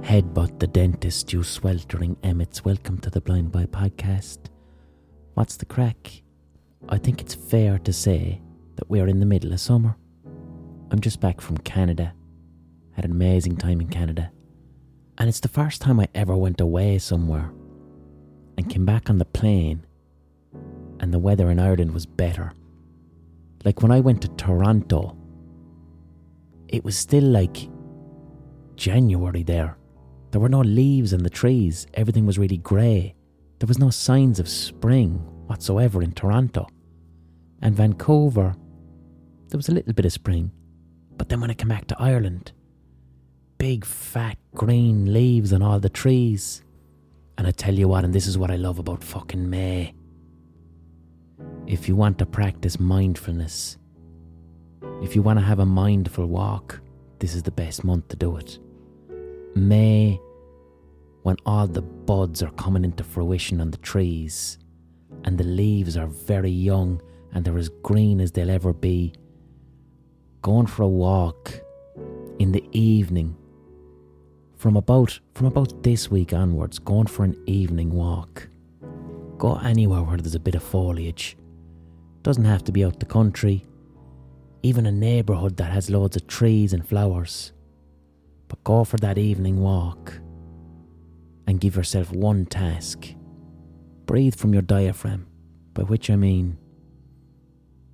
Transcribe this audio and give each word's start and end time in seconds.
Headbutt 0.00 0.58
the 0.58 0.66
dentist, 0.66 1.34
you 1.34 1.42
sweltering 1.42 2.16
emmets. 2.22 2.64
Welcome 2.64 2.96
to 3.00 3.10
the 3.10 3.20
Blind 3.20 3.52
Boy 3.52 3.64
podcast. 3.64 4.38
What's 5.34 5.58
the 5.58 5.66
crack? 5.66 6.22
I 6.88 6.96
think 6.96 7.20
it's 7.20 7.34
fair 7.34 7.78
to 7.80 7.92
say 7.92 8.40
that 8.76 8.88
we're 8.88 9.06
in 9.06 9.20
the 9.20 9.26
middle 9.26 9.52
of 9.52 9.60
summer. 9.60 9.94
I'm 10.90 11.00
just 11.00 11.20
back 11.20 11.42
from 11.42 11.58
Canada. 11.58 12.14
Had 12.92 13.04
an 13.04 13.10
amazing 13.10 13.58
time 13.58 13.82
in 13.82 13.88
Canada. 13.88 14.32
And 15.18 15.28
it's 15.28 15.40
the 15.40 15.48
first 15.48 15.82
time 15.82 16.00
I 16.00 16.08
ever 16.14 16.34
went 16.36 16.62
away 16.62 16.96
somewhere 16.96 17.52
and 18.56 18.70
came 18.70 18.86
back 18.86 19.10
on 19.10 19.18
the 19.18 19.26
plane 19.26 19.84
and 21.00 21.12
the 21.12 21.18
weather 21.18 21.50
in 21.50 21.60
Ireland 21.60 21.92
was 21.92 22.06
better. 22.06 22.54
Like 23.62 23.82
when 23.82 23.92
I 23.92 24.00
went 24.00 24.22
to 24.22 24.28
Toronto, 24.28 25.18
it 26.68 26.82
was 26.82 26.96
still 26.96 27.24
like 27.24 27.68
January 28.76 29.42
there. 29.42 29.76
There 30.32 30.40
were 30.40 30.48
no 30.48 30.62
leaves 30.62 31.12
in 31.12 31.22
the 31.22 31.30
trees, 31.30 31.86
everything 31.92 32.24
was 32.24 32.38
really 32.38 32.56
grey. 32.56 33.14
There 33.58 33.66
was 33.66 33.78
no 33.78 33.90
signs 33.90 34.40
of 34.40 34.48
spring 34.48 35.16
whatsoever 35.46 36.02
in 36.02 36.12
Toronto. 36.12 36.66
And 37.60 37.76
Vancouver, 37.76 38.56
there 39.48 39.58
was 39.58 39.68
a 39.68 39.72
little 39.72 39.92
bit 39.92 40.06
of 40.06 40.12
spring. 40.12 40.50
But 41.18 41.28
then 41.28 41.40
when 41.40 41.50
I 41.50 41.54
came 41.54 41.68
back 41.68 41.86
to 41.88 42.00
Ireland, 42.00 42.52
big 43.58 43.84
fat 43.84 44.38
green 44.54 45.12
leaves 45.12 45.52
on 45.52 45.62
all 45.62 45.78
the 45.78 45.90
trees. 45.90 46.64
And 47.36 47.46
I 47.46 47.50
tell 47.50 47.74
you 47.74 47.86
what, 47.86 48.04
and 48.04 48.14
this 48.14 48.26
is 48.26 48.38
what 48.38 48.50
I 48.50 48.56
love 48.56 48.78
about 48.78 49.04
fucking 49.04 49.48
May. 49.48 49.94
If 51.66 51.88
you 51.88 51.94
want 51.94 52.18
to 52.18 52.26
practice 52.26 52.80
mindfulness, 52.80 53.76
if 55.02 55.14
you 55.14 55.20
want 55.20 55.38
to 55.38 55.44
have 55.44 55.58
a 55.58 55.66
mindful 55.66 56.26
walk, 56.26 56.80
this 57.18 57.34
is 57.34 57.42
the 57.42 57.50
best 57.50 57.84
month 57.84 58.08
to 58.08 58.16
do 58.16 58.36
it. 58.38 58.58
May, 59.54 60.18
when 61.22 61.36
all 61.46 61.66
the 61.66 61.82
buds 61.82 62.42
are 62.42 62.50
coming 62.52 62.84
into 62.84 63.04
fruition 63.04 63.60
on 63.60 63.70
the 63.70 63.76
trees 63.78 64.58
and 65.24 65.38
the 65.38 65.44
leaves 65.44 65.96
are 65.96 66.08
very 66.08 66.50
young 66.50 67.00
and 67.32 67.44
they're 67.44 67.58
as 67.58 67.68
green 67.68 68.20
as 68.20 68.32
they'll 68.32 68.50
ever 68.50 68.72
be, 68.72 69.14
going 70.42 70.66
for 70.66 70.82
a 70.82 70.88
walk 70.88 71.60
in 72.38 72.52
the 72.52 72.68
evening. 72.72 73.36
From 74.56 74.76
about 74.76 75.18
from 75.34 75.46
about 75.46 75.82
this 75.82 76.10
week 76.10 76.32
onwards 76.32 76.78
going 76.78 77.06
for 77.06 77.24
an 77.24 77.40
evening 77.46 77.90
walk. 77.90 78.48
Go 79.38 79.56
anywhere 79.56 80.02
where 80.02 80.18
there's 80.18 80.36
a 80.36 80.40
bit 80.40 80.54
of 80.54 80.62
foliage. 80.62 81.36
Doesn't 82.22 82.44
have 82.44 82.62
to 82.64 82.72
be 82.72 82.84
out 82.84 83.00
the 83.00 83.06
country. 83.06 83.66
Even 84.62 84.86
a 84.86 84.92
neighbourhood 84.92 85.56
that 85.56 85.72
has 85.72 85.90
loads 85.90 86.14
of 86.14 86.28
trees 86.28 86.72
and 86.72 86.86
flowers. 86.86 87.52
But 88.46 88.62
go 88.62 88.84
for 88.84 88.98
that 88.98 89.18
evening 89.18 89.60
walk 89.60 90.20
and 91.46 91.60
give 91.60 91.76
yourself 91.76 92.12
one 92.12 92.44
task 92.46 93.14
breathe 94.06 94.34
from 94.34 94.52
your 94.52 94.62
diaphragm 94.62 95.26
by 95.74 95.82
which 95.82 96.10
i 96.10 96.16
mean 96.16 96.56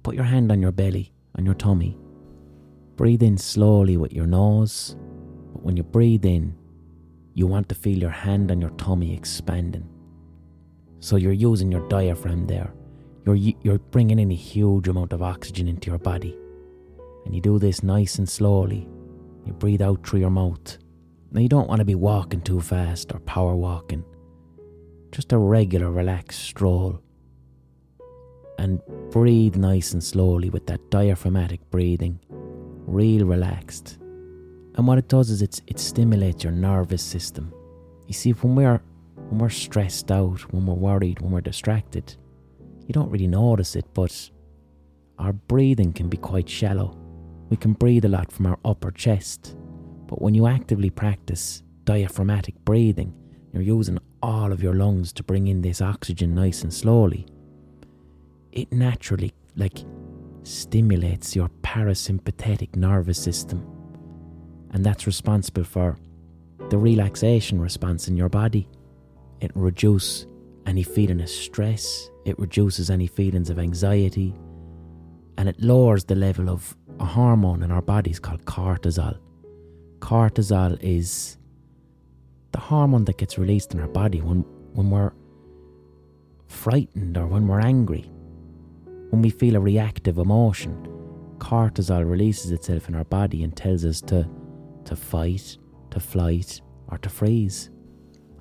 put 0.03 0.15
your 0.15 0.25
hand 0.25 0.51
on 0.51 0.61
your 0.61 0.73
belly 0.73 1.13
on 1.37 1.45
your 1.45 1.55
tummy 1.55 1.97
Breathe 2.99 3.23
in 3.23 3.39
slowly 3.39 3.97
with 3.97 4.13
your 4.13 4.27
nose, 4.27 4.97
but 5.53 5.63
when 5.63 5.77
you 5.77 5.85
breathe 5.85 6.25
in, 6.25 6.57
you 7.33 7.47
want 7.47 7.69
to 7.69 7.77
feel 7.77 7.97
your 7.97 8.11
hand 8.11 8.51
on 8.51 8.61
your 8.61 8.71
tummy 8.71 9.15
expanding. 9.15 9.89
So 10.99 11.15
you're 11.15 11.33
using 11.33 11.71
your 11.71 11.87
diaphragm 11.89 12.49
there. 12.49 12.75
You're, 13.25 13.37
you're 13.37 13.79
bringing 13.79 14.19
in 14.19 14.33
a 14.33 14.35
huge 14.35 14.89
amount 14.89 15.13
of 15.13 15.23
oxygen 15.23 15.69
into 15.69 15.91
your 15.91 16.01
body. 16.01 16.37
And 17.25 17.37
you 17.37 17.41
do 17.41 17.61
this 17.61 17.85
nice 17.85 18.19
and 18.19 18.29
slowly. 18.29 18.89
You 19.47 19.53
breathe 19.53 19.81
out 19.81 20.05
through 20.05 20.19
your 20.19 20.31
mouth. 20.31 20.79
Now, 21.31 21.41
you 21.41 21.48
don't 21.48 21.69
want 21.69 21.81
to 21.81 21.84
be 21.84 21.95
walking 21.95 22.41
too 22.41 22.61
fast 22.61 23.12
or 23.12 23.21
power 23.21 23.55
walking. 23.55 24.05
Just 25.12 25.33
a 25.33 25.39
regular, 25.39 25.91
relaxed 25.91 26.43
stroll. 26.43 27.01
And 28.59 28.81
breathe 29.11 29.57
nice 29.57 29.92
and 29.92 30.02
slowly 30.02 30.51
with 30.51 30.67
that 30.67 30.91
diaphragmatic 30.91 31.61
breathing 31.70 32.20
real 32.89 33.27
relaxed. 33.27 33.98
And 34.75 34.86
what 34.86 34.98
it 34.98 35.08
does 35.08 35.30
is 35.30 35.42
it's, 35.42 35.61
it 35.67 35.79
stimulates 35.79 36.45
your 36.45 36.52
nervous 36.52 37.02
system. 37.02 37.52
You 38.07 38.14
see, 38.14 38.31
when 38.33 38.55
we're 38.55 38.81
when 39.29 39.41
we're 39.41 39.51
stressed 39.51 40.11
out, 40.11 40.41
when 40.52 40.64
we're 40.64 40.75
worried, 40.75 41.20
when 41.20 41.33
we're 41.33 41.42
distracted, 41.42 42.17
you 42.86 42.95
don't 42.95 43.11
really 43.11 43.27
notice 43.27 43.77
it, 43.77 43.85
but 43.92 44.31
our 45.19 45.35
breathing 45.35 45.92
can 45.92 46.08
be 46.08 46.17
quite 46.17 46.48
shallow. 46.48 46.97
We 47.51 47.58
can 47.58 47.75
breathe 47.75 48.07
a 48.07 48.08
lot 48.08 48.33
from 48.33 48.47
our 48.47 48.58
upper 48.64 48.91
chest, 48.91 49.55
but 50.08 50.20
when 50.23 50.35
you 50.35 50.46
actively 50.46 50.91
practice 50.91 51.63
diaphragmatic 51.85 52.55
breathing, 52.64 53.14
you're 53.52 53.63
using 53.63 53.98
all 54.23 54.52
of 54.52 54.63
your 54.63 54.74
lungs 54.74 55.13
to 55.13 55.23
bring 55.23 55.46
in 55.46 55.63
this 55.63 55.80
oxygen 55.80 56.35
nice 56.35 56.63
and 56.63 56.73
slowly. 56.73 57.27
It 58.51 58.73
naturally, 58.73 59.33
like, 59.55 59.85
stimulates 60.42 61.36
your 61.36 61.51
parasympathetic 61.63 62.74
nervous 62.74 63.23
system, 63.23 63.64
and 64.70 64.85
that's 64.85 65.07
responsible 65.07 65.64
for 65.64 65.98
the 66.70 66.79
relaxation 66.79 67.61
response 67.61 68.08
in 68.08 68.17
your 68.17 68.30
body. 68.30 68.67
It 69.40 69.52
reduces 69.55 70.27
any 70.67 70.83
feeling 70.83 71.20
of 71.20 71.29
stress, 71.29 72.11
it 72.25 72.39
reduces 72.39 72.90
any 72.90 73.07
feelings 73.07 73.51
of 73.51 73.58
anxiety, 73.58 74.35
and 75.36 75.48
it 75.48 75.61
lowers 75.61 76.05
the 76.05 76.14
level 76.14 76.48
of 76.48 76.77
a 76.98 77.05
hormone 77.05 77.63
in 77.63 77.70
our 77.70 77.83
bodies 77.83 78.19
called 78.19 78.45
cortisol. 78.46 79.19
Cortisol 80.01 80.79
is 80.81 81.36
the 82.53 82.61
hormone 82.61 83.05
that 83.05 83.19
gets 83.19 83.39
released 83.39 83.75
in 83.75 83.81
our 83.81 83.89
body 83.89 84.20
when, 84.20 84.41
when 84.73 84.91
we're 84.91 85.13
frightened 86.47 87.17
or 87.17 87.27
when 87.27 87.47
we're 87.47 87.61
angry. 87.61 88.11
When 89.11 89.23
we 89.23 89.31
feel 89.31 89.57
a 89.57 89.61
reactive 89.61 90.19
emotion, 90.19 90.87
cortisol 91.39 92.08
releases 92.08 92.51
itself 92.51 92.89
in 92.89 92.95
our 92.95 93.05
body 93.05 93.42
and 93.42 93.57
tells 93.57 93.85
us 93.85 94.01
to, 94.03 94.29
to 94.85 94.97
fight, 94.97 95.57
to 95.91 96.01
flight, 96.01 96.61
or 96.89 96.98
to 96.98 97.08
freeze. 97.08 97.70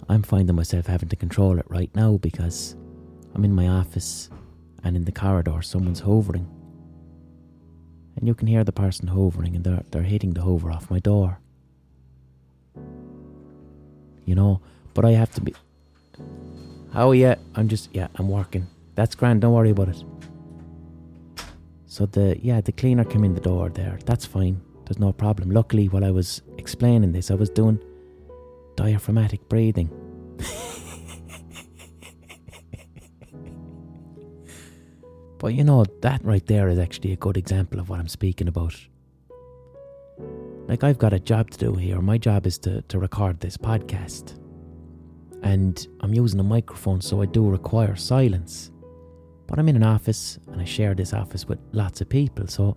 I'm 0.10 0.24
finding 0.24 0.56
myself 0.56 0.88
having 0.88 1.10
to 1.10 1.16
control 1.16 1.60
it 1.60 1.66
right 1.68 1.94
now 1.96 2.18
because 2.18 2.76
I'm 3.36 3.44
in 3.44 3.54
my 3.54 3.68
office 3.68 4.30
and 4.84 4.96
in 4.96 5.04
the 5.04 5.12
corridor 5.12 5.62
someone's 5.62 6.00
hovering. 6.00 6.50
And 8.16 8.28
you 8.28 8.34
can 8.34 8.48
hear 8.48 8.64
the 8.64 8.72
person 8.72 9.08
hovering 9.08 9.56
and 9.56 9.64
they're, 9.64 9.84
they're 9.92 10.02
hitting 10.02 10.32
the 10.32 10.42
hover 10.42 10.72
off 10.72 10.90
my 10.90 11.00
door. 11.00 11.40
You 14.28 14.36
know, 14.36 14.62
but 14.94 15.06
I 15.06 15.12
have 15.12 15.34
to 15.34 15.42
be. 15.42 15.56
Oh, 16.94 17.14
yeah, 17.14 17.36
I'm 17.56 17.68
just, 17.68 17.90
yeah, 17.96 18.10
I'm 18.18 18.30
working. 18.30 18.68
That's 18.94 19.16
grand, 19.16 19.42
don't 19.42 19.54
worry 19.54 19.72
about 19.72 19.90
it. 19.90 20.04
So 21.98 22.06
the 22.06 22.38
yeah, 22.44 22.62
the 22.62 22.72
cleaner 22.72 23.04
came 23.04 23.24
in 23.24 23.34
the 23.34 23.42
door 23.42 23.70
there. 23.70 23.98
That's 24.06 24.24
fine. 24.24 24.62
There's 24.86 25.00
no 25.00 25.12
problem. 25.12 25.50
Luckily, 25.50 25.88
while 25.88 26.06
I 26.06 26.12
was 26.12 26.44
explaining 26.60 27.12
this, 27.12 27.32
I 27.32 27.34
was 27.34 27.50
doing 27.50 27.80
diaphragmatic 28.76 29.50
breathing. 29.50 29.90
but 35.40 35.56
you 35.56 35.64
know, 35.64 35.86
that 36.02 36.24
right 36.24 36.46
there 36.46 36.70
is 36.70 36.78
actually 36.78 37.14
a 37.14 37.16
good 37.16 37.36
example 37.36 37.80
of 37.80 37.90
what 37.90 38.00
I'm 38.00 38.08
speaking 38.08 38.48
about. 38.48 38.76
Like, 40.68 40.84
I've 40.84 40.98
got 40.98 41.14
a 41.14 41.20
job 41.20 41.50
to 41.52 41.58
do 41.58 41.74
here. 41.76 42.02
My 42.02 42.18
job 42.18 42.46
is 42.46 42.58
to, 42.60 42.82
to 42.82 43.00
record 43.00 43.40
this 43.40 43.56
podcast. 43.56 44.38
And 45.44 45.88
I'm 46.02 46.14
using 46.14 46.42
a 46.42 46.44
microphone, 46.44 47.00
so 47.00 47.22
I 47.22 47.26
do 47.26 47.50
require 47.50 47.96
silence. 47.96 48.72
But 49.48 49.60
I'm 49.60 49.70
in 49.70 49.78
an 49.78 49.84
office 49.84 50.38
and 50.52 50.60
I 50.60 50.66
share 50.66 50.94
this 50.94 51.14
office 51.14 51.46
with 51.48 51.60
lots 51.72 52.02
of 52.02 52.10
people, 52.10 52.48
so 52.48 52.76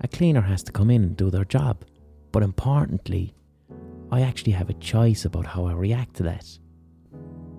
a 0.00 0.08
cleaner 0.08 0.40
has 0.40 0.62
to 0.62 0.72
come 0.72 0.90
in 0.90 1.02
and 1.02 1.16
do 1.16 1.30
their 1.30 1.44
job. 1.44 1.84
But 2.32 2.42
importantly, 2.42 3.34
I 4.10 4.22
actually 4.22 4.52
have 4.52 4.70
a 4.70 4.74
choice 4.74 5.26
about 5.26 5.44
how 5.44 5.66
I 5.66 5.72
react 5.74 6.16
to 6.16 6.22
that. 6.22 6.46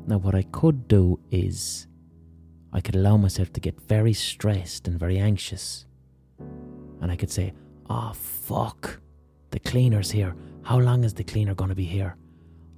Now, 0.07 0.17
what 0.17 0.33
I 0.33 0.43
could 0.43 0.87
do 0.87 1.19
is 1.29 1.85
I 2.73 2.81
could 2.81 2.95
allow 2.95 3.17
myself 3.17 3.53
to 3.53 3.59
get 3.59 3.79
very 3.79 4.13
stressed 4.13 4.87
and 4.87 4.99
very 4.99 5.19
anxious. 5.19 5.85
And 6.99 7.11
I 7.11 7.15
could 7.15 7.31
say, 7.31 7.53
Oh, 7.89 8.11
fuck, 8.13 8.99
the 9.55 9.59
cleaner's 9.61 10.11
here. 10.11 10.35
How 10.63 10.77
long 10.79 11.05
is 11.05 11.13
the 11.13 11.23
cleaner 11.23 11.55
going 11.55 11.69
to 11.69 11.75
be 11.75 11.85
here? 11.85 12.17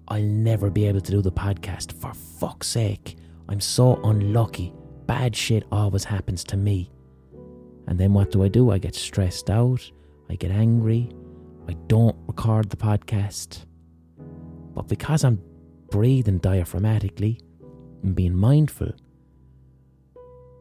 I'll 0.10 0.22
never 0.22 0.70
be 0.70 0.86
able 0.86 1.02
to 1.02 1.12
do 1.12 1.24
the 1.24 1.32
podcast. 1.32 1.92
For 1.92 2.14
fuck's 2.14 2.68
sake, 2.68 3.18
I'm 3.50 3.60
so 3.60 4.00
unlucky 4.04 4.72
bad 5.08 5.36
shit 5.36 5.64
always 5.72 6.04
happens 6.04 6.44
to 6.44 6.56
me. 6.56 6.92
And 7.88 7.98
then 7.98 8.14
what 8.14 8.30
do 8.30 8.44
I 8.44 8.48
do? 8.48 8.70
I 8.70 8.78
get 8.78 8.94
stressed 8.94 9.50
out, 9.50 9.92
I 10.30 10.36
get 10.36 10.52
angry, 10.52 11.10
I 11.68 11.74
don't 11.88 12.16
record 12.28 12.70
the 12.70 12.78
podcast. 12.78 13.66
But 14.76 14.88
because 14.88 15.24
I'm 15.24 15.42
breathing 15.90 16.40
diaphragmatically 16.42 17.40
and 18.04 18.16
being 18.16 18.36
mindful, 18.36 18.92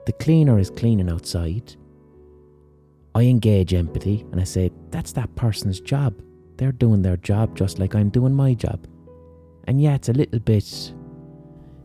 the 0.07 0.13
cleaner 0.13 0.59
is 0.59 0.71
cleaning 0.71 1.11
outside. 1.11 1.77
I 3.17 3.23
engage 3.23 3.73
empathy 3.73 4.27
and 4.31 4.39
I 4.39 4.45
say, 4.45 4.71
that's 4.91 5.13
that 5.13 5.35
person's 5.37 5.81
job. 5.81 6.23
they're 6.59 6.71
doing 6.71 7.01
their 7.01 7.17
job 7.17 7.57
just 7.57 7.79
like 7.79 7.95
I'm 7.95 8.11
doing 8.11 8.35
my 8.35 8.53
job. 8.53 8.87
And 9.65 9.81
yeah, 9.81 9.95
it's 9.95 10.11
a 10.11 10.13
little 10.13 10.39
bit. 10.39 10.93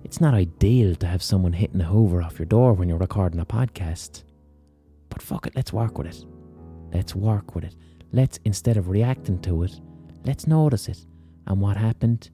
It's 0.04 0.20
not 0.20 0.34
ideal 0.34 0.94
to 0.96 1.08
have 1.08 1.24
someone 1.24 1.54
hitting 1.54 1.80
a 1.80 1.86
hoover 1.86 2.22
off 2.22 2.38
your 2.38 2.48
door 2.48 2.74
when 2.74 2.90
you're 2.90 2.98
recording 2.98 3.40
a 3.40 3.46
podcast. 3.46 4.24
But 5.08 5.22
fuck 5.22 5.48
it, 5.48 5.56
let's 5.56 5.72
work 5.72 5.98
with 5.98 6.08
it. 6.08 6.26
Let's 6.94 7.16
work 7.16 7.56
with 7.56 7.64
it. 7.64 7.78
Let's, 8.12 8.38
instead 8.44 8.76
of 8.76 8.90
reacting 8.90 9.40
to 9.44 9.64
it, 9.64 9.80
let's 10.26 10.48
notice 10.48 10.90
it. 10.90 11.06
And 11.48 11.62
what 11.62 11.78
happened? 11.78 12.30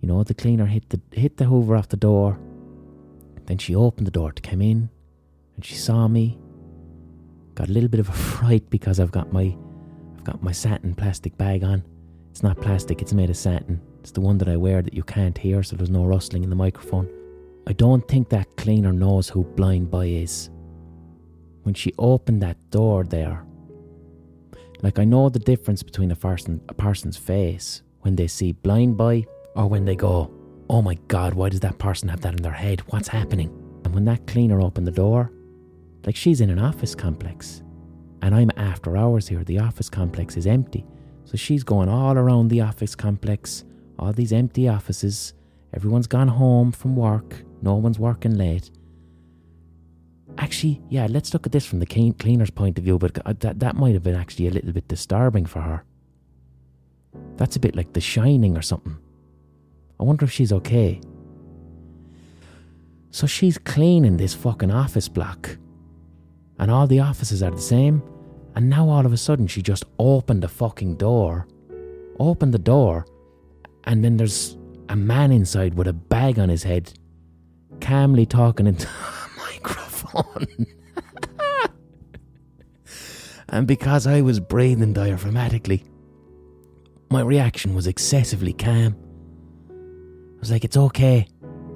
You 0.00 0.06
know, 0.06 0.22
the 0.22 0.34
cleaner 0.34 0.66
hit 0.66 0.90
the 0.90 1.00
hit 1.12 1.38
the 1.38 1.46
hoover 1.46 1.74
off 1.74 1.88
the 1.88 1.96
door. 1.96 2.38
Then 3.46 3.58
she 3.58 3.74
opened 3.74 4.06
the 4.06 4.12
door 4.12 4.30
to 4.30 4.42
come 4.42 4.62
in 4.62 4.90
and 5.56 5.64
she 5.64 5.74
saw 5.74 6.06
me. 6.06 6.38
Got 7.58 7.70
a 7.70 7.72
little 7.72 7.88
bit 7.88 7.98
of 7.98 8.08
a 8.08 8.12
fright 8.12 8.70
because 8.70 9.00
I've 9.00 9.10
got 9.10 9.32
my 9.32 9.52
I've 10.16 10.22
got 10.22 10.40
my 10.44 10.52
satin 10.52 10.94
plastic 10.94 11.36
bag 11.36 11.64
on. 11.64 11.82
It's 12.30 12.44
not 12.44 12.60
plastic, 12.60 13.02
it's 13.02 13.12
made 13.12 13.30
of 13.30 13.36
satin. 13.36 13.80
It's 13.98 14.12
the 14.12 14.20
one 14.20 14.38
that 14.38 14.48
I 14.48 14.56
wear 14.56 14.80
that 14.80 14.94
you 14.94 15.02
can't 15.02 15.36
hear, 15.36 15.64
so 15.64 15.74
there's 15.74 15.90
no 15.90 16.04
rustling 16.04 16.44
in 16.44 16.50
the 16.50 16.56
microphone. 16.56 17.10
I 17.66 17.72
don't 17.72 18.06
think 18.06 18.28
that 18.28 18.56
cleaner 18.56 18.92
knows 18.92 19.28
who 19.28 19.42
Blind 19.42 19.90
Boy 19.90 20.06
is. 20.06 20.50
When 21.64 21.74
she 21.74 21.92
opened 21.98 22.42
that 22.42 22.58
door 22.70 23.02
there, 23.02 23.44
like 24.80 25.00
I 25.00 25.04
know 25.04 25.28
the 25.28 25.40
difference 25.40 25.82
between 25.82 26.12
a 26.12 26.16
person 26.16 26.60
a 26.68 26.74
person's 26.74 27.16
face 27.16 27.82
when 28.02 28.14
they 28.14 28.28
see 28.28 28.52
Blind 28.52 28.96
Boy 28.96 29.26
or 29.56 29.66
when 29.66 29.84
they 29.84 29.96
go, 29.96 30.30
Oh 30.70 30.80
my 30.80 30.94
god, 31.08 31.34
why 31.34 31.48
does 31.48 31.60
that 31.60 31.78
person 31.78 32.08
have 32.08 32.20
that 32.20 32.36
in 32.36 32.42
their 32.42 32.52
head? 32.52 32.82
What's 32.92 33.08
happening? 33.08 33.48
And 33.84 33.92
when 33.92 34.04
that 34.04 34.28
cleaner 34.28 34.60
opened 34.60 34.86
the 34.86 34.92
door, 34.92 35.32
like 36.08 36.16
she's 36.16 36.40
in 36.40 36.48
an 36.48 36.58
office 36.58 36.94
complex. 36.94 37.62
And 38.22 38.34
I'm 38.34 38.50
after 38.56 38.96
hours 38.96 39.28
here. 39.28 39.44
The 39.44 39.58
office 39.58 39.90
complex 39.90 40.38
is 40.38 40.46
empty. 40.46 40.86
So 41.26 41.36
she's 41.36 41.62
going 41.62 41.90
all 41.90 42.16
around 42.16 42.48
the 42.48 42.62
office 42.62 42.94
complex, 42.94 43.66
all 43.98 44.14
these 44.14 44.32
empty 44.32 44.68
offices. 44.68 45.34
Everyone's 45.74 46.06
gone 46.06 46.28
home 46.28 46.72
from 46.72 46.96
work. 46.96 47.44
No 47.60 47.74
one's 47.74 47.98
working 47.98 48.38
late. 48.38 48.70
Actually, 50.38 50.80
yeah, 50.88 51.06
let's 51.10 51.34
look 51.34 51.44
at 51.44 51.52
this 51.52 51.66
from 51.66 51.78
the 51.78 52.14
cleaner's 52.18 52.50
point 52.50 52.78
of 52.78 52.84
view, 52.84 52.98
but 52.98 53.12
that, 53.40 53.60
that 53.60 53.76
might 53.76 53.92
have 53.92 54.02
been 54.02 54.16
actually 54.16 54.46
a 54.46 54.50
little 54.50 54.72
bit 54.72 54.88
disturbing 54.88 55.44
for 55.44 55.60
her. 55.60 55.84
That's 57.36 57.56
a 57.56 57.60
bit 57.60 57.76
like 57.76 57.92
The 57.92 58.00
Shining 58.00 58.56
or 58.56 58.62
something. 58.62 58.96
I 60.00 60.04
wonder 60.04 60.24
if 60.24 60.32
she's 60.32 60.54
okay. 60.54 61.02
So 63.10 63.26
she's 63.26 63.58
cleaning 63.58 64.16
this 64.16 64.32
fucking 64.32 64.70
office 64.70 65.10
block 65.10 65.58
and 66.58 66.70
all 66.70 66.86
the 66.86 67.00
offices 67.00 67.42
are 67.42 67.50
the 67.50 67.60
same. 67.60 68.02
And 68.54 68.68
now 68.68 68.88
all 68.88 69.06
of 69.06 69.12
a 69.12 69.16
sudden 69.16 69.46
she 69.46 69.62
just 69.62 69.84
opened 69.98 70.42
the 70.42 70.48
fucking 70.48 70.96
door, 70.96 71.46
opened 72.18 72.52
the 72.52 72.58
door, 72.58 73.06
and 73.84 74.04
then 74.04 74.16
there's 74.16 74.56
a 74.88 74.96
man 74.96 75.30
inside 75.32 75.74
with 75.74 75.86
a 75.86 75.92
bag 75.92 76.38
on 76.38 76.48
his 76.48 76.62
head, 76.62 76.92
calmly 77.80 78.26
talking 78.26 78.66
into 78.66 78.86
a 78.88 79.28
microphone. 79.38 80.66
and 83.48 83.66
because 83.66 84.06
I 84.06 84.22
was 84.22 84.40
breathing 84.40 84.92
diaphragmatically, 84.92 85.84
my 87.10 87.22
reaction 87.22 87.74
was 87.74 87.86
excessively 87.86 88.52
calm. 88.52 88.96
I 89.70 90.40
was 90.40 90.50
like, 90.50 90.64
it's 90.64 90.76
okay. 90.76 91.28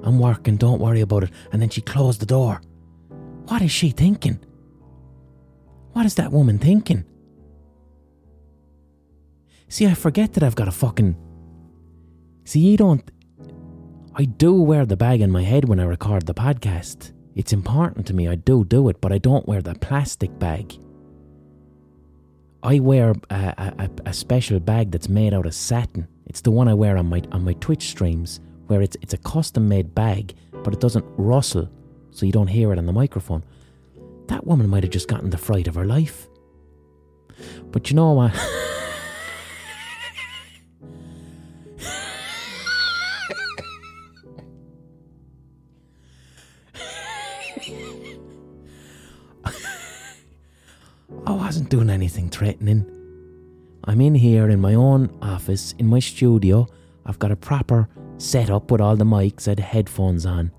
I'm 0.03 0.19
working, 0.19 0.57
don't 0.57 0.81
worry 0.81 1.01
about 1.01 1.23
it. 1.23 1.31
And 1.51 1.61
then 1.61 1.69
she 1.69 1.81
closed 1.81 2.19
the 2.19 2.25
door. 2.25 2.61
What 3.47 3.61
is 3.61 3.71
she 3.71 3.89
thinking? 3.89 4.39
What 5.93 6.05
is 6.05 6.15
that 6.15 6.31
woman 6.31 6.59
thinking? 6.59 7.05
See, 9.69 9.87
I 9.87 9.93
forget 9.93 10.33
that 10.33 10.43
I've 10.43 10.55
got 10.55 10.67
a 10.67 10.71
fucking. 10.71 11.15
See, 12.45 12.59
you 12.59 12.77
don't. 12.77 13.09
I 14.15 14.25
do 14.25 14.53
wear 14.61 14.85
the 14.85 14.97
bag 14.97 15.21
in 15.21 15.31
my 15.31 15.43
head 15.43 15.67
when 15.67 15.79
I 15.79 15.85
record 15.85 16.25
the 16.25 16.33
podcast. 16.33 17.11
It's 17.35 17.53
important 17.53 18.05
to 18.07 18.13
me, 18.13 18.27
I 18.27 18.35
do 18.35 18.63
do 18.63 18.89
it, 18.89 19.01
but 19.01 19.11
I 19.11 19.17
don't 19.17 19.47
wear 19.47 19.61
the 19.61 19.73
plastic 19.73 20.37
bag. 20.37 20.77
I 22.61 22.79
wear 22.79 23.15
a, 23.29 23.35
a, 23.79 23.89
a 24.05 24.13
special 24.13 24.59
bag 24.59 24.91
that's 24.91 25.09
made 25.09 25.33
out 25.33 25.47
of 25.47 25.55
satin. 25.55 26.07
It's 26.27 26.41
the 26.41 26.51
one 26.51 26.67
I 26.67 26.73
wear 26.73 26.97
on 26.97 27.07
my 27.07 27.21
on 27.31 27.43
my 27.43 27.53
Twitch 27.53 27.89
streams, 27.89 28.39
where 28.67 28.81
it's 28.81 28.95
it's 29.01 29.13
a 29.13 29.17
custom 29.17 29.67
made 29.67 29.93
bag, 29.95 30.35
but 30.63 30.73
it 30.73 30.79
doesn't 30.79 31.05
rustle, 31.17 31.69
so 32.11 32.25
you 32.25 32.31
don't 32.31 32.47
hear 32.47 32.71
it 32.71 32.77
on 32.77 32.85
the 32.85 32.93
microphone. 32.93 33.43
That 34.27 34.45
woman 34.45 34.69
might 34.69 34.83
have 34.83 34.91
just 34.91 35.07
gotten 35.07 35.29
the 35.29 35.37
fright 35.37 35.67
of 35.67 35.75
her 35.75 35.85
life. 35.85 36.27
But 37.71 37.89
you 37.89 37.95
know 37.95 38.11
what? 38.13 38.33
I 51.25 51.31
wasn't 51.31 51.69
doing 51.69 51.89
anything 51.89 52.29
threatening. 52.29 52.85
I'm 53.85 54.01
in 54.01 54.15
here 54.15 54.49
in 54.49 54.61
my 54.61 54.75
own 54.75 55.15
office, 55.21 55.73
in 55.77 55.87
my 55.87 55.99
studio. 55.99 56.67
I've 57.05 57.19
got 57.19 57.31
a 57.31 57.35
proper 57.35 57.87
setup 58.17 58.71
with 58.71 58.81
all 58.81 58.95
the 58.95 59.05
mics, 59.05 59.47
and 59.47 59.59
headphones 59.59 60.25
on. 60.25 60.51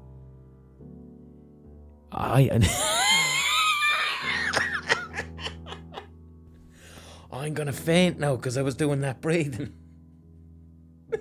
I. 2.13 2.91
I'm 7.45 7.53
gonna 7.53 7.75
faint 7.75 8.19
now 8.19 8.37
because 8.37 8.57
I 8.57 8.63
was 8.63 8.75
doing 8.75 9.03
that 9.03 9.21
breathing. 9.21 9.75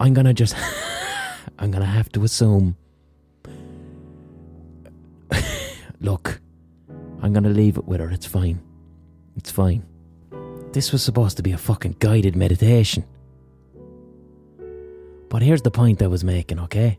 I'm 0.00 0.14
gonna 0.14 0.32
just. 0.32 0.56
I'm 1.58 1.70
gonna 1.70 1.84
have 1.84 2.10
to 2.12 2.24
assume. 2.24 2.74
Look, 6.00 6.40
I'm 7.20 7.34
gonna 7.34 7.50
leave 7.50 7.76
it 7.76 7.84
with 7.84 8.00
her. 8.00 8.08
It's 8.08 8.24
fine. 8.24 8.62
It's 9.36 9.50
fine. 9.50 9.84
This 10.72 10.90
was 10.90 11.02
supposed 11.02 11.36
to 11.36 11.42
be 11.42 11.52
a 11.52 11.58
fucking 11.58 11.96
guided 11.98 12.34
meditation. 12.34 13.04
But 15.28 15.42
here's 15.42 15.60
the 15.60 15.70
point 15.70 16.00
I 16.00 16.06
was 16.06 16.24
making, 16.24 16.60
okay? 16.60 16.98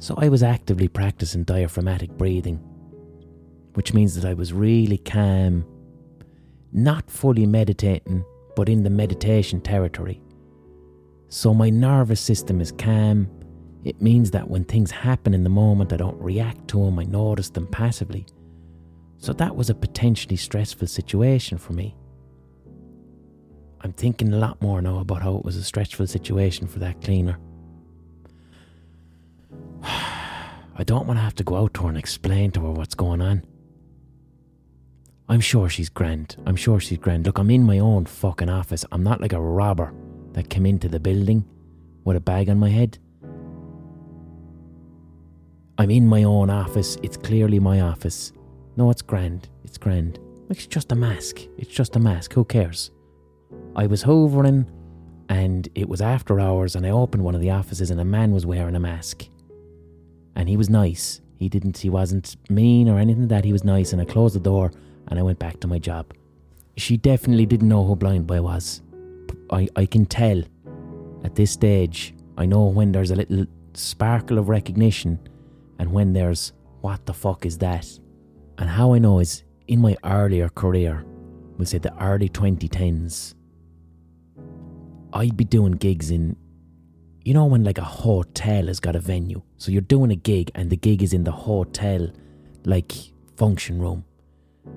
So 0.00 0.14
I 0.18 0.28
was 0.28 0.42
actively 0.42 0.88
practicing 0.88 1.44
diaphragmatic 1.44 2.10
breathing 2.18 2.73
which 3.74 3.92
means 3.92 4.14
that 4.14 4.24
I 4.28 4.34
was 4.34 4.52
really 4.52 4.98
calm, 4.98 5.64
not 6.72 7.10
fully 7.10 7.46
meditating, 7.46 8.24
but 8.56 8.68
in 8.68 8.82
the 8.82 8.90
meditation 8.90 9.60
territory. 9.60 10.20
So 11.28 11.52
my 11.52 11.70
nervous 11.70 12.20
system 12.20 12.60
is 12.60 12.72
calm. 12.72 13.28
It 13.84 14.00
means 14.00 14.30
that 14.30 14.48
when 14.48 14.64
things 14.64 14.90
happen 14.90 15.34
in 15.34 15.44
the 15.44 15.50
moment, 15.50 15.92
I 15.92 15.96
don't 15.96 16.20
react 16.20 16.68
to 16.68 16.84
them, 16.84 16.98
I 16.98 17.04
notice 17.04 17.50
them 17.50 17.66
passively. 17.66 18.26
So 19.18 19.32
that 19.34 19.56
was 19.56 19.70
a 19.70 19.74
potentially 19.74 20.36
stressful 20.36 20.86
situation 20.86 21.58
for 21.58 21.72
me. 21.72 21.96
I'm 23.80 23.92
thinking 23.92 24.32
a 24.32 24.38
lot 24.38 24.62
more 24.62 24.80
now 24.80 24.98
about 24.98 25.22
how 25.22 25.36
it 25.36 25.44
was 25.44 25.56
a 25.56 25.64
stressful 25.64 26.06
situation 26.06 26.66
for 26.66 26.78
that 26.78 27.02
cleaner. 27.02 27.38
I 29.82 30.84
don't 30.84 31.06
want 31.06 31.18
to 31.18 31.22
have 31.22 31.34
to 31.36 31.44
go 31.44 31.56
out 31.56 31.74
to 31.74 31.82
her 31.82 31.88
and 31.88 31.98
explain 31.98 32.50
to 32.52 32.60
her 32.60 32.70
what's 32.70 32.94
going 32.94 33.20
on. 33.20 33.42
I'm 35.28 35.40
sure 35.40 35.70
she's 35.70 35.88
grand. 35.88 36.36
I'm 36.44 36.56
sure 36.56 36.78
she's 36.80 36.98
grand. 36.98 37.24
Look, 37.24 37.38
I'm 37.38 37.50
in 37.50 37.62
my 37.62 37.78
own 37.78 38.04
fucking 38.04 38.50
office. 38.50 38.84
I'm 38.92 39.02
not 39.02 39.22
like 39.22 39.32
a 39.32 39.40
robber 39.40 39.94
that 40.32 40.50
came 40.50 40.66
into 40.66 40.88
the 40.88 41.00
building 41.00 41.44
with 42.04 42.16
a 42.16 42.20
bag 42.20 42.50
on 42.50 42.58
my 42.58 42.68
head. 42.68 42.98
I'm 45.78 45.90
in 45.90 46.06
my 46.06 46.24
own 46.24 46.50
office. 46.50 46.98
It's 47.02 47.16
clearly 47.16 47.58
my 47.58 47.80
office. 47.80 48.32
No, 48.76 48.90
it's 48.90 49.00
grand. 49.00 49.48
It's 49.64 49.78
grand. 49.78 50.18
It's 50.50 50.66
just 50.66 50.92
a 50.92 50.94
mask. 50.94 51.40
It's 51.56 51.72
just 51.72 51.96
a 51.96 51.98
mask. 51.98 52.34
Who 52.34 52.44
cares? 52.44 52.90
I 53.74 53.86
was 53.86 54.02
hovering 54.02 54.66
and 55.30 55.68
it 55.74 55.88
was 55.88 56.02
after 56.02 56.38
hours 56.38 56.76
and 56.76 56.86
I 56.86 56.90
opened 56.90 57.24
one 57.24 57.34
of 57.34 57.40
the 57.40 57.50
offices 57.50 57.90
and 57.90 58.00
a 58.00 58.04
man 58.04 58.32
was 58.32 58.44
wearing 58.44 58.74
a 58.74 58.80
mask. 58.80 59.24
And 60.36 60.50
he 60.50 60.58
was 60.58 60.68
nice. 60.68 61.22
He 61.38 61.48
didn't 61.48 61.78
he 61.78 61.88
wasn't 61.88 62.36
mean 62.50 62.90
or 62.90 62.98
anything 62.98 63.22
like 63.22 63.30
that. 63.30 63.44
He 63.46 63.52
was 63.52 63.64
nice 63.64 63.94
and 63.94 64.02
I 64.02 64.04
closed 64.04 64.34
the 64.34 64.40
door 64.40 64.70
and 65.08 65.18
I 65.18 65.22
went 65.22 65.38
back 65.38 65.60
to 65.60 65.68
my 65.68 65.78
job. 65.78 66.12
She 66.76 66.96
definitely 66.96 67.46
didn't 67.46 67.68
know 67.68 67.84
who 67.84 67.96
Blind 67.96 68.26
Boy 68.26 68.42
was. 68.42 68.82
I, 69.50 69.68
I 69.76 69.86
can 69.86 70.06
tell 70.06 70.42
at 71.24 71.34
this 71.34 71.50
stage, 71.50 72.14
I 72.36 72.46
know 72.46 72.64
when 72.64 72.92
there's 72.92 73.10
a 73.10 73.16
little 73.16 73.46
sparkle 73.74 74.38
of 74.38 74.48
recognition 74.48 75.18
and 75.78 75.92
when 75.92 76.12
there's 76.12 76.52
what 76.80 77.06
the 77.06 77.14
fuck 77.14 77.46
is 77.46 77.58
that? 77.58 77.86
And 78.58 78.68
how 78.68 78.92
I 78.92 78.98
know 78.98 79.20
is 79.20 79.44
in 79.68 79.80
my 79.80 79.96
earlier 80.04 80.48
career, 80.48 81.04
we'll 81.56 81.66
say 81.66 81.78
the 81.78 81.96
early 82.02 82.28
2010s, 82.28 83.34
I'd 85.12 85.36
be 85.36 85.44
doing 85.44 85.72
gigs 85.72 86.10
in, 86.10 86.36
you 87.22 87.34
know, 87.34 87.46
when 87.46 87.64
like 87.64 87.78
a 87.78 87.84
hotel 87.84 88.66
has 88.66 88.80
got 88.80 88.96
a 88.96 89.00
venue. 89.00 89.42
So 89.58 89.70
you're 89.70 89.80
doing 89.80 90.10
a 90.10 90.16
gig 90.16 90.50
and 90.54 90.70
the 90.70 90.76
gig 90.76 91.02
is 91.02 91.12
in 91.12 91.24
the 91.24 91.32
hotel, 91.32 92.10
like 92.64 92.92
function 93.36 93.80
room 93.80 94.04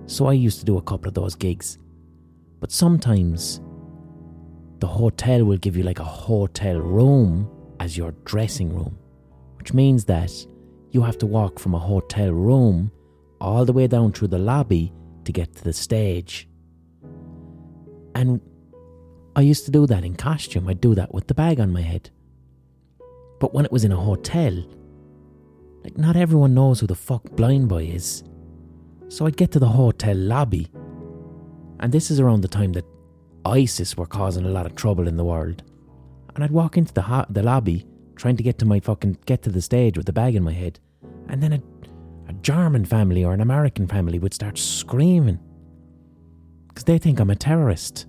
So 0.05 0.25
I 0.27 0.33
used 0.33 0.59
to 0.59 0.65
do 0.65 0.77
a 0.77 0.81
couple 0.81 1.07
of 1.07 1.13
those 1.13 1.35
gigs. 1.35 1.77
But 2.59 2.71
sometimes 2.71 3.61
the 4.79 4.87
hotel 4.87 5.43
will 5.43 5.57
give 5.57 5.77
you 5.77 5.83
like 5.83 5.99
a 5.99 6.03
hotel 6.03 6.79
room 6.79 7.49
as 7.79 7.97
your 7.97 8.11
dressing 8.25 8.73
room, 8.73 8.97
which 9.57 9.73
means 9.73 10.05
that 10.05 10.31
you 10.91 11.01
have 11.01 11.17
to 11.19 11.25
walk 11.25 11.59
from 11.59 11.75
a 11.75 11.79
hotel 11.79 12.31
room 12.31 12.91
all 13.39 13.65
the 13.65 13.73
way 13.73 13.87
down 13.87 14.11
through 14.11 14.29
the 14.29 14.39
lobby 14.39 14.93
to 15.25 15.31
get 15.31 15.55
to 15.55 15.63
the 15.63 15.73
stage. 15.73 16.47
And 18.15 18.41
I 19.35 19.41
used 19.41 19.65
to 19.65 19.71
do 19.71 19.85
that 19.87 20.03
in 20.03 20.15
costume. 20.15 20.67
I'd 20.67 20.81
do 20.81 20.95
that 20.95 21.13
with 21.13 21.27
the 21.27 21.35
bag 21.35 21.59
on 21.59 21.71
my 21.71 21.81
head. 21.81 22.09
But 23.39 23.53
when 23.53 23.65
it 23.65 23.71
was 23.71 23.83
in 23.83 23.91
a 23.91 23.97
hotel, 23.97 24.65
like 25.83 25.97
not 25.97 26.15
everyone 26.15 26.55
knows 26.55 26.79
who 26.79 26.87
the 26.87 26.95
fuck 26.95 27.23
Blind 27.31 27.69
Boy 27.69 27.83
is. 27.83 28.23
So 29.09 29.25
I'd 29.25 29.37
get 29.37 29.51
to 29.53 29.59
the 29.59 29.67
hotel 29.67 30.15
lobby, 30.15 30.67
and 31.79 31.91
this 31.91 32.11
is 32.11 32.19
around 32.19 32.41
the 32.41 32.47
time 32.47 32.73
that 32.73 32.85
ISIS 33.45 33.95
were 33.95 34.05
causing 34.05 34.45
a 34.45 34.49
lot 34.49 34.65
of 34.65 34.75
trouble 34.75 35.07
in 35.07 35.15
the 35.15 35.23
world. 35.23 35.63
And 36.35 36.43
I'd 36.43 36.51
walk 36.51 36.77
into 36.77 36.93
the 36.93 37.03
ho- 37.03 37.25
the 37.29 37.41
lobby 37.41 37.85
trying 38.15 38.37
to 38.37 38.43
get 38.43 38.57
to 38.59 38.65
my 38.65 38.79
fucking 38.79 39.17
get 39.25 39.43
to 39.43 39.49
the 39.49 39.61
stage 39.61 39.97
with 39.97 40.05
the 40.05 40.13
bag 40.13 40.35
in 40.35 40.43
my 40.43 40.51
head, 40.51 40.79
and 41.29 41.41
then 41.41 41.53
a, 41.53 41.61
a 42.29 42.33
German 42.33 42.85
family 42.85 43.23
or 43.23 43.33
an 43.33 43.41
American 43.41 43.87
family 43.87 44.19
would 44.19 44.33
start 44.33 44.57
screaming 44.57 45.39
because 46.67 46.83
they 46.83 46.97
think 46.97 47.19
I'm 47.19 47.29
a 47.29 47.35
terrorist. 47.35 48.05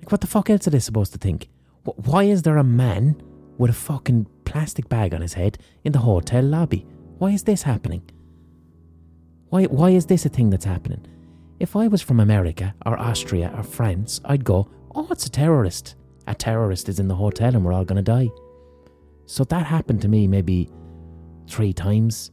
Like, 0.00 0.10
what 0.10 0.20
the 0.20 0.26
fuck 0.26 0.50
else 0.50 0.66
are 0.66 0.70
they 0.70 0.80
supposed 0.80 1.12
to 1.12 1.18
think? 1.18 1.48
Why 1.84 2.24
is 2.24 2.42
there 2.42 2.56
a 2.56 2.64
man 2.64 3.22
with 3.58 3.70
a 3.70 3.74
fucking 3.74 4.26
plastic 4.44 4.88
bag 4.88 5.14
on 5.14 5.20
his 5.20 5.34
head 5.34 5.58
in 5.84 5.92
the 5.92 6.00
hotel 6.00 6.42
lobby? 6.42 6.86
Why 7.18 7.30
is 7.30 7.44
this 7.44 7.62
happening? 7.62 8.02
Why, 9.50 9.64
why 9.64 9.90
is 9.90 10.06
this 10.06 10.26
a 10.26 10.28
thing 10.28 10.50
that's 10.50 10.64
happening? 10.64 11.06
If 11.58 11.74
I 11.74 11.88
was 11.88 12.02
from 12.02 12.20
America 12.20 12.74
or 12.84 12.98
Austria 12.98 13.52
or 13.56 13.62
France, 13.62 14.20
I'd 14.24 14.44
go, 14.44 14.68
oh, 14.94 15.08
it's 15.10 15.26
a 15.26 15.30
terrorist. 15.30 15.94
A 16.26 16.34
terrorist 16.34 16.88
is 16.88 17.00
in 17.00 17.08
the 17.08 17.14
hotel 17.14 17.54
and 17.54 17.64
we're 17.64 17.72
all 17.72 17.84
going 17.84 17.96
to 17.96 18.02
die. 18.02 18.28
So 19.26 19.44
that 19.44 19.66
happened 19.66 20.02
to 20.02 20.08
me 20.08 20.26
maybe 20.26 20.70
three 21.48 21.72
times. 21.72 22.30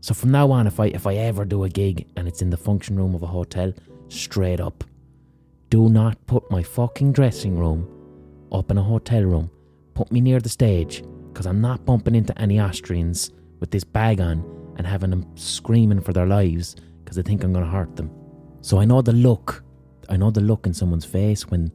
So 0.00 0.14
from 0.14 0.30
now 0.30 0.50
on, 0.50 0.66
if 0.66 0.80
I 0.80 0.86
if 0.86 1.06
I 1.06 1.14
ever 1.16 1.44
do 1.44 1.64
a 1.64 1.68
gig 1.68 2.06
and 2.16 2.26
it's 2.26 2.42
in 2.42 2.50
the 2.50 2.56
function 2.56 2.96
room 2.96 3.14
of 3.14 3.22
a 3.22 3.26
hotel, 3.26 3.72
straight 4.08 4.60
up, 4.60 4.84
do 5.70 5.88
not 5.88 6.26
put 6.26 6.50
my 6.50 6.62
fucking 6.62 7.12
dressing 7.12 7.58
room 7.58 7.88
up 8.52 8.70
in 8.70 8.78
a 8.78 8.82
hotel 8.82 9.22
room. 9.22 9.50
Put 9.94 10.12
me 10.12 10.20
near 10.20 10.40
the 10.40 10.48
stage, 10.48 11.02
because 11.28 11.46
I'm 11.46 11.60
not 11.60 11.84
bumping 11.84 12.14
into 12.14 12.38
any 12.38 12.60
Austrians 12.60 13.30
with 13.60 13.70
this 13.70 13.84
bag 13.84 14.20
on 14.20 14.42
and 14.76 14.86
having 14.86 15.10
them 15.10 15.26
screaming 15.36 16.00
for 16.00 16.12
their 16.12 16.26
lives 16.26 16.76
because 17.02 17.16
they 17.16 17.22
think 17.22 17.44
I'm 17.44 17.52
going 17.52 17.64
to 17.64 17.70
hurt 17.70 17.96
them. 17.96 18.10
So 18.60 18.78
I 18.78 18.84
know 18.84 19.02
the 19.02 19.12
look. 19.12 19.62
I 20.08 20.16
know 20.16 20.30
the 20.30 20.40
look 20.40 20.66
in 20.66 20.74
someone's 20.74 21.04
face 21.04 21.46
when 21.46 21.70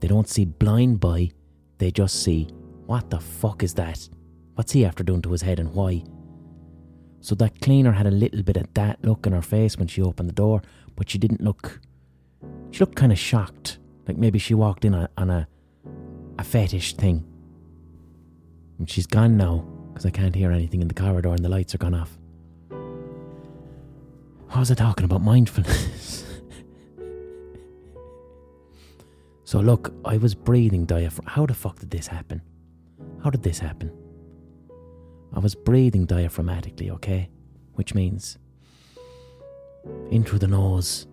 they 0.00 0.08
don't 0.08 0.28
see 0.28 0.44
Blind 0.44 1.00
Boy, 1.00 1.30
they 1.78 1.90
just 1.90 2.22
see, 2.22 2.48
what 2.86 3.08
the 3.10 3.20
fuck 3.20 3.62
is 3.62 3.74
that? 3.74 4.08
What's 4.54 4.72
he 4.72 4.84
after 4.84 5.04
doing 5.04 5.22
to 5.22 5.32
his 5.32 5.42
head 5.42 5.60
and 5.60 5.72
why? 5.72 6.04
So 7.20 7.34
that 7.36 7.60
cleaner 7.60 7.92
had 7.92 8.06
a 8.06 8.10
little 8.10 8.42
bit 8.42 8.56
of 8.56 8.72
that 8.74 8.98
look 9.04 9.26
in 9.26 9.32
her 9.32 9.42
face 9.42 9.78
when 9.78 9.88
she 9.88 10.02
opened 10.02 10.28
the 10.28 10.34
door, 10.34 10.62
but 10.96 11.08
she 11.08 11.18
didn't 11.18 11.40
look. 11.40 11.80
She 12.72 12.80
looked 12.80 12.96
kind 12.96 13.12
of 13.12 13.18
shocked, 13.18 13.78
like 14.08 14.16
maybe 14.16 14.38
she 14.38 14.54
walked 14.54 14.84
in 14.84 14.94
on 14.94 15.30
a, 15.30 15.46
a 16.38 16.44
fetish 16.44 16.96
thing. 16.96 17.24
And 18.78 18.90
she's 18.90 19.06
gone 19.06 19.36
now 19.36 19.64
because 19.88 20.04
I 20.04 20.10
can't 20.10 20.34
hear 20.34 20.50
anything 20.50 20.82
in 20.82 20.88
the 20.88 20.94
corridor 20.94 21.28
and 21.28 21.44
the 21.44 21.48
lights 21.48 21.74
are 21.74 21.78
gone 21.78 21.94
off. 21.94 22.18
What 24.52 24.58
was 24.58 24.70
I 24.70 24.74
talking 24.74 25.06
about? 25.06 25.22
Mindfulness. 25.22 26.26
so, 29.44 29.60
look, 29.60 29.94
I 30.04 30.18
was 30.18 30.34
breathing 30.34 30.84
diaphragm. 30.84 31.26
How 31.26 31.46
the 31.46 31.54
fuck 31.54 31.78
did 31.78 31.90
this 31.90 32.06
happen? 32.06 32.42
How 33.24 33.30
did 33.30 33.42
this 33.42 33.58
happen? 33.58 33.90
I 35.32 35.38
was 35.38 35.54
breathing 35.54 36.06
diaphragmatically, 36.06 36.90
okay? 36.90 37.30
Which 37.76 37.94
means 37.94 38.36
in 40.10 40.22
through 40.22 40.40
the 40.40 40.48
nose 40.48 41.06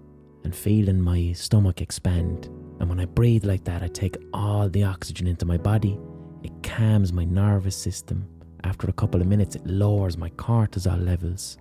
and 0.43 0.53
feeling 0.53 0.99
my 0.99 1.31
stomach 1.31 1.79
expand. 1.79 2.47
And 2.81 2.89
when 2.89 2.99
I 2.99 3.05
breathe 3.05 3.45
like 3.45 3.63
that, 3.63 3.81
I 3.81 3.87
take 3.87 4.17
all 4.33 4.67
the 4.67 4.83
oxygen 4.83 5.27
into 5.27 5.45
my 5.45 5.57
body. 5.57 5.97
It 6.43 6.51
calms 6.61 7.13
my 7.13 7.23
nervous 7.23 7.77
system. 7.77 8.27
After 8.65 8.89
a 8.89 8.93
couple 8.93 9.21
of 9.21 9.27
minutes, 9.27 9.55
it 9.55 9.65
lowers 9.65 10.17
my 10.17 10.29
cortisol 10.31 11.01
levels. 11.05 11.57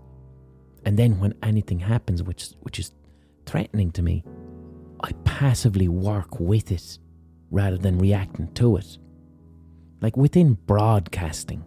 And 0.88 0.98
then 0.98 1.20
when 1.20 1.34
anything 1.42 1.80
happens 1.80 2.22
which 2.22 2.48
which 2.60 2.78
is 2.78 2.92
threatening 3.44 3.90
to 3.92 4.00
me, 4.00 4.24
I 5.02 5.12
passively 5.24 5.86
work 5.86 6.40
with 6.40 6.72
it 6.72 6.98
rather 7.50 7.76
than 7.76 7.98
reacting 7.98 8.54
to 8.54 8.78
it. 8.78 8.96
Like 10.00 10.16
within 10.16 10.54
broadcasting, 10.54 11.62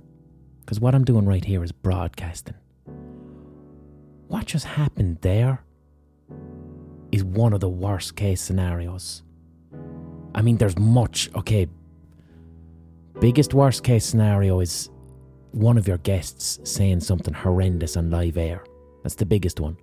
because 0.62 0.80
what 0.80 0.96
I'm 0.96 1.04
doing 1.06 1.28
right 1.28 1.46
here 1.46 1.64
is 1.64 1.72
broadcasting. 1.72 2.56
What 4.28 4.48
just 4.48 4.66
happened 4.66 5.20
there 5.22 5.64
is 7.12 7.24
one 7.24 7.54
of 7.54 7.60
the 7.60 7.70
worst 7.70 8.16
case 8.16 8.42
scenarios. 8.42 9.22
I 10.34 10.42
mean, 10.42 10.58
there's 10.58 10.80
much, 10.80 11.30
okay. 11.36 11.68
Biggest 13.20 13.54
worst 13.54 13.84
case 13.84 14.04
scenario 14.04 14.62
is 14.62 14.90
one 15.52 15.78
of 15.78 15.88
your 15.88 16.00
guests 16.00 16.60
saying 16.64 17.02
something 17.02 17.36
horrendous 17.36 17.96
on 17.96 18.10
live 18.10 18.36
air. 18.36 18.64
That's 19.04 19.16
the 19.16 19.26
biggest 19.26 19.60
one. 19.60 19.78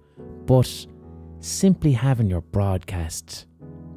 But 0.46 0.86
simply 1.40 1.92
having 1.92 2.28
your 2.28 2.40
broadcast 2.40 3.46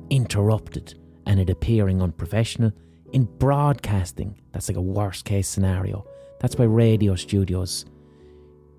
interrupted 0.10 1.00
and 1.26 1.40
it 1.40 1.50
appearing 1.50 2.02
unprofessional 2.02 2.72
in 3.14 3.26
broadcasting, 3.38 4.40
that's 4.52 4.70
like 4.70 4.78
a 4.78 4.82
worst 4.82 5.26
case 5.26 5.48
scenario. 5.48 6.06
That's 6.40 6.56
why 6.56 6.66
radio 6.66 7.16
studios, 7.16 7.86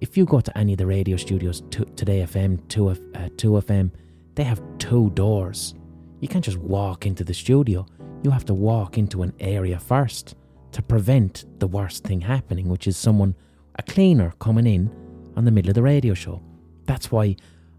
if 0.01 0.17
you 0.17 0.25
go 0.25 0.41
to 0.41 0.59
any 0.59 0.73
of 0.73 0.79
the 0.79 0.87
radio 0.87 1.17
studios, 1.17 1.63
Today 1.71 2.23
FM, 2.23 2.67
2, 2.69 2.89
uh, 2.89 2.95
2FM, 3.37 3.91
they 4.35 4.45
have 4.45 4.63
two 4.79 5.11
doors. 5.11 5.75
You 6.21 6.29
can't 6.29 6.45
just 6.45 6.59
walk 6.59 7.07
into 7.07 7.25
the 7.25 7.35
studio, 7.35 7.87
you 8.23 8.31
have 8.31 8.45
to 8.47 8.55
walk 8.55 8.99
into 8.99 9.23
an 9.23 9.33
area 9.41 9.79
first 9.79 10.37
to 10.73 10.83
prevent 10.83 11.45
the 11.59 11.67
worst 11.67 12.05
thing 12.05 12.21
happening, 12.21 12.69
which 12.69 12.87
is 12.87 12.97
someone, 12.97 13.35
a 13.79 13.83
cleaner, 13.83 14.33
coming 14.39 14.67
in 14.67 14.91
on 15.37 15.45
the 15.45 15.51
middle 15.51 15.71
of 15.71 15.75
the 15.75 15.83
radio 15.83 16.15
show. 16.15 16.43
That's 16.87 17.11
why 17.11 17.37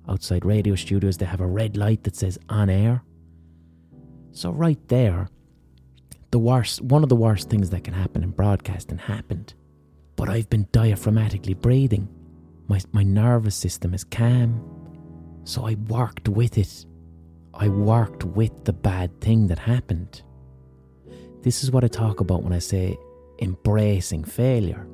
outside 0.08 0.46
radio 0.46 0.76
studios 0.76 1.18
they 1.18 1.26
have 1.26 1.42
a 1.42 1.48
red 1.48 1.78
light 1.78 2.04
that 2.04 2.16
says 2.16 2.38
on 2.50 2.70
air. 2.70 3.04
So 4.32 4.52
right 4.52 4.80
there, 4.88 5.30
the 6.32 6.40
worst 6.40 6.82
one 6.82 7.04
of 7.04 7.10
the 7.10 7.16
worst 7.16 7.50
things 7.50 7.70
that 7.70 7.84
can 7.84 7.94
happen 7.94 8.24
in 8.24 8.32
broadcasting 8.32 8.98
happened. 8.98 9.54
But 10.16 10.30
I've 10.30 10.50
been 10.50 10.66
diaphragmatically 10.72 11.60
breathing. 11.60 12.08
My 12.68 12.82
my 12.92 13.04
nervous 13.04 13.56
system 13.56 13.94
is 13.94 14.04
calm. 14.04 14.62
So 15.44 15.68
I 15.68 15.76
worked 15.76 16.30
with 16.30 16.58
it. 16.58 16.86
I 17.54 17.68
worked 17.68 18.24
with 18.24 18.66
the 18.66 18.74
bad 18.74 19.22
thing 19.22 19.48
that 19.48 19.60
happened. 19.60 20.24
This 21.44 21.64
is 21.64 21.72
what 21.72 21.84
I 21.84 21.88
talk 21.88 22.20
about 22.20 22.42
when 22.42 22.54
I 22.54 22.60
say 22.60 22.98
embracing 23.40 24.24
failure. 24.24 24.88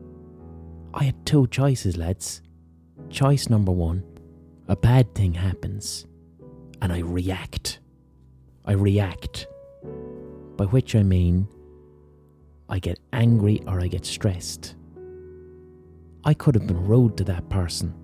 I 0.93 1.03
had 1.05 1.25
two 1.25 1.47
choices, 1.47 1.95
lads. 1.95 2.41
Choice 3.09 3.49
number 3.49 3.71
one 3.71 4.03
a 4.67 4.75
bad 4.75 5.15
thing 5.15 5.33
happens, 5.33 6.05
and 6.79 6.93
I 6.93 6.99
react. 6.99 7.79
I 8.65 8.73
react. 8.73 9.47
By 10.57 10.65
which 10.65 10.95
I 10.95 11.01
mean, 11.01 11.47
I 12.69 12.77
get 12.77 12.99
angry 13.11 13.63
or 13.65 13.81
I 13.81 13.87
get 13.87 14.05
stressed. 14.05 14.75
I 16.23 16.35
could 16.35 16.53
have 16.53 16.67
been 16.67 16.85
rude 16.85 17.17
to 17.17 17.23
that 17.23 17.49
person. 17.49 17.95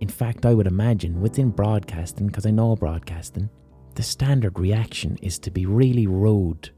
In 0.00 0.08
fact, 0.08 0.44
I 0.44 0.52
would 0.52 0.66
imagine 0.66 1.22
within 1.22 1.48
broadcasting, 1.48 2.26
because 2.26 2.44
I 2.44 2.50
know 2.50 2.76
broadcasting, 2.76 3.48
the 3.94 4.02
standard 4.02 4.58
reaction 4.58 5.16
is 5.22 5.38
to 5.38 5.50
be 5.50 5.64
really 5.64 6.06
rude 6.06 6.68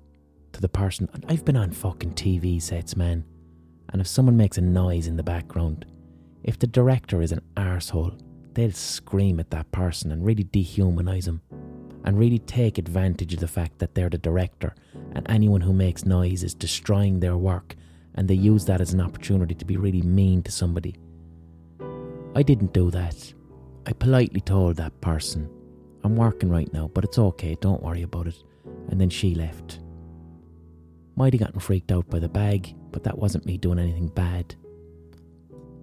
to 0.53 0.61
the 0.61 0.69
person. 0.69 1.09
I've 1.29 1.45
been 1.45 1.57
on 1.57 1.73
fucking 1.73 2.13
TV 2.13 2.63
sets, 2.63 2.97
man, 2.97 3.25
and 3.89 4.01
if 4.01 4.07
someone 4.07 4.37
makes 4.37 4.59
a 4.59 4.61
noise 4.61 5.09
in 5.09 5.17
the 5.17 5.25
background, 5.25 5.87
if 6.45 6.59
the 6.59 6.67
director 6.67 7.23
is 7.23 7.33
an 7.33 7.41
arsehole, 7.57 8.21
they'll 8.53 8.71
scream 8.71 9.41
at 9.41 9.51
that 9.51 9.73
person 9.73 10.13
and 10.13 10.25
really 10.25 10.45
dehumanise 10.45 11.25
them 11.25 11.41
and 12.05 12.19
really 12.19 12.39
take 12.39 12.77
advantage 12.77 13.33
of 13.33 13.41
the 13.41 13.49
fact 13.49 13.79
that 13.79 13.95
they're 13.95 14.11
the 14.11 14.19
director 14.19 14.75
and 15.13 15.27
anyone 15.29 15.63
who 15.63 15.73
makes 15.73 16.05
noise 16.05 16.43
is 16.43 16.55
destroying 16.55 17.19
their 17.19 17.37
work 17.37 17.75
and 18.15 18.29
they 18.29 18.35
use 18.35 18.67
that 18.67 18.83
as 18.83 18.93
an 18.93 19.01
opportunity 19.01 19.55
to 19.55 19.65
be 19.65 19.79
really 19.79 20.03
mean 20.03 20.43
to 20.43 20.53
somebody. 20.53 20.95
I 22.37 22.43
didn't 22.43 22.75
do 22.75 22.91
that. 22.91 23.33
I 23.87 23.93
politely 23.93 24.41
told 24.41 24.77
that 24.77 25.01
person, 25.01 25.49
I'm 26.05 26.17
working 26.17 26.51
right 26.51 26.71
now, 26.73 26.89
but 26.89 27.05
it's 27.05 27.19
okay, 27.19 27.57
don't 27.61 27.83
worry 27.83 28.03
about 28.03 28.27
it. 28.27 28.37
And 28.91 29.01
then 29.01 29.09
she 29.09 29.35
left. 29.35 29.81
Might 31.17 31.33
have 31.33 31.41
gotten 31.41 31.61
freaked 31.61 31.91
out 31.91 32.09
by 32.11 32.19
the 32.19 32.29
bag, 32.29 32.75
but 32.93 33.03
that 33.05 33.19
wasn't 33.19 33.47
me 33.47 33.57
doing 33.57 33.79
anything 33.79 34.09
bad. 34.09 34.55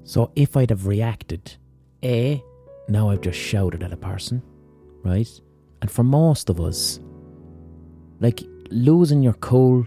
So 0.03 0.31
if 0.35 0.57
I'd 0.57 0.69
have 0.69 0.87
reacted, 0.87 1.57
A, 2.03 2.43
now 2.87 3.09
I've 3.09 3.21
just 3.21 3.39
shouted 3.39 3.83
at 3.83 3.93
a 3.93 3.97
person, 3.97 4.41
right? 5.03 5.29
And 5.81 5.89
for 5.89 6.03
most 6.03 6.49
of 6.49 6.59
us, 6.59 6.99
like 8.19 8.41
losing 8.69 9.21
your 9.23 9.33
cool, 9.33 9.85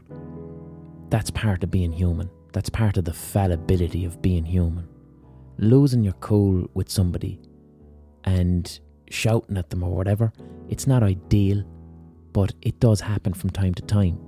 that's 1.11 1.31
part 1.31 1.63
of 1.63 1.71
being 1.71 1.93
human. 1.93 2.31
That's 2.53 2.71
part 2.71 2.97
of 2.97 3.05
the 3.05 3.13
fallibility 3.13 4.05
of 4.05 4.23
being 4.23 4.45
human. 4.45 4.89
Losing 5.59 6.03
your 6.03 6.15
cool 6.15 6.69
with 6.75 6.89
somebody 6.89 7.41
and 8.25 8.81
shouting 9.11 9.57
at 9.57 9.71
them 9.71 9.83
or 9.83 9.95
whatever, 9.95 10.33
it's 10.69 10.87
not 10.87 11.03
ideal, 11.03 11.65
but 12.33 12.53
it 12.63 12.81
does 12.81 13.01
happen 13.01 13.35
from 13.35 13.51
time 13.51 13.75
to 13.75 13.83
time. 13.83 14.19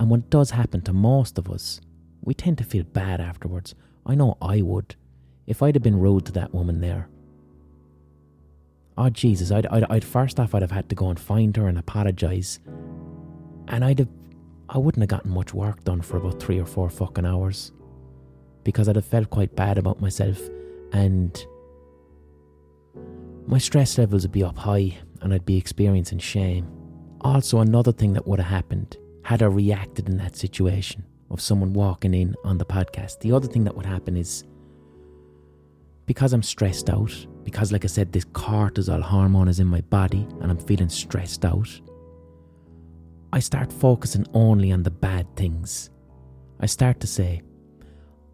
And 0.00 0.10
when 0.10 0.20
it 0.20 0.30
does 0.30 0.50
happen 0.50 0.80
to 0.82 0.92
most 0.92 1.38
of 1.38 1.50
us, 1.50 1.80
we 2.22 2.34
tend 2.34 2.58
to 2.58 2.64
feel 2.64 2.84
bad 2.84 3.20
afterwards. 3.20 3.74
I 4.04 4.14
know 4.14 4.36
I 4.40 4.62
would. 4.62 4.96
If 5.48 5.62
I'd 5.62 5.74
have 5.74 5.82
been 5.82 5.98
rude 5.98 6.26
to 6.26 6.32
that 6.32 6.52
woman 6.52 6.82
there, 6.82 7.08
oh 8.98 9.08
Jesus, 9.08 9.50
I'd, 9.50 9.66
I'd, 9.68 9.84
I'd 9.88 10.04
first 10.04 10.38
off 10.38 10.54
I'd 10.54 10.60
have 10.60 10.70
had 10.70 10.90
to 10.90 10.94
go 10.94 11.08
and 11.08 11.18
find 11.18 11.56
her 11.56 11.68
and 11.68 11.78
apologise, 11.78 12.60
and 13.68 13.82
I'd 13.82 14.00
have, 14.00 14.08
I 14.68 14.76
wouldn't 14.76 15.00
have 15.00 15.08
gotten 15.08 15.30
much 15.30 15.54
work 15.54 15.82
done 15.84 16.02
for 16.02 16.18
about 16.18 16.38
three 16.38 16.60
or 16.60 16.66
four 16.66 16.90
fucking 16.90 17.24
hours, 17.24 17.72
because 18.62 18.90
I'd 18.90 18.96
have 18.96 19.06
felt 19.06 19.30
quite 19.30 19.56
bad 19.56 19.78
about 19.78 20.02
myself, 20.02 20.38
and 20.92 21.42
my 23.46 23.56
stress 23.56 23.96
levels 23.96 24.24
would 24.24 24.32
be 24.32 24.44
up 24.44 24.58
high, 24.58 24.98
and 25.22 25.32
I'd 25.32 25.46
be 25.46 25.56
experiencing 25.56 26.18
shame. 26.18 26.70
Also, 27.22 27.60
another 27.60 27.92
thing 27.92 28.12
that 28.12 28.28
would 28.28 28.38
have 28.38 28.50
happened 28.50 28.98
had 29.24 29.42
I 29.42 29.46
reacted 29.46 30.10
in 30.10 30.18
that 30.18 30.36
situation 30.36 31.06
of 31.30 31.40
someone 31.40 31.72
walking 31.72 32.12
in 32.12 32.34
on 32.44 32.58
the 32.58 32.66
podcast. 32.66 33.20
The 33.20 33.32
other 33.32 33.48
thing 33.48 33.64
that 33.64 33.74
would 33.74 33.86
happen 33.86 34.14
is 34.14 34.44
because 36.08 36.32
I'm 36.32 36.42
stressed 36.42 36.88
out, 36.88 37.14
because, 37.44 37.70
like 37.70 37.84
I 37.84 37.86
said, 37.86 38.10
this 38.10 38.24
cortisol 38.24 39.02
hormone 39.02 39.46
is 39.46 39.60
in 39.60 39.66
my 39.66 39.82
body 39.82 40.26
and 40.40 40.50
I'm 40.50 40.58
feeling 40.58 40.88
stressed 40.88 41.44
out, 41.44 41.68
I 43.30 43.40
start 43.40 43.70
focusing 43.70 44.24
only 44.32 44.72
on 44.72 44.82
the 44.82 44.90
bad 44.90 45.26
things. 45.36 45.90
I 46.60 46.64
start 46.66 46.98
to 47.00 47.06
say, 47.06 47.42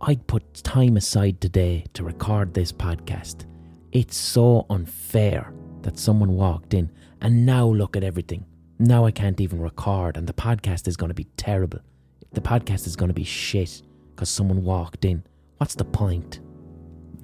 I'd 0.01 0.25
put 0.29 0.55
time 0.63 0.97
aside 0.97 1.41
today 1.41 1.85
to 1.95 2.05
record 2.05 2.55
this 2.55 2.71
podcast. 2.71 3.45
It's 3.91 4.17
so 4.17 4.67
unfair 4.71 5.53
that 5.83 5.99
someone 5.99 6.37
walked 6.37 6.75
in 6.75 6.93
and 7.23 7.45
now 7.45 7.67
look 7.67 7.97
at 7.97 8.05
everything. 8.05 8.47
Now 8.79 9.05
I 9.05 9.11
can't 9.11 9.41
even 9.41 9.61
record 9.61 10.17
and 10.17 10.29
the 10.29 10.33
podcast 10.33 10.87
is 10.87 10.97
going 10.97 11.11
to 11.11 11.15
be 11.15 11.27
terrible. 11.37 11.81
The 12.35 12.41
podcast 12.41 12.87
is 12.87 12.95
going 12.95 13.09
to 13.09 13.15
be 13.15 13.25
shit 13.25 13.83
because 14.15 14.29
someone 14.29 14.63
walked 14.63 15.05
in. 15.05 15.25
What's 15.59 15.75
the 15.75 15.85
point? 15.85 16.39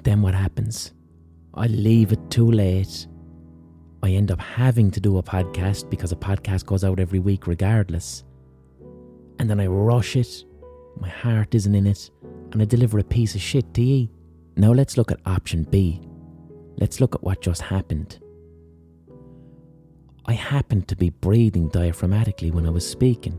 Then 0.03 0.23
what 0.23 0.35
happens? 0.35 0.93
I 1.55 1.67
leave 1.67 2.13
it 2.13 2.31
too 2.31 2.51
late. 2.51 3.07
I 4.03 4.11
end 4.11 4.31
up 4.31 4.41
having 4.41 4.91
to 4.93 5.01
do 5.01 5.19
a 5.19 5.23
podcast 5.23 5.91
because 5.91 6.11
a 6.11 6.17
podcast 6.17 6.65
goes 6.65 6.85
out 6.85 6.99
every 6.99 7.19
week 7.19 7.47
regardless. 7.47 8.25
And 9.39 9.51
then 9.51 9.61
I 9.61 9.67
rush 9.67 10.17
it. 10.17 10.45
My 10.99 11.09
heart 11.09 11.55
isn't 11.55 11.75
in 11.75 11.87
it. 11.87 12.11
And 12.53 12.63
I 12.63 12.65
deliver 12.65 12.99
a 12.99 13.05
piece 13.05 13.35
of 13.35 13.41
shit 13.41 13.75
to 13.75 13.83
you. 13.83 14.09
Now 14.57 14.73
let's 14.73 14.97
look 14.97 15.13
at 15.13 15.21
option 15.27 15.65
B. 15.65 16.01
Let's 16.79 17.01
look 17.01 17.15
at 17.15 17.23
what 17.23 17.43
just 17.43 17.61
happened. 17.63 18.19
I 20.27 20.33
happened 20.33 20.89
to 20.89 20.97
be 20.97 21.11
breathing 21.11 21.69
diaphragmatically 21.71 22.53
when 22.53 22.67
I 22.67 22.71
was 22.71 22.89
speaking. 22.89 23.39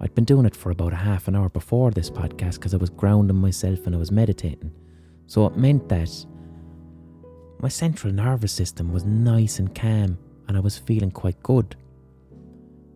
I'd 0.00 0.14
been 0.14 0.24
doing 0.24 0.46
it 0.46 0.56
for 0.56 0.70
about 0.70 0.92
a 0.92 0.96
half 0.96 1.28
an 1.28 1.36
hour 1.36 1.48
before 1.48 1.90
this 1.90 2.10
podcast 2.10 2.54
because 2.54 2.72
I 2.72 2.78
was 2.78 2.90
grounding 2.90 3.36
myself 3.36 3.86
and 3.86 3.94
I 3.94 3.98
was 3.98 4.12
meditating. 4.12 4.72
So 5.28 5.46
it 5.46 5.56
meant 5.58 5.90
that 5.90 6.10
my 7.60 7.68
central 7.68 8.12
nervous 8.12 8.50
system 8.50 8.92
was 8.92 9.04
nice 9.04 9.58
and 9.58 9.74
calm 9.74 10.18
and 10.48 10.56
I 10.56 10.60
was 10.60 10.78
feeling 10.78 11.10
quite 11.10 11.42
good. 11.42 11.76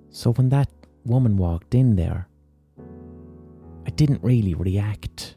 So 0.09 0.33
when 0.33 0.49
that 0.49 0.71
woman 1.05 1.37
walked 1.37 1.75
in 1.75 1.95
there, 1.95 2.27
I 3.87 3.91
didn't 3.91 4.23
really 4.23 4.55
react. 4.55 5.37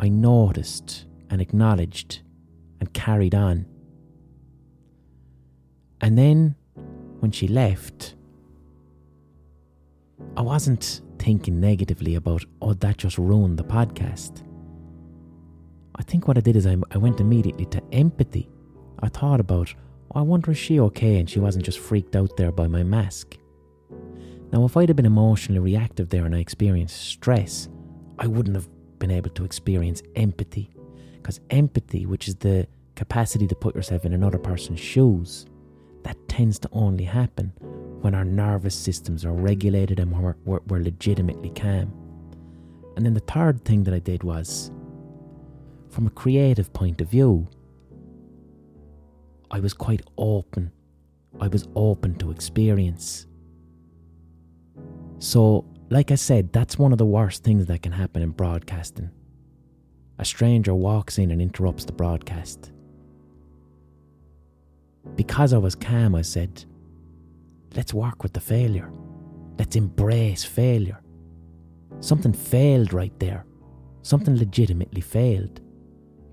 I 0.00 0.08
noticed 0.08 1.06
and 1.30 1.40
acknowledged 1.40 2.22
and 2.80 2.92
carried 2.92 3.36
on. 3.36 3.66
And 6.00 6.18
then 6.18 6.56
when 7.20 7.30
she 7.30 7.46
left, 7.46 8.16
I 10.36 10.42
wasn't 10.42 11.02
thinking 11.20 11.60
negatively 11.60 12.16
about, 12.16 12.44
oh, 12.60 12.72
that 12.72 12.96
just 12.96 13.18
ruined 13.18 13.56
the 13.56 13.64
podcast. 13.64 14.42
I 15.96 16.02
think 16.02 16.26
what 16.26 16.36
I 16.36 16.40
did 16.40 16.56
is 16.56 16.66
I, 16.66 16.76
I 16.90 16.98
went 16.98 17.20
immediately 17.20 17.66
to 17.66 17.82
empathy. 17.92 18.48
I 19.00 19.08
thought 19.08 19.40
about, 19.40 19.74
oh, 20.14 20.20
I 20.20 20.22
wonder 20.22 20.50
is 20.50 20.58
she 20.58 20.80
okay 20.80 21.18
and 21.18 21.28
she 21.28 21.40
wasn't 21.40 21.64
just 21.64 21.78
freaked 21.78 22.16
out 22.16 22.36
there 22.36 22.52
by 22.52 22.66
my 22.66 22.82
mask. 22.82 23.36
Now, 24.52 24.64
if 24.64 24.76
I'd 24.76 24.88
have 24.88 24.96
been 24.96 25.06
emotionally 25.06 25.60
reactive 25.60 26.10
there 26.10 26.26
and 26.26 26.34
I 26.34 26.38
experienced 26.38 27.00
stress, 27.08 27.68
I 28.18 28.26
wouldn't 28.26 28.56
have 28.56 28.68
been 28.98 29.10
able 29.10 29.30
to 29.30 29.44
experience 29.44 30.02
empathy. 30.14 30.70
Because 31.14 31.40
empathy, 31.50 32.06
which 32.06 32.28
is 32.28 32.36
the 32.36 32.66
capacity 32.94 33.46
to 33.46 33.54
put 33.54 33.74
yourself 33.74 34.04
in 34.04 34.12
another 34.12 34.38
person's 34.38 34.80
shoes, 34.80 35.46
that 36.02 36.16
tends 36.28 36.58
to 36.60 36.68
only 36.72 37.04
happen 37.04 37.52
when 38.00 38.14
our 38.14 38.24
nervous 38.24 38.74
systems 38.74 39.24
are 39.24 39.32
regulated 39.32 40.00
and 40.00 40.12
we're, 40.12 40.34
we're, 40.44 40.60
we're 40.66 40.82
legitimately 40.82 41.50
calm. 41.50 41.92
And 42.96 43.06
then 43.06 43.14
the 43.14 43.20
third 43.20 43.64
thing 43.64 43.84
that 43.84 43.94
I 43.94 44.00
did 44.00 44.22
was 44.22 44.70
from 45.92 46.06
a 46.06 46.10
creative 46.10 46.72
point 46.72 47.00
of 47.00 47.08
view, 47.08 47.46
I 49.50 49.60
was 49.60 49.74
quite 49.74 50.00
open. 50.16 50.72
I 51.40 51.48
was 51.48 51.68
open 51.76 52.14
to 52.16 52.30
experience. 52.30 53.26
So, 55.18 55.66
like 55.90 56.10
I 56.10 56.14
said, 56.14 56.52
that's 56.52 56.78
one 56.78 56.92
of 56.92 56.98
the 56.98 57.06
worst 57.06 57.44
things 57.44 57.66
that 57.66 57.82
can 57.82 57.92
happen 57.92 58.22
in 58.22 58.30
broadcasting. 58.30 59.10
A 60.18 60.24
stranger 60.24 60.74
walks 60.74 61.18
in 61.18 61.30
and 61.30 61.42
interrupts 61.42 61.84
the 61.84 61.92
broadcast. 61.92 62.72
Because 65.14 65.52
I 65.52 65.58
was 65.58 65.74
calm, 65.74 66.14
I 66.14 66.22
said, 66.22 66.64
let's 67.74 67.92
work 67.92 68.22
with 68.22 68.32
the 68.32 68.40
failure. 68.40 68.90
Let's 69.58 69.76
embrace 69.76 70.44
failure. 70.44 71.02
Something 72.00 72.32
failed 72.32 72.92
right 72.92 73.16
there. 73.20 73.44
Something 74.02 74.36
legitimately 74.36 75.02
failed. 75.02 75.60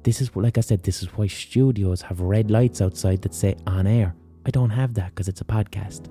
This 0.03 0.21
is, 0.21 0.33
like 0.35 0.57
I 0.57 0.61
said, 0.61 0.83
this 0.83 1.01
is 1.03 1.09
why 1.17 1.27
studios 1.27 2.01
have 2.03 2.21
red 2.21 2.49
lights 2.49 2.81
outside 2.81 3.21
that 3.23 3.33
say 3.33 3.55
on 3.67 3.85
air. 3.85 4.15
I 4.45 4.49
don't 4.49 4.69
have 4.69 4.93
that 4.93 5.09
because 5.09 5.27
it's 5.27 5.41
a 5.41 5.45
podcast. 5.45 6.07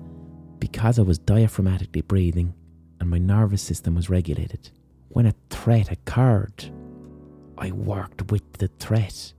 Because 0.59 0.99
I 0.99 1.01
was 1.01 1.17
diaphragmatically 1.17 2.07
breathing 2.07 2.53
and 2.99 3.09
my 3.09 3.17
nervous 3.17 3.61
system 3.61 3.95
was 3.95 4.09
regulated. 4.09 4.69
When 5.09 5.25
a 5.25 5.33
threat 5.49 5.91
occurred, 5.91 6.71
I 7.57 7.71
worked 7.71 8.31
with 8.31 8.53
the 8.53 8.67
threat. 8.79 9.33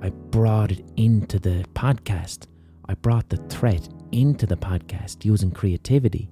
I 0.00 0.10
brought 0.10 0.70
it 0.70 0.84
into 0.96 1.38
the 1.38 1.64
podcast. 1.74 2.46
I 2.88 2.94
brought 2.94 3.28
the 3.28 3.38
threat 3.48 3.88
into 4.12 4.46
the 4.46 4.56
podcast 4.56 5.24
using 5.24 5.50
creativity. 5.50 6.30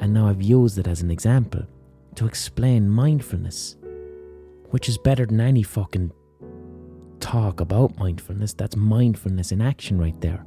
And 0.00 0.14
now 0.14 0.28
I've 0.28 0.42
used 0.42 0.78
it 0.78 0.86
as 0.86 1.02
an 1.02 1.10
example 1.10 1.62
to 2.14 2.26
explain 2.26 2.88
mindfulness, 2.88 3.76
which 4.70 4.88
is 4.88 4.98
better 4.98 5.26
than 5.26 5.40
any 5.40 5.62
fucking 5.62 6.12
talk 7.20 7.60
about 7.60 7.98
mindfulness. 7.98 8.52
That's 8.54 8.76
mindfulness 8.76 9.52
in 9.52 9.60
action 9.60 9.98
right 9.98 10.18
there. 10.20 10.44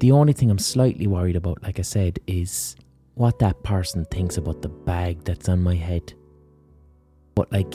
The 0.00 0.12
only 0.12 0.32
thing 0.32 0.50
I'm 0.50 0.58
slightly 0.58 1.06
worried 1.06 1.36
about, 1.36 1.62
like 1.62 1.78
I 1.78 1.82
said, 1.82 2.18
is 2.26 2.76
what 3.14 3.38
that 3.38 3.62
person 3.62 4.04
thinks 4.06 4.36
about 4.36 4.60
the 4.60 4.68
bag 4.68 5.24
that's 5.24 5.48
on 5.48 5.62
my 5.62 5.74
head. 5.74 6.12
But, 7.34 7.50
like, 7.50 7.74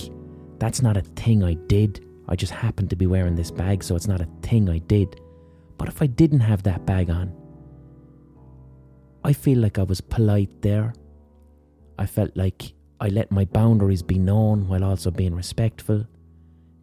that's 0.59 0.81
not 0.81 0.97
a 0.97 1.01
thing 1.01 1.43
I 1.43 1.55
did. 1.55 2.05
I 2.27 2.35
just 2.35 2.53
happened 2.53 2.91
to 2.91 2.95
be 2.95 3.07
wearing 3.07 3.35
this 3.35 3.49
bag, 3.49 3.83
so 3.83 3.95
it's 3.95 4.07
not 4.07 4.21
a 4.21 4.29
thing 4.43 4.69
I 4.69 4.77
did. 4.77 5.19
But 5.77 5.87
if 5.87 6.01
I 6.01 6.05
didn't 6.05 6.41
have 6.41 6.61
that 6.63 6.85
bag 6.85 7.09
on, 7.09 7.33
I 9.23 9.33
feel 9.33 9.59
like 9.59 9.79
I 9.79 9.83
was 9.83 9.99
polite 10.01 10.61
there. 10.61 10.93
I 11.97 12.05
felt 12.05 12.37
like 12.37 12.73
I 12.99 13.07
let 13.09 13.31
my 13.31 13.45
boundaries 13.45 14.03
be 14.03 14.19
known 14.19 14.67
while 14.67 14.83
also 14.83 15.09
being 15.09 15.33
respectful. 15.33 16.05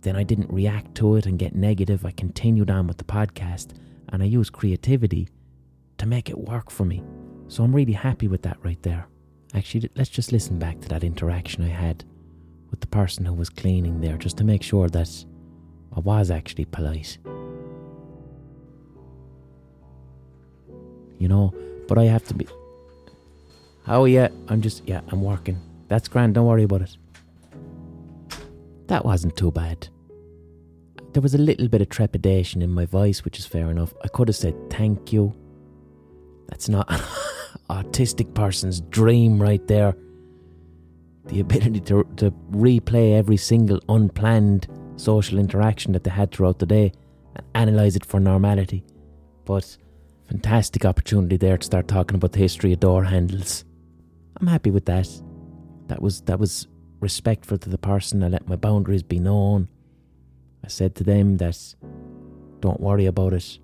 Then 0.02 0.16
I 0.16 0.22
didn't 0.22 0.52
react 0.52 0.94
to 0.96 1.16
it 1.16 1.26
and 1.26 1.38
get 1.38 1.54
negative. 1.54 2.04
I 2.04 2.12
continued 2.12 2.70
on 2.70 2.87
with 2.87 2.98
the 2.98 3.04
podcast 3.04 3.72
and 4.11 4.22
I 4.22 4.26
used 4.26 4.52
creativity 4.52 5.28
to 5.98 6.06
make 6.06 6.30
it 6.30 6.38
work 6.38 6.70
for 6.70 6.84
me. 6.84 7.02
So 7.48 7.64
I'm 7.64 7.74
really 7.74 7.92
happy 7.92 8.28
with 8.28 8.42
that 8.42 8.58
right 8.62 8.82
there. 8.82 9.06
Actually, 9.54 9.90
let's 9.96 10.11
just 10.11 10.32
listen 10.32 10.58
back 10.58 10.80
to 10.80 10.88
that 10.88 11.02
interaction 11.02 11.64
I 11.64 11.68
had 11.68 12.04
with 12.70 12.80
the 12.80 12.87
person 12.87 13.24
who 13.24 13.32
was 13.32 13.48
cleaning 13.48 14.00
there 14.00 14.16
just 14.16 14.37
to 14.38 14.44
make 14.44 14.62
sure 14.62 14.88
that 14.88 15.24
I 15.96 16.00
was 16.00 16.30
actually 16.30 16.66
polite. 16.66 17.18
You 21.18 21.28
know, 21.28 21.52
but 21.88 21.98
I 21.98 22.04
have 22.04 22.24
to 22.24 22.34
be. 22.34 22.46
Oh, 23.87 24.04
yeah, 24.04 24.28
I'm 24.48 24.61
just, 24.61 24.87
yeah, 24.87 25.00
I'm 25.08 25.22
working. 25.22 25.58
That's 25.88 26.06
grand, 26.08 26.34
don't 26.34 26.46
worry 26.46 26.64
about 26.64 26.82
it. 26.82 26.96
That 28.88 29.05
wasn't 29.05 29.37
too 29.37 29.51
bad 29.51 29.88
there 31.12 31.22
was 31.22 31.35
a 31.35 31.38
little 31.38 31.68
bit 31.68 31.81
of 31.81 31.88
trepidation 31.88 32.62
in 32.62 32.70
my 32.70 32.87
voice, 32.87 33.24
which 33.24 33.38
is 33.38 33.46
fair 33.46 33.70
enough. 33.70 33.92
I 34.05 34.09
could 34.09 34.29
have 34.29 34.37
said 34.37 34.55
thank 34.70 35.12
you. 35.12 35.35
That's 36.48 36.68
not 36.68 36.90
an 36.90 37.01
autistic 37.70 38.35
person's 38.35 38.81
dream 38.83 39.40
right 39.40 39.66
there. 39.66 39.96
The 41.27 41.40
ability 41.40 41.81
to, 41.81 42.07
to 42.16 42.31
replay 42.51 43.16
every 43.16 43.37
single 43.37 43.81
unplanned 43.88 44.66
social 44.96 45.38
interaction 45.38 45.92
that 45.92 46.05
they 46.05 46.11
had 46.11 46.33
throughout 46.33 46.59
the 46.59 46.66
day 46.66 46.92
and 47.37 47.70
analyse 47.70 47.96
it 47.96 48.05
for 48.05 48.20
normality. 48.20 48.85
But 49.44 49.77
fantastic 50.29 50.85
opportunity 50.85 51.37
there 51.37 51.59
to 51.59 51.64
start 51.64 51.88
talking 51.88 52.16
about 52.16 52.33
the 52.33 52.38
history 52.38 52.72
of 52.72 52.81
door 52.81 53.05
handles. 53.05 53.64
I'm 54.40 54.46
happy 54.46 54.70
with 54.70 54.87
that. 54.87 55.09
That 55.88 56.01
was 56.01 56.20
that 56.22 56.38
was 56.38 56.68
respectful 57.00 57.58
to 57.58 57.68
the 57.68 57.78
person. 57.78 58.22
I 58.22 58.28
let 58.28 58.48
my 58.48 58.56
boundaries 58.56 59.02
be 59.02 59.18
known. 59.18 59.68
I 60.64 60.68
said 60.68 60.94
to 60.96 61.04
them 61.04 61.37
that 61.38 61.74
don't 62.61 62.80
worry 62.80 63.06
about 63.06 63.32
it. 63.32 63.58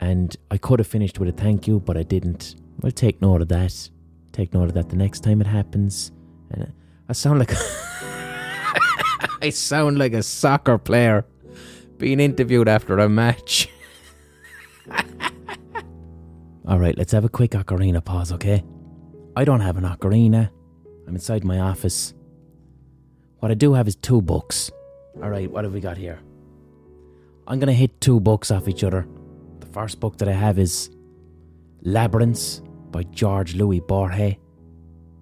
And 0.00 0.36
I 0.50 0.58
could 0.58 0.78
have 0.78 0.86
finished 0.86 1.18
with 1.18 1.28
a 1.28 1.32
thank 1.32 1.66
you, 1.66 1.80
but 1.80 1.96
I 1.96 2.02
didn't. 2.02 2.54
I'll 2.82 2.90
take 2.90 3.20
note 3.20 3.42
of 3.42 3.48
that. 3.48 3.90
Take 4.32 4.54
note 4.54 4.68
of 4.68 4.74
that 4.74 4.88
the 4.88 4.96
next 4.96 5.20
time 5.20 5.40
it 5.40 5.46
happens. 5.46 6.12
And 6.50 6.72
I 7.08 7.12
sound 7.12 7.40
like 7.40 7.52
I 9.42 9.50
sound 9.50 9.98
like 9.98 10.12
a 10.12 10.22
soccer 10.22 10.78
player 10.78 11.24
being 11.98 12.20
interviewed 12.20 12.68
after 12.68 12.98
a 12.98 13.08
match. 13.08 13.68
All 16.66 16.78
right, 16.78 16.96
let's 16.96 17.12
have 17.12 17.24
a 17.24 17.28
quick 17.28 17.52
ocarina 17.52 18.04
pause, 18.04 18.32
okay? 18.32 18.62
I 19.36 19.44
don't 19.44 19.60
have 19.60 19.76
an 19.76 19.84
ocarina. 19.84 20.50
I'm 21.06 21.14
inside 21.14 21.44
my 21.44 21.60
office. 21.60 22.14
What 23.40 23.52
I 23.52 23.54
do 23.54 23.72
have 23.74 23.86
is 23.86 23.94
two 23.96 24.20
books. 24.20 24.70
All 25.22 25.30
right, 25.30 25.50
what 25.50 25.64
have 25.64 25.72
we 25.72 25.80
got 25.80 25.96
here? 25.96 26.18
I'm 27.46 27.60
to 27.60 27.72
hit 27.72 28.00
two 28.00 28.20
books 28.20 28.50
off 28.50 28.68
each 28.68 28.84
other. 28.84 29.06
The 29.60 29.66
first 29.66 30.00
book 30.00 30.18
that 30.18 30.28
I 30.28 30.32
have 30.32 30.58
is 30.58 30.90
Labyrinths 31.82 32.62
by 32.90 33.04
Jorge 33.18 33.54
Luis 33.54 33.80
Borges. 33.86 34.36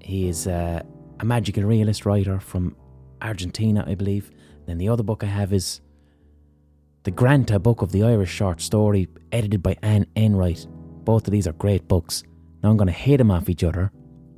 He 0.00 0.28
is 0.28 0.46
uh, 0.46 0.82
a 1.20 1.24
magical 1.24 1.64
realist 1.64 2.06
writer 2.06 2.40
from 2.40 2.74
Argentina, 3.20 3.84
I 3.86 3.94
believe. 3.94 4.30
Then 4.66 4.78
the 4.78 4.88
other 4.88 5.02
book 5.02 5.22
I 5.22 5.26
have 5.26 5.52
is 5.52 5.80
The 7.02 7.10
Granta 7.10 7.58
Book 7.58 7.82
of 7.82 7.92
the 7.92 8.02
Irish 8.02 8.30
Short 8.30 8.60
Story, 8.60 9.08
edited 9.30 9.62
by 9.62 9.76
Anne 9.82 10.06
Enright. 10.16 10.66
Both 11.04 11.28
of 11.28 11.32
these 11.32 11.46
are 11.46 11.52
great 11.52 11.86
books. 11.86 12.24
Now 12.62 12.70
I'm 12.70 12.76
going 12.76 12.88
to 12.88 12.92
hit 12.92 13.18
them 13.18 13.30
off 13.30 13.48
each 13.48 13.62
other, 13.62 13.92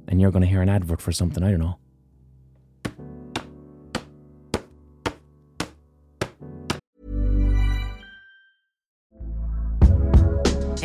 and 0.09 0.21
you're 0.21 0.33
going 0.33 0.43
to 0.43 0.49
hear 0.49 0.63
an 0.63 0.69
advert 0.69 1.01
for 1.01 1.13
something, 1.13 1.45
I 1.45 1.51
don't 1.51 1.61
know. 1.61 1.79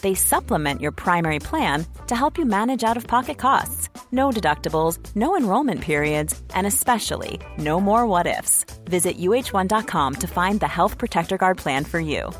they 0.00 0.14
supplement 0.14 0.80
your 0.80 0.92
primary 0.92 1.38
plan 1.38 1.84
to 2.06 2.14
help 2.14 2.38
you 2.38 2.44
manage 2.44 2.84
out 2.84 2.96
of 2.96 3.06
pocket 3.06 3.38
costs. 3.38 3.88
No 4.12 4.30
deductibles, 4.30 4.98
no 5.16 5.36
enrollment 5.36 5.80
periods, 5.80 6.40
and 6.54 6.66
especially 6.66 7.40
no 7.58 7.80
more 7.80 8.06
what 8.06 8.26
ifs. 8.26 8.64
Visit 8.84 9.18
uh1.com 9.18 10.14
to 10.14 10.26
find 10.26 10.60
the 10.60 10.68
Health 10.68 10.98
Protector 10.98 11.36
Guard 11.36 11.58
plan 11.58 11.84
for 11.84 12.00
you. 12.00 12.30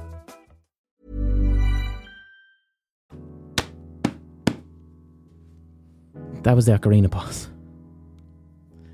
That 6.47 6.55
was 6.55 6.67
the 6.67 6.79
Ocarina 6.79 7.11
Pause. 7.11 7.49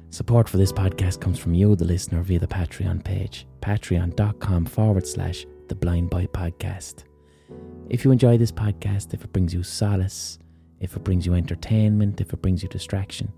Support 0.09 0.48
for 0.48 0.57
this 0.57 0.72
podcast 0.72 1.20
comes 1.20 1.38
from 1.38 1.53
you, 1.53 1.77
the 1.77 1.85
listener, 1.85 2.22
via 2.22 2.38
the 2.38 2.46
Patreon 2.46 3.05
page, 3.05 3.46
patreon.com 3.61 4.64
forward 4.64 5.07
slash 5.07 5.46
the 5.68 5.75
Blind 5.75 6.09
Boy 6.09 6.27
Podcast. 6.33 7.05
If 7.92 8.07
you 8.07 8.11
enjoy 8.11 8.38
this 8.38 8.50
podcast, 8.50 9.12
if 9.12 9.22
it 9.22 9.35
brings 9.35 9.52
you 9.52 9.62
solace, 9.62 10.38
if 10.81 10.96
it 10.96 11.05
brings 11.05 11.26
you 11.26 11.35
entertainment, 11.35 12.22
if 12.22 12.33
it 12.33 12.40
brings 12.40 12.62
you 12.62 12.68
distraction, 12.70 13.31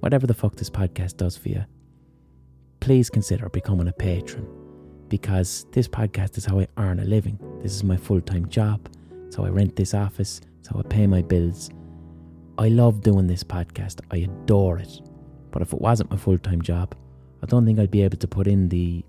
whatever 0.00 0.26
the 0.26 0.34
fuck 0.34 0.54
this 0.54 0.68
podcast 0.68 1.16
does 1.16 1.34
for 1.34 1.48
you, 1.48 1.64
please 2.80 3.08
consider 3.08 3.48
becoming 3.48 3.88
a 3.88 3.92
patron 3.94 4.46
because 5.08 5.64
this 5.72 5.88
podcast 5.88 6.36
is 6.36 6.44
how 6.44 6.60
I 6.60 6.68
earn 6.76 7.00
a 7.00 7.06
living. 7.06 7.38
This 7.62 7.72
is 7.72 7.84
my 7.84 7.96
full 7.96 8.20
time 8.20 8.50
job. 8.50 8.86
It's 9.28 9.36
how 9.36 9.46
I 9.46 9.48
rent 9.48 9.76
this 9.76 9.94
office. 9.94 10.42
It's 10.58 10.68
how 10.68 10.80
I 10.80 10.82
pay 10.82 11.06
my 11.06 11.22
bills. 11.22 11.70
I 12.58 12.68
love 12.68 13.00
doing 13.00 13.26
this 13.26 13.42
podcast. 13.42 14.00
I 14.10 14.18
adore 14.18 14.78
it. 14.78 15.00
But 15.52 15.62
if 15.62 15.72
it 15.72 15.80
wasn't 15.80 16.10
my 16.10 16.18
full 16.18 16.36
time 16.36 16.60
job, 16.60 16.94
I 17.42 17.46
don't 17.46 17.64
think 17.64 17.78
I'd 17.78 17.90
be 17.90 18.02
able 18.02 18.18
to 18.18 18.28
put 18.28 18.46
in 18.46 18.68
the 18.68 19.06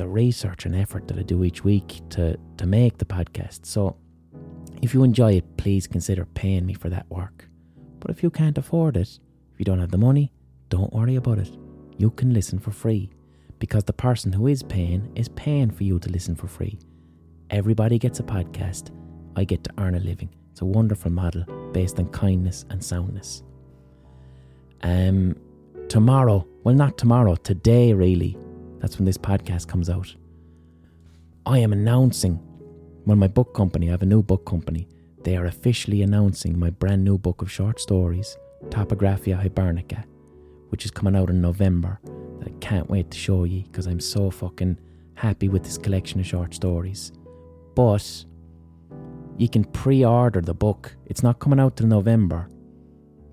the 0.00 0.08
research 0.08 0.64
and 0.64 0.74
effort 0.74 1.06
that 1.06 1.18
I 1.18 1.22
do 1.22 1.44
each 1.44 1.62
week 1.62 2.00
to, 2.08 2.34
to 2.56 2.66
make 2.66 2.96
the 2.96 3.04
podcast. 3.04 3.66
So 3.66 3.98
if 4.80 4.94
you 4.94 5.04
enjoy 5.04 5.34
it, 5.34 5.56
please 5.58 5.86
consider 5.86 6.24
paying 6.24 6.64
me 6.64 6.72
for 6.72 6.88
that 6.88 7.04
work. 7.10 7.46
But 7.98 8.10
if 8.10 8.22
you 8.22 8.30
can't 8.30 8.56
afford 8.56 8.96
it, 8.96 9.18
if 9.52 9.58
you 9.58 9.66
don't 9.66 9.78
have 9.78 9.90
the 9.90 9.98
money, 9.98 10.32
don't 10.70 10.90
worry 10.94 11.16
about 11.16 11.36
it. 11.36 11.50
You 11.98 12.10
can 12.12 12.32
listen 12.32 12.58
for 12.58 12.70
free 12.70 13.10
because 13.58 13.84
the 13.84 13.92
person 13.92 14.32
who 14.32 14.46
is 14.46 14.62
paying 14.62 15.12
is 15.16 15.28
paying 15.28 15.70
for 15.70 15.84
you 15.84 15.98
to 15.98 16.08
listen 16.08 16.34
for 16.34 16.46
free. 16.46 16.78
Everybody 17.50 17.98
gets 17.98 18.20
a 18.20 18.22
podcast. 18.22 18.90
I 19.36 19.44
get 19.44 19.62
to 19.64 19.70
earn 19.76 19.96
a 19.96 20.00
living. 20.00 20.34
It's 20.50 20.62
a 20.62 20.64
wonderful 20.64 21.12
model 21.12 21.44
based 21.72 21.98
on 21.98 22.08
kindness 22.08 22.64
and 22.70 22.82
soundness. 22.82 23.42
Um, 24.82 25.36
tomorrow, 25.90 26.48
well, 26.64 26.74
not 26.74 26.96
tomorrow, 26.96 27.34
today, 27.34 27.92
really, 27.92 28.38
that's 28.80 28.98
when 28.98 29.04
this 29.04 29.18
podcast 29.18 29.68
comes 29.68 29.88
out. 29.88 30.14
I 31.46 31.58
am 31.58 31.72
announcing, 31.72 32.34
when 33.04 33.18
my 33.18 33.28
book 33.28 33.54
company, 33.54 33.88
I 33.88 33.92
have 33.92 34.02
a 34.02 34.06
new 34.06 34.22
book 34.22 34.44
company. 34.44 34.88
They 35.22 35.36
are 35.36 35.46
officially 35.46 36.02
announcing 36.02 36.58
my 36.58 36.70
brand 36.70 37.04
new 37.04 37.18
book 37.18 37.42
of 37.42 37.50
short 37.50 37.80
stories, 37.80 38.36
Topographia 38.70 39.36
Hibernica, 39.42 40.04
which 40.68 40.84
is 40.84 40.90
coming 40.90 41.16
out 41.16 41.30
in 41.30 41.40
November. 41.40 42.00
That 42.38 42.48
I 42.48 42.52
can't 42.60 42.88
wait 42.88 43.10
to 43.10 43.18
show 43.18 43.44
you 43.44 43.62
because 43.64 43.86
I'm 43.86 44.00
so 44.00 44.30
fucking 44.30 44.78
happy 45.14 45.48
with 45.48 45.62
this 45.62 45.76
collection 45.76 46.20
of 46.20 46.26
short 46.26 46.54
stories. 46.54 47.12
But 47.74 48.24
you 49.36 49.48
can 49.48 49.64
pre 49.64 50.04
order 50.04 50.40
the 50.40 50.54
book. 50.54 50.96
It's 51.06 51.22
not 51.22 51.38
coming 51.38 51.60
out 51.60 51.76
till 51.76 51.86
November, 51.86 52.48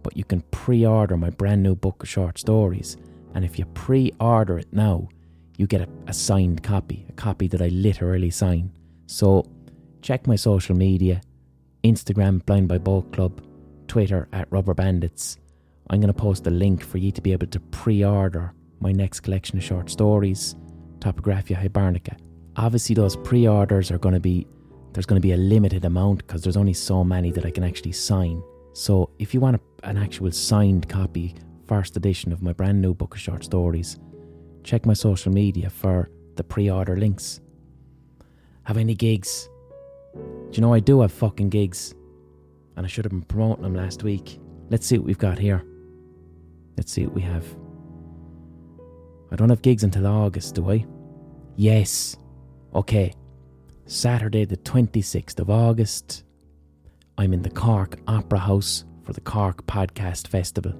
but 0.03 0.17
you 0.17 0.23
can 0.23 0.41
pre 0.51 0.85
order 0.85 1.17
my 1.17 1.29
brand 1.29 1.63
new 1.63 1.75
book 1.75 2.03
of 2.03 2.09
short 2.09 2.37
stories. 2.37 2.97
And 3.33 3.45
if 3.45 3.59
you 3.59 3.65
pre 3.65 4.11
order 4.19 4.57
it 4.57 4.67
now, 4.71 5.09
you 5.57 5.67
get 5.67 5.81
a, 5.81 5.87
a 6.07 6.13
signed 6.13 6.63
copy, 6.63 7.05
a 7.09 7.13
copy 7.13 7.47
that 7.47 7.61
I 7.61 7.67
literally 7.67 8.29
sign. 8.29 8.71
So 9.07 9.45
check 10.01 10.27
my 10.27 10.35
social 10.35 10.75
media 10.75 11.21
Instagram, 11.83 12.45
Blind 12.45 12.67
Boy 12.67 12.79
Boat 12.79 13.11
Club, 13.13 13.41
Twitter 13.87 14.27
at 14.33 14.49
Rubberbandits. 14.49 15.37
I'm 15.89 15.99
going 16.01 16.13
to 16.13 16.19
post 16.19 16.45
a 16.47 16.49
link 16.49 16.83
for 16.83 16.97
you 16.97 17.11
to 17.11 17.21
be 17.21 17.31
able 17.31 17.47
to 17.47 17.59
pre 17.59 18.03
order 18.03 18.53
my 18.79 18.91
next 18.91 19.21
collection 19.21 19.57
of 19.57 19.63
short 19.63 19.89
stories, 19.89 20.55
Topographia 20.99 21.57
Hibernica. 21.57 22.17
Obviously, 22.57 22.95
those 22.95 23.15
pre 23.15 23.47
orders 23.47 23.91
are 23.91 23.97
going 23.97 24.13
to 24.13 24.19
be, 24.19 24.45
there's 24.93 25.05
going 25.05 25.21
to 25.21 25.25
be 25.25 25.33
a 25.33 25.37
limited 25.37 25.85
amount 25.85 26.19
because 26.19 26.43
there's 26.43 26.57
only 26.57 26.73
so 26.73 27.03
many 27.03 27.31
that 27.31 27.45
I 27.45 27.51
can 27.51 27.63
actually 27.63 27.93
sign. 27.93 28.43
So, 28.73 29.09
if 29.19 29.33
you 29.33 29.39
want 29.39 29.55
a, 29.55 29.87
an 29.87 29.97
actual 29.97 30.31
signed 30.31 30.89
copy, 30.89 31.35
first 31.67 31.95
edition 31.95 32.33
of 32.33 32.41
my 32.41 32.53
brand 32.53 32.81
new 32.81 32.93
book 32.93 33.15
of 33.15 33.21
short 33.21 33.43
stories, 33.43 33.97
check 34.63 34.85
my 34.85 34.93
social 34.93 35.31
media 35.31 35.69
for 35.69 36.09
the 36.35 36.43
pre 36.43 36.69
order 36.69 36.95
links. 36.95 37.41
Have 38.63 38.77
any 38.77 38.95
gigs? 38.95 39.49
Do 40.13 40.49
you 40.53 40.61
know 40.61 40.73
I 40.73 40.79
do 40.79 41.01
have 41.01 41.11
fucking 41.11 41.49
gigs? 41.49 41.93
and 42.77 42.85
I 42.85 42.89
should 42.89 43.03
have 43.03 43.11
been 43.11 43.23
promoting 43.23 43.63
them 43.63 43.73
last 43.73 44.03
week. 44.03 44.39
Let's 44.69 44.85
see 44.85 44.97
what 44.97 45.07
we've 45.07 45.17
got 45.17 45.39
here. 45.39 45.65
Let's 46.77 46.91
see 46.91 47.05
what 47.05 47.15
we 47.15 47.23
have. 47.23 47.43
I 49.31 49.35
don't 49.35 49.49
have 49.49 49.63
gigs 49.63 49.83
until 49.83 50.05
August, 50.05 50.55
do 50.55 50.69
I? 50.71 50.85
Yes. 51.55 52.15
Okay. 52.75 53.13
Saturday, 53.87 54.45
the 54.45 54.57
26th 54.57 55.39
of 55.39 55.49
August, 55.49 56.23
I'm 57.17 57.33
in 57.33 57.41
the 57.41 57.49
Cork 57.49 57.97
Opera 58.07 58.39
House 58.39 58.85
for 59.03 59.13
the 59.13 59.21
Cork 59.21 59.65
Podcast 59.65 60.27
Festival. 60.27 60.73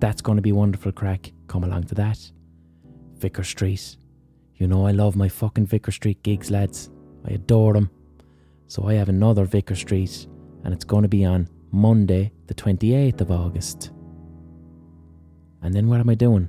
That's 0.00 0.20
going 0.20 0.36
to 0.36 0.42
be 0.42 0.52
wonderful 0.52 0.90
crack. 0.90 1.32
Come 1.46 1.62
along 1.62 1.84
to 1.84 1.94
that. 1.94 2.32
Vicar 3.18 3.44
Street. 3.44 3.96
You 4.56 4.66
know 4.66 4.86
I 4.86 4.92
love 4.92 5.16
my 5.16 5.28
fucking 5.28 5.66
Vicar 5.66 5.92
Street 5.92 6.22
gigs, 6.22 6.50
lads. 6.50 6.90
I 7.26 7.32
adore 7.32 7.74
them. 7.74 7.90
So 8.68 8.88
I 8.88 8.94
have 8.94 9.08
another 9.08 9.44
Vicar 9.44 9.74
Street, 9.74 10.26
and 10.64 10.72
it's 10.72 10.84
going 10.84 11.02
to 11.02 11.08
be 11.08 11.24
on 11.24 11.48
Monday, 11.70 12.32
the 12.46 12.54
28th 12.54 13.20
of 13.20 13.30
August. 13.30 13.90
And 15.62 15.74
then 15.74 15.88
what 15.88 16.00
am 16.00 16.08
I 16.08 16.14
doing? 16.14 16.48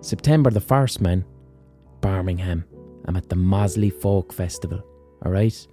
September 0.00 0.50
the 0.50 0.60
1st, 0.60 1.00
man. 1.00 1.24
Birmingham. 2.00 2.64
I'm 3.06 3.16
at 3.16 3.28
the 3.28 3.36
Moseley 3.36 3.90
Folk 3.90 4.32
Festival. 4.32 4.82
Alright? 5.24 5.66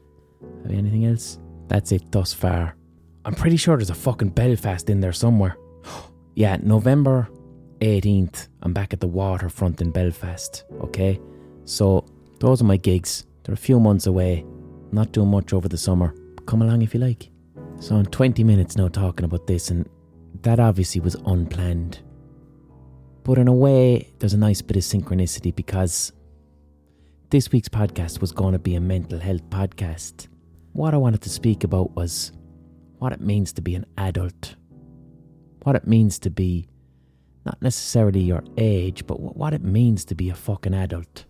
Have 0.64 0.72
you 0.72 0.78
anything 0.78 1.06
else? 1.06 1.40
That's 1.68 1.92
it 1.92 2.12
thus 2.12 2.34
far. 2.34 2.76
I'm 3.26 3.36
pretty 3.36 3.58
sure 3.58 3.78
there's 3.78 3.90
a 3.90 3.96
fucking 3.96 4.30
Belfast 4.30 4.90
in 4.90 5.00
there 5.00 5.14
somewhere. 5.14 5.58
yeah, 6.36 6.58
November 6.62 7.30
18th, 7.80 8.48
I'm 8.64 8.74
back 8.74 8.94
at 8.94 9.00
the 9.00 9.08
waterfront 9.08 9.82
in 9.82 9.92
Belfast. 9.92 10.64
Okay? 10.82 11.20
So, 11.66 12.06
those 12.40 12.62
are 12.62 12.66
my 12.66 12.78
gigs. 12.78 13.26
They're 13.44 13.54
a 13.54 13.58
few 13.58 13.80
months 13.80 14.08
away. 14.08 14.46
Not 14.92 15.12
doing 15.12 15.30
much 15.30 15.54
over 15.54 15.68
the 15.68 15.78
summer. 15.78 16.16
Come 16.46 16.62
along 16.62 16.82
if 16.82 16.94
you 16.94 17.00
like. 17.00 17.30
So, 17.80 17.96
I'm 17.96 18.06
20 18.06 18.44
minutes 18.44 18.76
now 18.76 18.88
talking 18.88 19.26
about 19.26 19.48
this, 19.48 19.70
and 19.70 19.88
that 20.42 20.60
obviously 20.60 21.02
was 21.02 21.16
unplanned. 21.26 22.00
But 23.24 23.38
in 23.38 23.48
a 23.48 23.54
way, 23.54 24.14
there's 24.20 24.34
a 24.34 24.38
nice 24.38 24.62
bit 24.62 24.78
of 24.78 24.84
synchronicity 24.84 25.54
because 25.54 26.14
this 27.30 27.52
week's 27.52 27.68
podcast 27.68 28.22
was 28.22 28.32
going 28.32 28.54
to 28.54 28.60
be 28.60 28.76
a 28.76 28.82
mental 28.82 29.20
health 29.20 29.50
podcast. 29.50 30.28
What 30.72 30.94
I 30.94 30.98
wanted 30.98 31.22
to 31.24 31.30
speak 31.30 31.66
about 31.66 31.94
was 31.96 32.32
what 33.00 33.12
it 33.12 33.20
means 33.20 33.52
to 33.54 33.62
be 33.62 33.76
an 33.76 33.86
adult, 33.98 34.56
what 35.64 35.76
it 35.76 35.86
means 35.86 36.20
to 36.20 36.30
be 36.30 36.70
not 37.48 37.62
necessarily 37.62 38.20
your 38.20 38.44
age, 38.58 39.08
but 39.08 39.22
what 39.22 39.54
it 39.54 39.64
means 39.64 40.04
to 40.06 40.16
be 40.16 40.30
a 40.30 40.36
fucking 40.36 40.74
adult. 40.74 41.26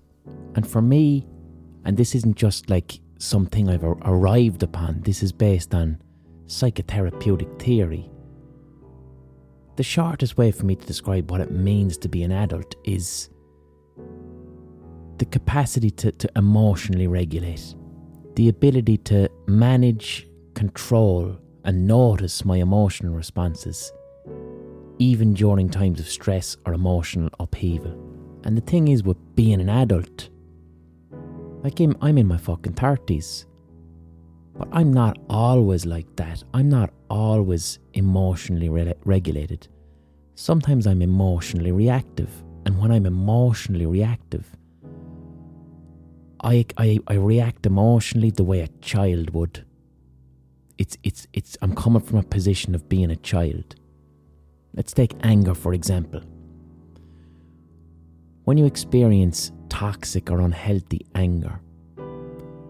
And 0.55 0.67
for 0.67 0.81
me, 0.81 1.27
and 1.85 1.95
this 1.95 2.15
isn't 2.15 2.35
just 2.35 2.71
like 2.71 2.99
something 3.19 3.69
I've 3.69 3.83
arrived 3.83 4.63
upon, 4.63 5.01
this 5.01 5.21
is 5.21 5.31
based 5.31 5.75
on 5.75 6.01
psychotherapeutic 6.47 7.61
theory. 7.61 8.09
The 9.75 9.83
shortest 9.83 10.37
way 10.37 10.51
for 10.51 10.65
me 10.65 10.75
to 10.75 10.87
describe 10.87 11.29
what 11.29 11.39
it 11.39 11.51
means 11.51 11.99
to 11.99 12.09
be 12.09 12.23
an 12.23 12.31
adult 12.31 12.75
is 12.83 13.29
the 15.19 15.25
capacity 15.25 15.91
to, 15.91 16.11
to 16.11 16.29
emotionally 16.35 17.05
regulate, 17.05 17.75
the 18.35 18.49
ability 18.49 18.97
to 19.09 19.29
manage, 19.47 20.27
control, 20.55 21.37
and 21.63 21.85
notice 21.85 22.43
my 22.43 22.57
emotional 22.57 23.13
responses, 23.13 23.91
even 24.99 25.33
during 25.33 25.69
times 25.69 25.99
of 25.99 26.07
stress 26.07 26.57
or 26.65 26.73
emotional 26.73 27.29
upheaval. 27.39 27.91
And 28.43 28.57
the 28.57 28.61
thing 28.61 28.87
is, 28.87 29.03
with 29.03 29.17
being 29.35 29.61
an 29.61 29.69
adult, 29.69 30.29
like 31.63 31.79
I'm, 31.79 31.95
I'm 32.01 32.17
in 32.17 32.27
my 32.27 32.37
fucking 32.37 32.73
30s, 32.73 33.45
but 34.57 34.67
I'm 34.71 34.91
not 34.91 35.17
always 35.29 35.85
like 35.85 36.15
that. 36.15 36.43
I'm 36.53 36.69
not 36.69 36.91
always 37.09 37.79
emotionally 37.93 38.69
re- 38.69 38.93
regulated. 39.05 39.67
Sometimes 40.35 40.87
I'm 40.87 41.01
emotionally 41.01 41.71
reactive. 41.71 42.29
And 42.65 42.79
when 42.79 42.91
I'm 42.91 43.05
emotionally 43.05 43.85
reactive, 43.85 44.45
I, 46.43 46.65
I, 46.77 46.99
I 47.07 47.15
react 47.15 47.65
emotionally 47.65 48.29
the 48.29 48.43
way 48.43 48.61
a 48.61 48.67
child 48.81 49.31
would. 49.31 49.65
It's, 50.77 50.97
it's, 51.03 51.27
it's, 51.33 51.57
I'm 51.61 51.75
coming 51.75 52.01
from 52.01 52.19
a 52.19 52.23
position 52.23 52.75
of 52.75 52.87
being 52.87 53.09
a 53.09 53.15
child. 53.15 53.75
Let's 54.77 54.93
take 54.93 55.15
anger, 55.23 55.55
for 55.55 55.73
example. 55.73 56.21
When 58.43 58.59
you 58.59 58.65
experience 58.65 59.51
toxic 59.69 60.29
or 60.29 60.39
unhealthy 60.39 61.03
anger, 61.15 61.59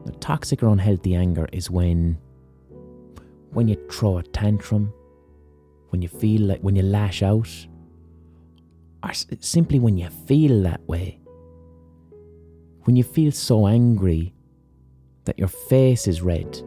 the 0.06 0.13
toxic 0.22 0.63
or 0.63 0.70
unhealthy 0.70 1.15
anger 1.15 1.50
is 1.52 1.70
when 1.70 2.17
when 3.52 3.67
you 3.67 3.76
throw 3.91 4.20
a 4.20 4.24
tantrum, 4.24 4.93
when 5.89 6.02
you 6.02 6.08
feel 6.08 6.43
like 6.43 6.62
when 6.62 6.78
you 6.78 6.82
lash 6.82 7.22
out, 7.24 7.50
or 9.04 9.12
simply 9.41 9.78
when 9.78 9.98
you 9.98 10.10
feel 10.10 10.63
that 10.63 10.88
way. 10.88 11.20
When 12.84 12.96
you 12.96 13.04
feel 13.04 13.34
so 13.34 13.67
angry 13.67 14.34
that 15.26 15.38
your 15.38 15.50
face 15.50 16.08
is 16.08 16.22
red 16.22 16.62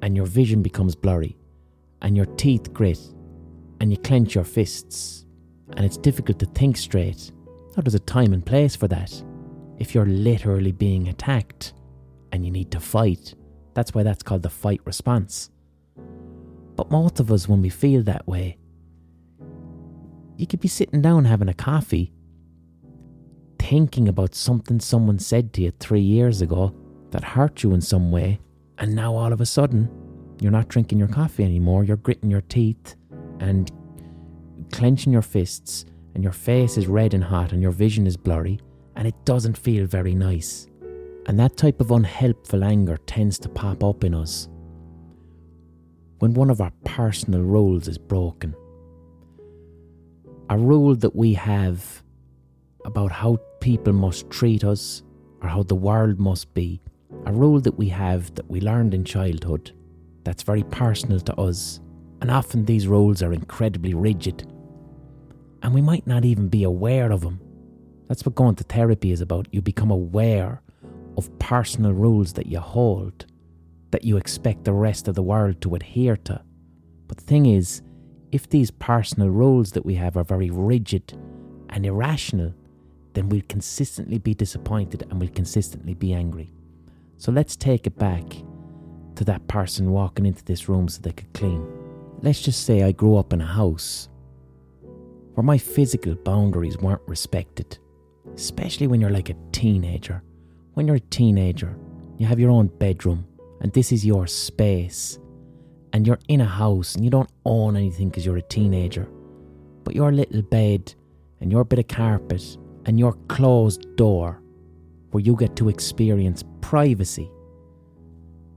and 0.00 0.16
your 0.16 0.24
vision 0.24 0.62
becomes 0.62 0.94
blurry 0.94 1.36
and 2.00 2.16
your 2.16 2.24
teeth 2.24 2.72
grit 2.72 2.98
and 3.80 3.90
you 3.90 3.98
clench 3.98 4.34
your 4.34 4.44
fists 4.44 5.26
and 5.76 5.84
it's 5.84 5.96
difficult 5.96 6.38
to 6.40 6.46
think 6.46 6.76
straight. 6.76 7.30
Now, 7.76 7.82
there's 7.82 7.94
a 7.94 8.00
time 8.00 8.32
and 8.32 8.44
place 8.44 8.74
for 8.74 8.88
that. 8.88 9.22
If 9.78 9.94
you're 9.94 10.06
literally 10.06 10.72
being 10.72 11.08
attacked 11.08 11.74
and 12.32 12.44
you 12.44 12.50
need 12.50 12.70
to 12.72 12.80
fight, 12.80 13.34
that's 13.74 13.94
why 13.94 14.02
that's 14.02 14.22
called 14.22 14.42
the 14.42 14.50
fight 14.50 14.80
response. 14.84 15.50
But 16.74 16.90
most 16.90 17.20
of 17.20 17.30
us, 17.30 17.48
when 17.48 17.62
we 17.62 17.68
feel 17.68 18.02
that 18.04 18.26
way, 18.26 18.58
you 20.36 20.46
could 20.46 20.60
be 20.60 20.68
sitting 20.68 21.02
down 21.02 21.24
having 21.24 21.48
a 21.48 21.54
coffee 21.54 22.12
thinking 23.58 24.08
about 24.08 24.34
something 24.34 24.80
someone 24.80 25.18
said 25.18 25.52
to 25.52 25.62
you 25.62 25.70
three 25.72 26.00
years 26.00 26.40
ago 26.40 26.74
that 27.10 27.22
hurt 27.22 27.62
you 27.62 27.74
in 27.74 27.80
some 27.80 28.10
way, 28.10 28.40
and 28.78 28.94
now 28.94 29.14
all 29.14 29.32
of 29.32 29.40
a 29.40 29.46
sudden 29.46 29.90
you're 30.40 30.52
not 30.52 30.68
drinking 30.68 30.98
your 30.98 31.08
coffee 31.08 31.44
anymore, 31.44 31.84
you're 31.84 31.96
gritting 31.96 32.30
your 32.30 32.40
teeth 32.40 32.96
and 33.40 33.70
clenching 34.72 35.12
your 35.12 35.22
fists, 35.22 35.84
and 36.14 36.22
your 36.22 36.32
face 36.32 36.76
is 36.76 36.86
red 36.86 37.14
and 37.14 37.24
hot, 37.24 37.52
and 37.52 37.62
your 37.62 37.70
vision 37.72 38.06
is 38.06 38.16
blurry, 38.16 38.58
and 38.96 39.06
it 39.06 39.14
doesn't 39.24 39.56
feel 39.56 39.86
very 39.86 40.14
nice. 40.14 40.68
And 41.26 41.38
that 41.38 41.56
type 41.56 41.80
of 41.80 41.90
unhelpful 41.90 42.64
anger 42.64 42.96
tends 43.06 43.38
to 43.40 43.48
pop 43.48 43.84
up 43.84 44.02
in 44.02 44.14
us 44.14 44.48
when 46.18 46.34
one 46.34 46.50
of 46.50 46.60
our 46.60 46.72
personal 46.84 47.42
rules 47.42 47.86
is 47.88 47.98
broken. 47.98 48.54
A 50.50 50.58
rule 50.58 50.94
that 50.96 51.14
we 51.14 51.34
have 51.34 52.02
about 52.84 53.12
how 53.12 53.38
people 53.60 53.92
must 53.92 54.30
treat 54.30 54.64
us 54.64 55.02
or 55.42 55.48
how 55.48 55.62
the 55.62 55.74
world 55.74 56.18
must 56.18 56.52
be. 56.54 56.80
A 57.26 57.32
rule 57.32 57.60
that 57.60 57.78
we 57.78 57.88
have 57.90 58.34
that 58.34 58.50
we 58.50 58.60
learned 58.60 58.94
in 58.94 59.04
childhood 59.04 59.72
that's 60.24 60.42
very 60.42 60.64
personal 60.64 61.20
to 61.20 61.34
us. 61.36 61.80
And 62.20 62.30
often 62.30 62.64
these 62.64 62.88
rules 62.88 63.22
are 63.22 63.32
incredibly 63.32 63.94
rigid. 63.94 64.46
And 65.62 65.74
we 65.74 65.80
might 65.80 66.06
not 66.06 66.24
even 66.24 66.48
be 66.48 66.64
aware 66.64 67.10
of 67.10 67.20
them. 67.20 67.40
That's 68.08 68.24
what 68.24 68.34
going 68.34 68.56
to 68.56 68.64
therapy 68.64 69.12
is 69.12 69.20
about. 69.20 69.48
You 69.52 69.60
become 69.60 69.90
aware 69.90 70.62
of 71.16 71.36
personal 71.38 71.92
rules 71.92 72.32
that 72.34 72.46
you 72.46 72.60
hold, 72.60 73.26
that 73.90 74.04
you 74.04 74.16
expect 74.16 74.64
the 74.64 74.72
rest 74.72 75.08
of 75.08 75.14
the 75.14 75.22
world 75.22 75.60
to 75.60 75.74
adhere 75.74 76.16
to. 76.16 76.40
But 77.06 77.18
the 77.18 77.24
thing 77.24 77.46
is, 77.46 77.82
if 78.32 78.48
these 78.48 78.70
personal 78.70 79.30
rules 79.30 79.72
that 79.72 79.86
we 79.86 79.94
have 79.94 80.16
are 80.16 80.24
very 80.24 80.50
rigid 80.50 81.18
and 81.70 81.84
irrational, 81.84 82.54
then 83.14 83.28
we'll 83.28 83.42
consistently 83.48 84.18
be 84.18 84.34
disappointed 84.34 85.06
and 85.10 85.20
we'll 85.20 85.30
consistently 85.30 85.94
be 85.94 86.12
angry. 86.12 86.52
So 87.16 87.32
let's 87.32 87.56
take 87.56 87.86
it 87.86 87.98
back 87.98 88.24
to 89.16 89.24
that 89.24 89.46
person 89.48 89.90
walking 89.90 90.26
into 90.26 90.44
this 90.44 90.68
room 90.68 90.88
so 90.88 91.00
they 91.02 91.12
could 91.12 91.32
clean. 91.32 91.77
Let's 92.20 92.42
just 92.42 92.64
say 92.64 92.82
I 92.82 92.92
grew 92.92 93.16
up 93.16 93.32
in 93.32 93.40
a 93.40 93.46
house 93.46 94.08
where 95.34 95.44
my 95.44 95.56
physical 95.56 96.16
boundaries 96.16 96.76
weren't 96.76 97.02
respected, 97.06 97.78
especially 98.34 98.88
when 98.88 99.00
you're 99.00 99.10
like 99.10 99.30
a 99.30 99.36
teenager. 99.52 100.22
When 100.74 100.86
you're 100.86 100.96
a 100.96 101.00
teenager, 101.00 101.78
you 102.16 102.26
have 102.26 102.40
your 102.40 102.50
own 102.50 102.66
bedroom 102.66 103.24
and 103.60 103.72
this 103.72 103.92
is 103.92 104.04
your 104.04 104.26
space, 104.26 105.18
and 105.92 106.06
you're 106.06 106.18
in 106.28 106.40
a 106.40 106.46
house 106.46 106.94
and 106.94 107.04
you 107.04 107.10
don't 107.10 107.30
own 107.44 107.76
anything 107.76 108.08
because 108.08 108.26
you're 108.26 108.36
a 108.36 108.42
teenager, 108.42 109.08
but 109.84 109.94
your 109.94 110.12
little 110.12 110.42
bed 110.42 110.94
and 111.40 111.50
your 111.52 111.64
bit 111.64 111.78
of 111.78 111.88
carpet 111.88 112.56
and 112.84 112.98
your 112.98 113.14
closed 113.28 113.96
door 113.96 114.40
where 115.10 115.22
you 115.22 115.36
get 115.36 115.56
to 115.56 115.68
experience 115.68 116.44
privacy. 116.60 117.30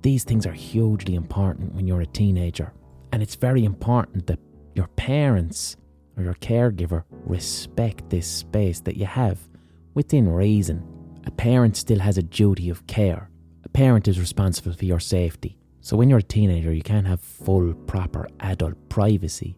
These 0.02 0.24
things 0.24 0.46
are 0.46 0.52
hugely 0.52 1.16
important 1.16 1.74
when 1.74 1.88
you're 1.88 2.02
a 2.02 2.08
teenager, 2.08 2.74
and 3.12 3.22
it's 3.22 3.36
very 3.36 3.66
important 3.66 4.28
that 4.28 4.40
your 4.76 4.88
parents 4.88 5.78
or 6.18 6.24
your 6.24 6.36
caregiver 6.36 7.04
respect 7.26 8.10
this 8.10 8.28
space 8.28 8.80
that 8.82 8.98
you 8.98 9.06
have 9.06 9.40
within 9.94 10.30
reason. 10.30 10.88
A 11.26 11.32
parent 11.32 11.78
still 11.78 12.00
has 12.00 12.18
a 12.18 12.24
duty 12.24 12.70
of 12.70 12.88
care. 12.88 13.30
A 13.64 13.70
parent 13.70 14.08
is 14.08 14.20
responsible 14.20 14.74
for 14.74 14.86
your 14.86 15.00
safety. 15.00 15.58
So 15.82 15.98
when 15.98 16.10
you're 16.10 16.20
a 16.20 16.24
teenager, 16.24 16.74
you 16.74 16.82
can't 16.84 17.08
have 17.08 17.20
full, 17.20 17.74
proper 17.74 18.28
adult 18.40 18.76
privacy 18.90 19.58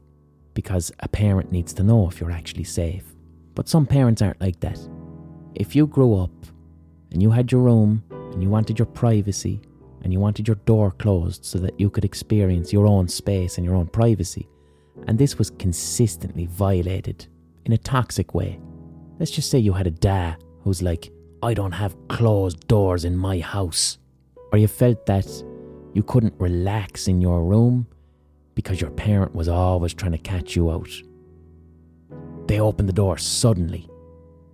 because 0.53 0.91
a 0.99 1.07
parent 1.07 1.51
needs 1.51 1.73
to 1.73 1.83
know 1.83 2.07
if 2.07 2.19
you're 2.19 2.31
actually 2.31 2.63
safe. 2.63 3.03
But 3.55 3.69
some 3.69 3.85
parents 3.85 4.21
aren't 4.21 4.41
like 4.41 4.59
that. 4.61 4.79
If 5.55 5.75
you 5.75 5.87
grew 5.87 6.15
up 6.15 6.31
and 7.11 7.21
you 7.21 7.29
had 7.29 7.51
your 7.51 7.61
room 7.61 8.03
and 8.09 8.41
you 8.41 8.49
wanted 8.49 8.79
your 8.79 8.85
privacy 8.85 9.61
and 10.03 10.13
you 10.13 10.19
wanted 10.19 10.47
your 10.47 10.55
door 10.65 10.91
closed 10.91 11.45
so 11.45 11.57
that 11.59 11.79
you 11.79 11.89
could 11.89 12.05
experience 12.05 12.73
your 12.73 12.85
own 12.85 13.07
space 13.07 13.57
and 13.57 13.65
your 13.65 13.75
own 13.75 13.87
privacy, 13.87 14.47
and 15.07 15.17
this 15.17 15.37
was 15.37 15.49
consistently 15.51 16.45
violated 16.45 17.25
in 17.65 17.73
a 17.73 17.77
toxic 17.77 18.33
way. 18.33 18.59
Let's 19.19 19.31
just 19.31 19.49
say 19.49 19.59
you 19.59 19.73
had 19.73 19.87
a 19.87 19.91
dad 19.91 20.43
who's 20.61 20.81
like, 20.81 21.11
I 21.41 21.53
don't 21.53 21.71
have 21.71 21.95
closed 22.07 22.67
doors 22.67 23.05
in 23.05 23.17
my 23.17 23.39
house. 23.39 23.97
Or 24.51 24.57
you 24.57 24.67
felt 24.67 25.05
that 25.07 25.27
you 25.93 26.03
couldn't 26.03 26.33
relax 26.39 27.07
in 27.07 27.21
your 27.21 27.43
room 27.43 27.87
because 28.55 28.79
your 28.79 28.91
parent 28.91 29.33
was 29.35 29.47
always 29.47 29.93
trying 29.93 30.11
to 30.11 30.17
catch 30.17 30.55
you 30.55 30.71
out. 30.71 30.89
They 32.47 32.59
opened 32.59 32.87
the 32.87 32.93
door 32.93 33.17
suddenly, 33.17 33.89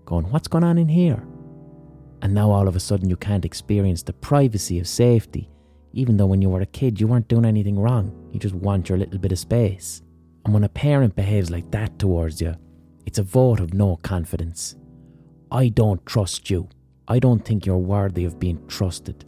going, 0.06 0.30
What's 0.32 0.48
going 0.48 0.64
on 0.64 0.78
in 0.78 0.88
here? 0.88 1.24
And 2.22 2.34
now 2.34 2.52
all 2.52 2.68
of 2.68 2.76
a 2.76 2.80
sudden 2.80 3.10
you 3.10 3.16
can't 3.16 3.46
experience 3.46 4.04
the 4.04 4.14
privacy 4.14 4.80
of 4.80 4.88
safety, 4.88 5.50
even 5.94 6.18
though 6.18 6.26
when 6.26 6.42
you 6.42 6.50
were 6.50 6.62
a 6.62 6.66
kid 6.66 7.00
you 7.00 7.08
weren't 7.08 7.28
doing 7.28 7.46
anything 7.46 7.80
wrong. 7.80 8.30
You 8.32 8.40
just 8.40 8.56
want 8.56 8.90
your 8.90 8.98
little 8.98 9.20
bit 9.20 9.32
of 9.32 9.40
space. 9.40 10.02
And 10.46 10.54
when 10.54 10.64
a 10.64 10.70
parent 10.70 11.16
behaves 11.16 11.50
like 11.50 11.70
that 11.72 11.98
towards 12.00 12.42
you, 12.42 12.56
it's 13.06 13.20
a 13.20 13.24
vote 13.24 13.60
of 13.60 13.74
no 13.74 13.98
confidence. 13.98 14.76
I 15.52 15.70
don't 15.70 16.06
trust 16.06 16.50
you. 16.50 16.70
I 17.08 17.20
don't 17.20 17.44
think 17.44 17.66
you're 17.66 17.78
worthy 17.78 18.26
of 18.26 18.40
being 18.40 18.66
trusted. 18.68 19.26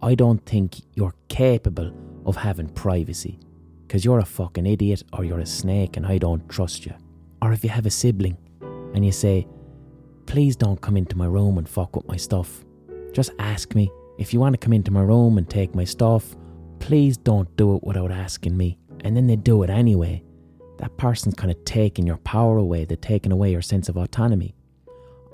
I 0.00 0.14
don't 0.14 0.44
think 0.46 0.76
you're 0.94 1.14
capable 1.28 1.92
of 2.24 2.36
having 2.36 2.68
privacy. 2.68 3.38
Because 3.86 4.04
you're 4.04 4.20
a 4.20 4.24
fucking 4.24 4.66
idiot 4.66 5.02
or 5.12 5.24
you're 5.24 5.40
a 5.40 5.46
snake 5.46 5.96
and 5.96 6.06
I 6.06 6.18
don't 6.18 6.48
trust 6.48 6.86
you. 6.86 6.94
Or 7.42 7.52
if 7.52 7.64
you 7.64 7.70
have 7.70 7.86
a 7.86 7.90
sibling 7.90 8.36
and 8.94 9.04
you 9.04 9.12
say, 9.12 9.46
please 10.28 10.54
don't 10.54 10.82
come 10.82 10.98
into 10.98 11.16
my 11.16 11.24
room 11.24 11.56
and 11.56 11.66
fuck 11.66 11.96
with 11.96 12.06
my 12.06 12.16
stuff. 12.16 12.62
Just 13.12 13.30
ask 13.38 13.74
me. 13.74 13.90
If 14.18 14.34
you 14.34 14.40
want 14.40 14.52
to 14.52 14.58
come 14.58 14.74
into 14.74 14.90
my 14.90 15.00
room 15.00 15.38
and 15.38 15.48
take 15.48 15.74
my 15.74 15.84
stuff, 15.84 16.36
please 16.80 17.16
don't 17.16 17.56
do 17.56 17.76
it 17.76 17.82
without 17.82 18.12
asking 18.12 18.54
me. 18.54 18.78
And 19.00 19.16
then 19.16 19.26
they 19.26 19.36
do 19.36 19.62
it 19.62 19.70
anyway. 19.70 20.22
That 20.76 20.96
person's 20.98 21.34
kind 21.34 21.50
of 21.50 21.64
taking 21.64 22.06
your 22.06 22.18
power 22.18 22.58
away, 22.58 22.84
they're 22.84 22.98
taking 22.98 23.32
away 23.32 23.52
your 23.52 23.62
sense 23.62 23.88
of 23.88 23.96
autonomy. 23.96 24.54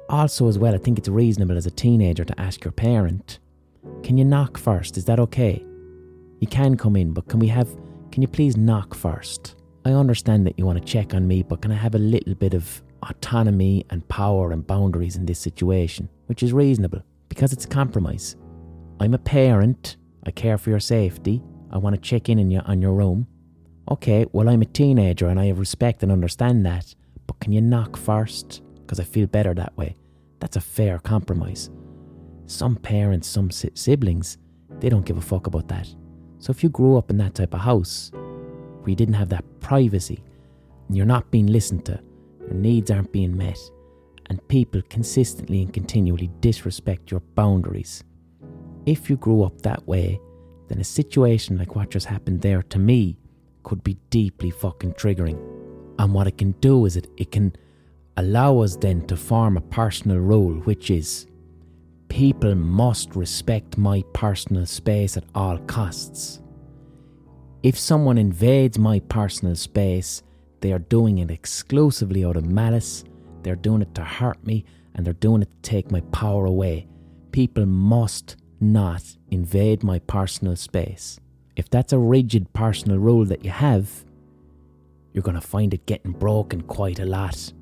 Also, 0.08 0.46
as 0.46 0.58
well, 0.60 0.74
I 0.74 0.78
think 0.78 0.98
it's 0.98 1.08
reasonable 1.08 1.56
as 1.56 1.66
a 1.66 1.72
teenager 1.72 2.24
to 2.24 2.40
ask 2.40 2.62
your 2.64 2.72
parent, 2.72 3.40
Can 4.04 4.16
you 4.16 4.24
knock 4.24 4.56
first? 4.56 4.96
Is 4.96 5.06
that 5.06 5.18
okay? 5.18 5.64
You 6.38 6.46
can 6.46 6.76
come 6.76 6.94
in, 6.94 7.12
but 7.12 7.26
can 7.28 7.40
we 7.40 7.48
have, 7.48 7.68
can 8.12 8.22
you 8.22 8.28
please 8.28 8.56
knock 8.56 8.94
first? 8.94 9.56
I 9.84 9.90
understand 9.90 10.46
that 10.46 10.56
you 10.56 10.64
want 10.64 10.78
to 10.78 10.84
check 10.84 11.14
on 11.14 11.26
me, 11.26 11.42
but 11.42 11.62
can 11.62 11.72
I 11.72 11.76
have 11.76 11.96
a 11.96 11.98
little 11.98 12.34
bit 12.36 12.54
of 12.54 12.82
autonomy 13.08 13.84
and 13.90 14.06
power 14.08 14.52
and 14.52 14.66
boundaries 14.66 15.16
in 15.16 15.26
this 15.26 15.38
situation? 15.38 16.08
Which 16.26 16.42
is 16.42 16.52
reasonable 16.52 17.02
because 17.28 17.52
it's 17.52 17.64
a 17.64 17.68
compromise. 17.68 18.36
I'm 19.00 19.14
a 19.14 19.18
parent, 19.18 19.96
I 20.24 20.30
care 20.30 20.56
for 20.56 20.70
your 20.70 20.80
safety, 20.80 21.42
I 21.70 21.78
want 21.78 21.94
to 21.94 22.00
check 22.00 22.28
in 22.28 22.38
on 22.38 22.50
you 22.50 22.60
on 22.60 22.80
your 22.80 22.92
room. 22.92 23.26
Okay, 23.90 24.24
well, 24.32 24.48
I'm 24.48 24.62
a 24.62 24.66
teenager 24.66 25.26
and 25.26 25.38
I 25.38 25.46
have 25.46 25.58
respect 25.58 26.02
and 26.02 26.12
understand 26.12 26.64
that, 26.64 26.94
but 27.26 27.38
can 27.40 27.52
you 27.52 27.60
knock 27.60 27.96
first? 27.96 28.62
Because 28.76 29.00
I 29.00 29.04
feel 29.04 29.26
better 29.26 29.54
that 29.54 29.76
way. 29.76 29.96
That's 30.40 30.56
a 30.56 30.60
fair 30.60 30.98
compromise. 30.98 31.70
Some 32.46 32.76
parents, 32.76 33.28
some 33.28 33.50
siblings, 33.50 34.38
they 34.80 34.88
don't 34.88 35.06
give 35.06 35.18
a 35.18 35.22
fuck 35.22 35.46
about 35.46 35.68
that. 35.68 35.88
So 36.38 36.50
if 36.50 36.62
you 36.62 36.68
grew 36.68 36.96
up 36.96 37.10
in 37.10 37.16
that 37.18 37.34
type 37.34 37.54
of 37.54 37.60
house 37.60 38.10
where 38.12 38.90
you 38.90 38.96
didn't 38.96 39.14
have 39.14 39.30
that 39.30 39.44
privacy 39.60 40.22
and 40.88 40.96
you're 40.96 41.06
not 41.06 41.30
being 41.30 41.46
listened 41.46 41.84
to, 41.86 42.00
your 42.46 42.54
needs 42.54 42.90
aren't 42.90 43.12
being 43.12 43.36
met, 43.36 43.58
and 44.26 44.46
people 44.48 44.82
consistently 44.88 45.62
and 45.62 45.72
continually 45.72 46.30
disrespect 46.40 47.10
your 47.10 47.20
boundaries, 47.34 48.04
if 48.86 49.08
you 49.08 49.16
grew 49.16 49.42
up 49.42 49.62
that 49.62 49.86
way, 49.86 50.20
then 50.68 50.78
a 50.78 50.84
situation 50.84 51.58
like 51.58 51.74
what 51.74 51.90
just 51.90 52.06
happened 52.06 52.40
there 52.40 52.62
to 52.62 52.78
me 52.78 53.18
could 53.62 53.82
be 53.82 53.98
deeply 54.10 54.50
fucking 54.50 54.92
triggering. 54.94 55.38
And 55.98 56.12
what 56.12 56.26
it 56.26 56.38
can 56.38 56.52
do 56.60 56.84
is 56.86 56.96
it, 56.96 57.08
it 57.16 57.30
can 57.32 57.54
allow 58.16 58.58
us 58.58 58.76
then 58.76 59.06
to 59.06 59.16
form 59.16 59.56
a 59.56 59.62
personal 59.62 60.18
rule, 60.18 60.60
which 60.60 60.90
is 60.90 61.26
people 62.08 62.54
must 62.54 63.16
respect 63.16 63.78
my 63.78 64.02
personal 64.12 64.66
space 64.66 65.16
at 65.16 65.24
all 65.34 65.58
costs. 65.58 66.40
If 67.62 67.78
someone 67.78 68.18
invades 68.18 68.78
my 68.78 69.00
personal 69.00 69.56
space, 69.56 70.22
they 70.64 70.72
are 70.72 70.78
doing 70.78 71.18
it 71.18 71.30
exclusively 71.30 72.24
out 72.24 72.38
of 72.38 72.46
malice, 72.46 73.04
they're 73.42 73.54
doing 73.54 73.82
it 73.82 73.94
to 73.94 74.02
hurt 74.02 74.42
me, 74.46 74.64
and 74.94 75.04
they're 75.04 75.12
doing 75.12 75.42
it 75.42 75.50
to 75.50 75.70
take 75.70 75.90
my 75.90 76.00
power 76.10 76.46
away. 76.46 76.88
People 77.32 77.66
must 77.66 78.36
not 78.62 79.02
invade 79.30 79.84
my 79.84 79.98
personal 79.98 80.56
space. 80.56 81.20
If 81.54 81.68
that's 81.68 81.92
a 81.92 81.98
rigid 81.98 82.50
personal 82.54 82.96
rule 82.96 83.26
that 83.26 83.44
you 83.44 83.50
have, 83.50 84.06
you're 85.12 85.22
going 85.22 85.34
to 85.34 85.46
find 85.46 85.74
it 85.74 85.84
getting 85.84 86.12
broken 86.12 86.62
quite 86.62 86.98
a 86.98 87.04
lot 87.04 87.52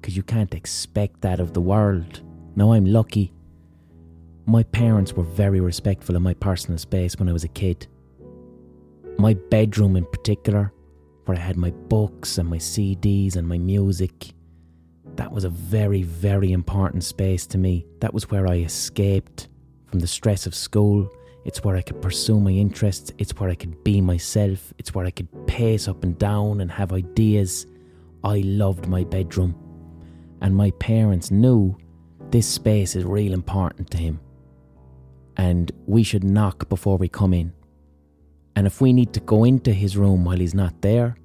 because 0.00 0.16
you 0.16 0.24
can't 0.24 0.52
expect 0.52 1.20
that 1.20 1.38
of 1.38 1.52
the 1.52 1.60
world. 1.60 2.22
Now, 2.56 2.72
I'm 2.72 2.86
lucky. 2.86 3.32
My 4.46 4.64
parents 4.64 5.12
were 5.12 5.22
very 5.22 5.60
respectful 5.60 6.16
of 6.16 6.22
my 6.22 6.34
personal 6.34 6.78
space 6.78 7.16
when 7.20 7.28
I 7.28 7.32
was 7.32 7.44
a 7.44 7.48
kid. 7.62 7.86
My 9.16 9.34
bedroom, 9.34 9.94
in 9.94 10.06
particular, 10.06 10.72
where 11.24 11.36
I 11.36 11.40
had 11.40 11.56
my 11.56 11.70
books 11.70 12.38
and 12.38 12.48
my 12.48 12.58
CDs 12.58 13.36
and 13.36 13.46
my 13.46 13.58
music, 13.58 14.32
that 15.16 15.32
was 15.32 15.44
a 15.44 15.50
very, 15.50 16.02
very 16.02 16.52
important 16.52 17.04
space 17.04 17.46
to 17.48 17.58
me. 17.58 17.86
That 18.00 18.14
was 18.14 18.30
where 18.30 18.46
I 18.46 18.56
escaped 18.56 19.48
from 19.86 20.00
the 20.00 20.06
stress 20.06 20.46
of 20.46 20.54
school. 20.54 21.08
It's 21.44 21.64
where 21.64 21.76
I 21.76 21.82
could 21.82 22.00
pursue 22.00 22.40
my 22.40 22.50
interests. 22.50 23.12
It's 23.18 23.38
where 23.38 23.50
I 23.50 23.54
could 23.54 23.82
be 23.84 24.00
myself. 24.00 24.72
It's 24.78 24.94
where 24.94 25.06
I 25.06 25.10
could 25.10 25.28
pace 25.46 25.88
up 25.88 26.02
and 26.04 26.18
down 26.18 26.60
and 26.60 26.70
have 26.70 26.92
ideas. 26.92 27.66
I 28.24 28.38
loved 28.44 28.88
my 28.88 29.04
bedroom 29.04 29.54
and 30.40 30.54
my 30.56 30.72
parents 30.72 31.30
knew 31.30 31.76
this 32.30 32.46
space 32.46 32.96
is 32.96 33.04
real 33.04 33.32
important 33.32 33.90
to 33.92 33.96
him 33.96 34.20
and 35.36 35.72
we 35.86 36.02
should 36.02 36.24
knock 36.24 36.68
before 36.68 36.98
we 36.98 37.08
come 37.08 37.32
in. 37.32 37.52
And 38.56 38.66
if 38.66 38.80
we 38.80 38.92
need 38.92 39.12
to 39.14 39.20
go 39.20 39.44
into 39.44 39.72
his 39.72 39.96
room 39.96 40.24
while 40.24 40.36
he's 40.36 40.54
not 40.54 40.80
there, 40.82 41.16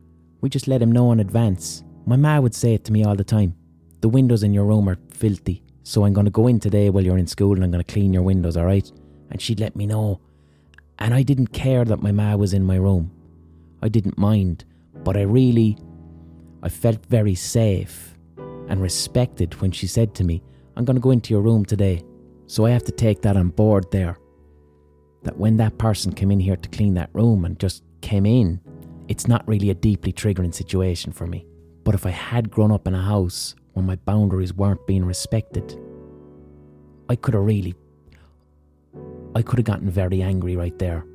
we 0.41 0.49
just 0.49 0.67
let 0.67 0.81
him 0.81 0.91
know 0.91 1.11
in 1.11 1.19
advance. 1.19 1.83
My 2.05 2.15
ma 2.15 2.39
would 2.39 2.55
say 2.55 2.73
it 2.73 2.83
to 2.85 2.93
me 2.93 3.03
all 3.03 3.15
the 3.15 3.23
time 3.23 3.55
The 4.01 4.09
windows 4.09 4.43
in 4.43 4.53
your 4.53 4.65
room 4.65 4.87
are 4.87 4.97
filthy, 5.09 5.63
so 5.83 6.05
I'm 6.05 6.13
going 6.13 6.25
to 6.25 6.31
go 6.31 6.47
in 6.47 6.59
today 6.59 6.89
while 6.89 7.03
you're 7.03 7.17
in 7.17 7.27
school 7.27 7.55
and 7.55 7.63
I'm 7.63 7.71
going 7.71 7.83
to 7.83 7.93
clean 7.93 8.13
your 8.13 8.23
windows, 8.23 8.55
alright? 8.55 8.91
And 9.31 9.41
she'd 9.41 9.59
let 9.59 9.75
me 9.75 9.85
know. 9.85 10.21
And 10.99 11.13
I 11.13 11.23
didn't 11.23 11.47
care 11.47 11.83
that 11.85 12.01
my 12.01 12.11
ma 12.11 12.35
was 12.35 12.53
in 12.53 12.63
my 12.63 12.75
room. 12.75 13.11
I 13.81 13.89
didn't 13.89 14.17
mind, 14.17 14.65
but 15.03 15.17
I 15.17 15.23
really, 15.23 15.77
I 16.63 16.69
felt 16.69 17.05
very 17.07 17.35
safe 17.35 18.15
and 18.69 18.81
respected 18.81 19.59
when 19.61 19.71
she 19.71 19.87
said 19.87 20.15
to 20.15 20.23
me, 20.23 20.41
I'm 20.75 20.85
going 20.85 20.95
to 20.95 21.01
go 21.01 21.11
into 21.11 21.33
your 21.33 21.41
room 21.41 21.65
today. 21.65 22.03
So 22.45 22.65
I 22.65 22.71
have 22.71 22.83
to 22.85 22.91
take 22.91 23.21
that 23.23 23.35
on 23.35 23.49
board 23.49 23.91
there. 23.91 24.17
That 25.27 25.37
when 25.37 25.57
that 25.57 25.77
person 25.77 26.13
came 26.13 26.31
in 26.31 26.39
here 26.39 26.55
to 26.55 26.69
clean 26.69 26.93
that 26.93 27.09
room 27.11 27.43
and 27.43 27.59
just 27.59 27.83
came 27.99 28.25
in, 28.25 28.61
it's 29.09 29.27
not 29.27 29.45
really 29.45 29.69
a 29.69 29.75
deeply 29.75 30.13
triggering 30.13 30.55
situation 30.55 31.11
for 31.11 31.27
me. 31.27 31.45
But 31.83 31.95
if 31.95 32.05
I 32.05 32.11
had 32.11 32.49
grown 32.49 32.71
up 32.71 32.87
in 32.87 32.95
a 32.95 33.01
house 33.01 33.53
where 33.73 33.83
my 33.83 33.97
boundaries 33.97 34.53
weren't 34.53 34.87
being 34.87 35.03
respected, 35.03 35.77
I 37.09 37.17
could 37.17 37.33
have 37.33 37.43
really. 37.43 37.75
I 39.35 39.41
could 39.41 39.59
have 39.59 39.65
gotten 39.65 39.89
very 39.89 40.21
angry 40.21 40.55
right 40.55 40.79
there. 40.79 41.05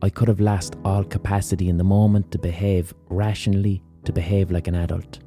I 0.00 0.10
could 0.10 0.28
have 0.28 0.38
lost 0.38 0.76
all 0.84 1.02
capacity 1.02 1.68
in 1.68 1.76
the 1.76 1.82
moment 1.82 2.30
to 2.30 2.38
behave 2.38 2.94
rationally, 3.08 3.82
to 4.04 4.12
behave 4.12 4.52
like 4.52 4.68
an 4.68 4.76
adult. 4.76 5.18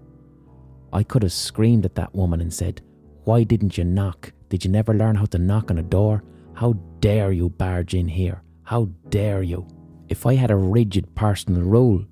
I 0.93 1.03
could 1.03 1.23
have 1.23 1.33
screamed 1.33 1.83
at 1.83 1.95
that 1.95 2.15
woman 2.15 2.39
and 2.39 2.53
said, 2.53 2.81
Why 3.25 3.43
didn't 3.43 3.77
you 3.77 3.83
knock? 3.83 4.31
Did 4.47 4.63
you 4.63 4.71
never 4.71 4.93
learn 4.93 5.15
how 5.15 5.25
to 5.25 5.37
knock 5.37 5.71
on 5.71 5.79
a 5.79 5.83
door? 5.83 6.23
How 6.53 6.71
dare 7.03 7.33
you 7.33 7.49
barge 7.49 7.93
in 7.93 8.07
here? 8.07 8.41
How 8.63 8.85
dare 9.09 9.43
you? 9.43 9.67
If 10.07 10.25
I 10.25 10.35
had 10.35 10.51
a 10.51 10.55
rigid 10.55 11.13
personal 11.15 11.61
rule 11.61 12.05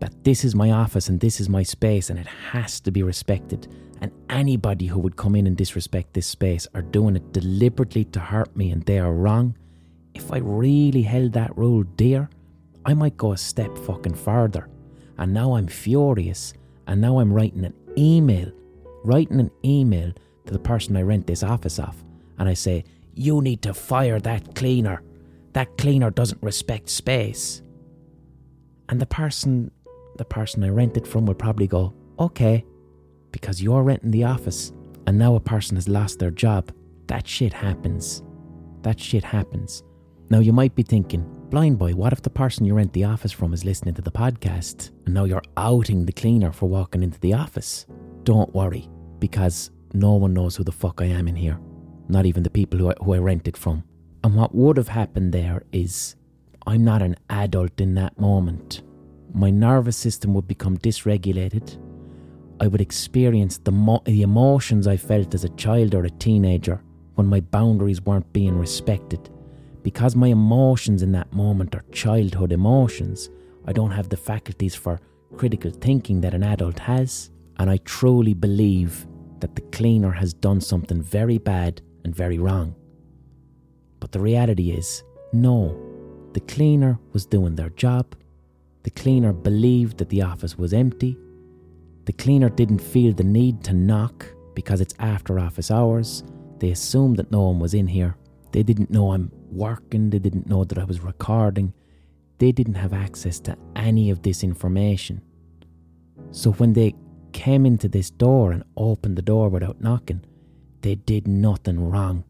that 0.00 0.22
this 0.22 0.44
is 0.44 0.54
my 0.54 0.70
office 0.70 1.08
and 1.08 1.18
this 1.18 1.40
is 1.40 1.48
my 1.48 1.62
space 1.62 2.10
and 2.10 2.18
it 2.18 2.26
has 2.26 2.78
to 2.80 2.90
be 2.90 3.02
respected, 3.02 3.68
and 4.02 4.12
anybody 4.28 4.84
who 4.84 5.00
would 5.00 5.16
come 5.16 5.34
in 5.34 5.46
and 5.46 5.56
disrespect 5.56 6.12
this 6.12 6.26
space 6.26 6.66
are 6.74 6.82
doing 6.82 7.16
it 7.16 7.32
deliberately 7.32 8.04
to 8.04 8.20
hurt 8.20 8.54
me 8.54 8.70
and 8.70 8.84
they 8.84 8.98
are 8.98 9.14
wrong, 9.14 9.56
if 10.12 10.30
I 10.30 10.40
really 10.40 11.00
held 11.00 11.32
that 11.32 11.56
rule 11.56 11.82
dear, 11.82 12.28
I 12.84 12.92
might 12.92 13.16
go 13.16 13.32
a 13.32 13.38
step 13.38 13.74
fucking 13.78 14.14
further. 14.14 14.68
And 15.16 15.32
now 15.32 15.54
I'm 15.54 15.68
furious, 15.68 16.52
and 16.86 17.00
now 17.00 17.18
I'm 17.18 17.32
writing 17.32 17.64
an 17.64 17.72
email, 17.96 18.52
writing 19.04 19.40
an 19.40 19.50
email 19.64 20.12
to 20.44 20.52
the 20.52 20.58
person 20.58 20.98
I 20.98 21.02
rent 21.02 21.26
this 21.26 21.42
office 21.42 21.78
off, 21.78 22.04
and 22.38 22.46
I 22.46 22.52
say, 22.52 22.84
You 23.14 23.40
need 23.40 23.62
to 23.62 23.74
fire 23.74 24.20
that 24.20 24.54
cleaner. 24.54 25.02
That 25.52 25.76
cleaner 25.78 26.10
doesn't 26.10 26.42
respect 26.42 26.88
space. 26.90 27.62
And 28.88 29.00
the 29.00 29.06
person 29.06 29.70
the 30.16 30.24
person 30.24 30.62
I 30.62 30.68
rented 30.68 31.08
from 31.08 31.26
will 31.26 31.34
probably 31.34 31.66
go, 31.66 31.92
okay, 32.20 32.64
because 33.32 33.60
you're 33.60 33.82
renting 33.82 34.12
the 34.12 34.24
office 34.24 34.72
and 35.06 35.18
now 35.18 35.34
a 35.34 35.40
person 35.40 35.76
has 35.76 35.88
lost 35.88 36.18
their 36.18 36.30
job. 36.30 36.72
That 37.08 37.26
shit 37.26 37.52
happens. 37.52 38.22
That 38.82 39.00
shit 39.00 39.24
happens. 39.24 39.82
Now 40.30 40.38
you 40.38 40.52
might 40.52 40.74
be 40.74 40.82
thinking, 40.82 41.28
Blind 41.50 41.78
Boy, 41.78 41.92
what 41.92 42.12
if 42.12 42.22
the 42.22 42.30
person 42.30 42.64
you 42.64 42.74
rent 42.74 42.92
the 42.92 43.04
office 43.04 43.32
from 43.32 43.52
is 43.52 43.64
listening 43.64 43.94
to 43.94 44.02
the 44.02 44.10
podcast 44.10 44.90
and 45.04 45.14
now 45.14 45.24
you're 45.24 45.42
outing 45.56 46.06
the 46.06 46.12
cleaner 46.12 46.52
for 46.52 46.68
walking 46.68 47.02
into 47.02 47.20
the 47.20 47.34
office? 47.34 47.86
Don't 48.22 48.54
worry, 48.54 48.88
because 49.18 49.70
no 49.92 50.14
one 50.14 50.32
knows 50.32 50.56
who 50.56 50.64
the 50.64 50.72
fuck 50.72 51.00
I 51.00 51.06
am 51.06 51.28
in 51.28 51.36
here. 51.36 51.58
Not 52.08 52.26
even 52.26 52.42
the 52.42 52.50
people 52.50 52.78
who 52.78 52.90
I, 52.90 52.94
who 53.02 53.14
I 53.14 53.40
from. 53.56 53.84
And 54.22 54.34
what 54.34 54.54
would 54.54 54.76
have 54.76 54.88
happened 54.88 55.32
there 55.32 55.62
is 55.72 56.16
I'm 56.66 56.84
not 56.84 57.02
an 57.02 57.16
adult 57.28 57.80
in 57.80 57.94
that 57.94 58.18
moment 58.18 58.82
my 59.34 59.50
nervous 59.50 59.96
system 59.96 60.32
would 60.32 60.46
become 60.46 60.78
dysregulated. 60.78 61.76
I 62.60 62.68
would 62.68 62.80
experience 62.80 63.58
the, 63.58 63.72
mo- 63.72 64.02
the 64.04 64.22
emotions 64.22 64.86
I 64.86 64.96
felt 64.96 65.34
as 65.34 65.42
a 65.42 65.48
child 65.50 65.94
or 65.94 66.04
a 66.04 66.10
teenager 66.10 66.80
when 67.16 67.26
my 67.26 67.40
boundaries 67.40 68.00
weren't 68.00 68.32
being 68.32 68.56
respected. 68.56 69.28
Because 69.82 70.14
my 70.14 70.28
emotions 70.28 71.02
in 71.02 71.10
that 71.12 71.32
moment 71.32 71.74
are 71.74 71.84
childhood 71.90 72.52
emotions, 72.52 73.28
I 73.66 73.72
don't 73.72 73.90
have 73.90 74.08
the 74.08 74.16
faculties 74.16 74.74
for 74.76 75.00
critical 75.36 75.72
thinking 75.72 76.20
that 76.20 76.32
an 76.32 76.44
adult 76.44 76.78
has. 76.78 77.30
And 77.58 77.68
I 77.68 77.78
truly 77.78 78.34
believe 78.34 79.04
that 79.40 79.56
the 79.56 79.62
cleaner 79.62 80.12
has 80.12 80.32
done 80.32 80.60
something 80.60 81.02
very 81.02 81.38
bad 81.38 81.82
and 82.04 82.14
very 82.14 82.38
wrong. 82.38 82.74
But 84.00 84.12
the 84.12 84.20
reality 84.20 84.70
is, 84.70 85.02
no, 85.32 85.78
the 86.32 86.40
cleaner 86.40 86.98
was 87.12 87.26
doing 87.26 87.54
their 87.54 87.70
job 87.70 88.14
the 88.84 88.90
cleaner 88.90 89.32
believed 89.32 89.98
that 89.98 90.10
the 90.10 90.22
office 90.22 90.56
was 90.56 90.74
empty. 90.74 91.16
The 92.04 92.12
cleaner 92.12 92.50
didn't 92.50 92.80
feel 92.80 93.14
the 93.14 93.24
need 93.24 93.64
to 93.64 93.72
knock 93.72 94.26
because 94.54 94.82
it's 94.82 94.94
after 94.98 95.40
office 95.40 95.70
hours. 95.70 96.22
They 96.58 96.70
assumed 96.70 97.16
that 97.16 97.32
no 97.32 97.44
one 97.44 97.58
was 97.58 97.72
in 97.72 97.86
here. 97.86 98.16
They 98.52 98.62
didn't 98.62 98.90
know 98.90 99.12
I'm 99.12 99.32
working. 99.50 100.10
They 100.10 100.18
didn't 100.18 100.46
know 100.46 100.64
that 100.64 100.78
I 100.78 100.84
was 100.84 101.00
recording. 101.00 101.72
They 102.38 102.52
didn't 102.52 102.74
have 102.74 102.92
access 102.92 103.40
to 103.40 103.56
any 103.74 104.10
of 104.10 104.20
this 104.20 104.44
information. 104.44 105.22
So 106.30 106.52
when 106.52 106.74
they 106.74 106.94
came 107.32 107.64
into 107.64 107.88
this 107.88 108.10
door 108.10 108.52
and 108.52 108.64
opened 108.76 109.16
the 109.16 109.22
door 109.22 109.48
without 109.48 109.80
knocking, 109.80 110.20
they 110.84 110.96
did 110.96 111.26
nothing 111.26 111.90
wrong. 111.90 112.24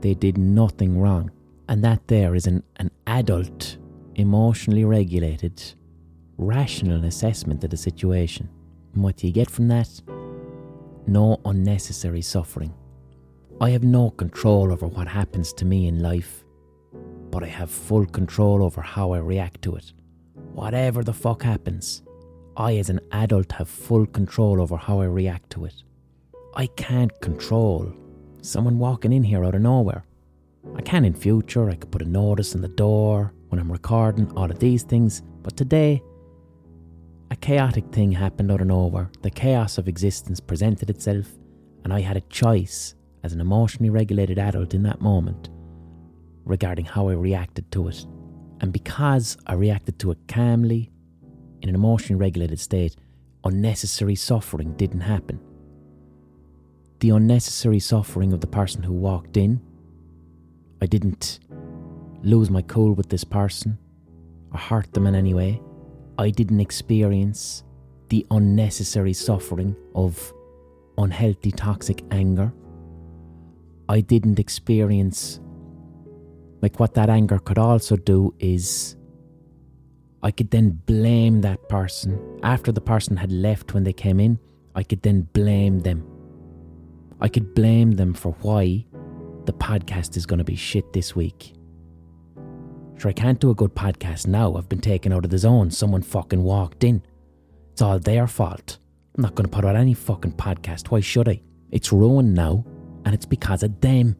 They 0.00 0.14
did 0.14 0.38
nothing 0.38 0.98
wrong. 0.98 1.30
And 1.68 1.84
that 1.84 2.08
there 2.08 2.34
is 2.34 2.46
an, 2.46 2.62
an 2.76 2.90
adult 3.06 3.76
emotionally 4.14 4.86
regulated, 4.86 5.62
rational 6.38 7.04
assessment 7.04 7.62
of 7.62 7.68
the 7.68 7.76
situation. 7.76 8.48
And 8.94 9.02
what 9.04 9.18
do 9.18 9.26
you 9.26 9.32
get 9.34 9.50
from 9.50 9.68
that? 9.68 9.90
No 11.06 11.38
unnecessary 11.44 12.22
suffering. 12.22 12.72
I 13.60 13.68
have 13.70 13.84
no 13.84 14.08
control 14.08 14.72
over 14.72 14.86
what 14.86 15.06
happens 15.06 15.52
to 15.52 15.66
me 15.66 15.86
in 15.86 16.02
life, 16.02 16.44
but 17.30 17.44
I 17.44 17.48
have 17.48 17.70
full 17.70 18.06
control 18.06 18.64
over 18.64 18.80
how 18.80 19.12
I 19.12 19.18
react 19.18 19.60
to 19.62 19.76
it. 19.76 19.92
Whatever 20.54 21.04
the 21.04 21.12
fuck 21.12 21.42
happens, 21.42 22.02
I 22.56 22.78
as 22.78 22.88
an 22.88 23.00
adult 23.12 23.52
have 23.52 23.68
full 23.68 24.06
control 24.06 24.62
over 24.62 24.78
how 24.78 25.02
I 25.02 25.04
react 25.04 25.50
to 25.50 25.66
it. 25.66 25.74
I 26.54 26.66
can't 26.66 27.12
control 27.20 27.92
someone 28.42 28.78
walking 28.78 29.12
in 29.12 29.22
here 29.22 29.44
out 29.44 29.54
of 29.54 29.60
nowhere. 29.62 30.04
I 30.74 30.82
can 30.82 31.04
in 31.04 31.14
future, 31.14 31.70
I 31.70 31.76
could 31.76 31.92
put 31.92 32.02
a 32.02 32.06
notice 32.06 32.54
in 32.54 32.60
the 32.60 32.68
door, 32.68 33.32
when 33.48 33.60
I'm 33.60 33.70
recording, 33.70 34.30
all 34.36 34.50
of 34.50 34.58
these 34.58 34.82
things. 34.82 35.22
But 35.42 35.56
today, 35.56 36.02
a 37.30 37.36
chaotic 37.36 37.92
thing 37.92 38.10
happened 38.10 38.50
out 38.50 38.60
of 38.60 38.66
nowhere. 38.66 39.10
The 39.22 39.30
chaos 39.30 39.78
of 39.78 39.86
existence 39.86 40.40
presented 40.40 40.90
itself, 40.90 41.28
and 41.84 41.92
I 41.92 42.00
had 42.00 42.16
a 42.16 42.22
choice 42.22 42.94
as 43.22 43.32
an 43.32 43.40
emotionally 43.40 43.90
regulated 43.90 44.38
adult 44.38 44.74
in 44.74 44.82
that 44.82 45.00
moment 45.00 45.50
regarding 46.44 46.84
how 46.84 47.08
I 47.08 47.12
reacted 47.12 47.70
to 47.72 47.88
it. 47.88 48.04
And 48.60 48.72
because 48.72 49.36
I 49.46 49.54
reacted 49.54 49.98
to 50.00 50.10
it 50.10 50.18
calmly, 50.26 50.90
in 51.62 51.68
an 51.68 51.74
emotionally 51.76 52.18
regulated 52.18 52.58
state, 52.58 52.96
unnecessary 53.44 54.16
suffering 54.16 54.74
didn't 54.76 55.00
happen. 55.00 55.38
The 57.00 57.10
unnecessary 57.10 57.78
suffering 57.78 58.34
of 58.34 58.42
the 58.42 58.46
person 58.46 58.82
who 58.82 58.92
walked 58.92 59.38
in, 59.38 59.60
I 60.82 60.86
didn't 60.86 61.40
lose 62.22 62.50
my 62.50 62.60
cool 62.60 62.92
with 62.92 63.08
this 63.08 63.24
person 63.24 63.78
or 64.52 64.58
hurt 64.58 64.92
them 64.92 65.06
in 65.06 65.14
any 65.14 65.32
way. 65.32 65.62
I 66.18 66.28
didn't 66.28 66.60
experience 66.60 67.64
the 68.10 68.26
unnecessary 68.30 69.14
suffering 69.14 69.74
of 69.94 70.32
unhealthy, 70.98 71.52
toxic 71.52 72.04
anger. 72.10 72.52
I 73.88 74.02
didn't 74.02 74.38
experience, 74.38 75.40
like, 76.60 76.78
what 76.78 76.92
that 76.94 77.08
anger 77.08 77.38
could 77.38 77.56
also 77.56 77.96
do 77.96 78.34
is 78.38 78.96
I 80.22 80.30
could 80.32 80.50
then 80.50 80.82
blame 80.84 81.40
that 81.40 81.66
person. 81.70 82.20
After 82.42 82.72
the 82.72 82.82
person 82.82 83.16
had 83.16 83.32
left 83.32 83.72
when 83.72 83.84
they 83.84 83.94
came 83.94 84.20
in, 84.20 84.38
I 84.74 84.82
could 84.82 85.00
then 85.00 85.22
blame 85.32 85.80
them. 85.80 86.06
I 87.20 87.28
could 87.28 87.54
blame 87.54 87.92
them 87.92 88.14
for 88.14 88.32
why 88.40 88.86
the 89.44 89.52
podcast 89.52 90.16
is 90.16 90.26
going 90.26 90.38
to 90.38 90.44
be 90.44 90.56
shit 90.56 90.92
this 90.92 91.14
week. 91.14 91.54
Sure, 92.96 93.10
I 93.10 93.14
can't 93.14 93.40
do 93.40 93.50
a 93.50 93.54
good 93.54 93.74
podcast 93.74 94.26
now. 94.26 94.56
I've 94.56 94.68
been 94.68 94.80
taken 94.80 95.12
out 95.12 95.24
of 95.24 95.30
the 95.30 95.38
zone. 95.38 95.70
Someone 95.70 96.02
fucking 96.02 96.42
walked 96.42 96.84
in. 96.84 97.02
It's 97.72 97.82
all 97.82 97.98
their 97.98 98.26
fault. 98.26 98.78
I'm 99.16 99.22
not 99.22 99.34
going 99.34 99.48
to 99.48 99.54
put 99.54 99.64
out 99.64 99.76
any 99.76 99.94
fucking 99.94 100.32
podcast. 100.32 100.88
Why 100.88 101.00
should 101.00 101.28
I? 101.28 101.40
It's 101.70 101.92
ruined 101.92 102.34
now, 102.34 102.64
and 103.04 103.14
it's 103.14 103.26
because 103.26 103.62
of 103.62 103.80
them. 103.80 104.16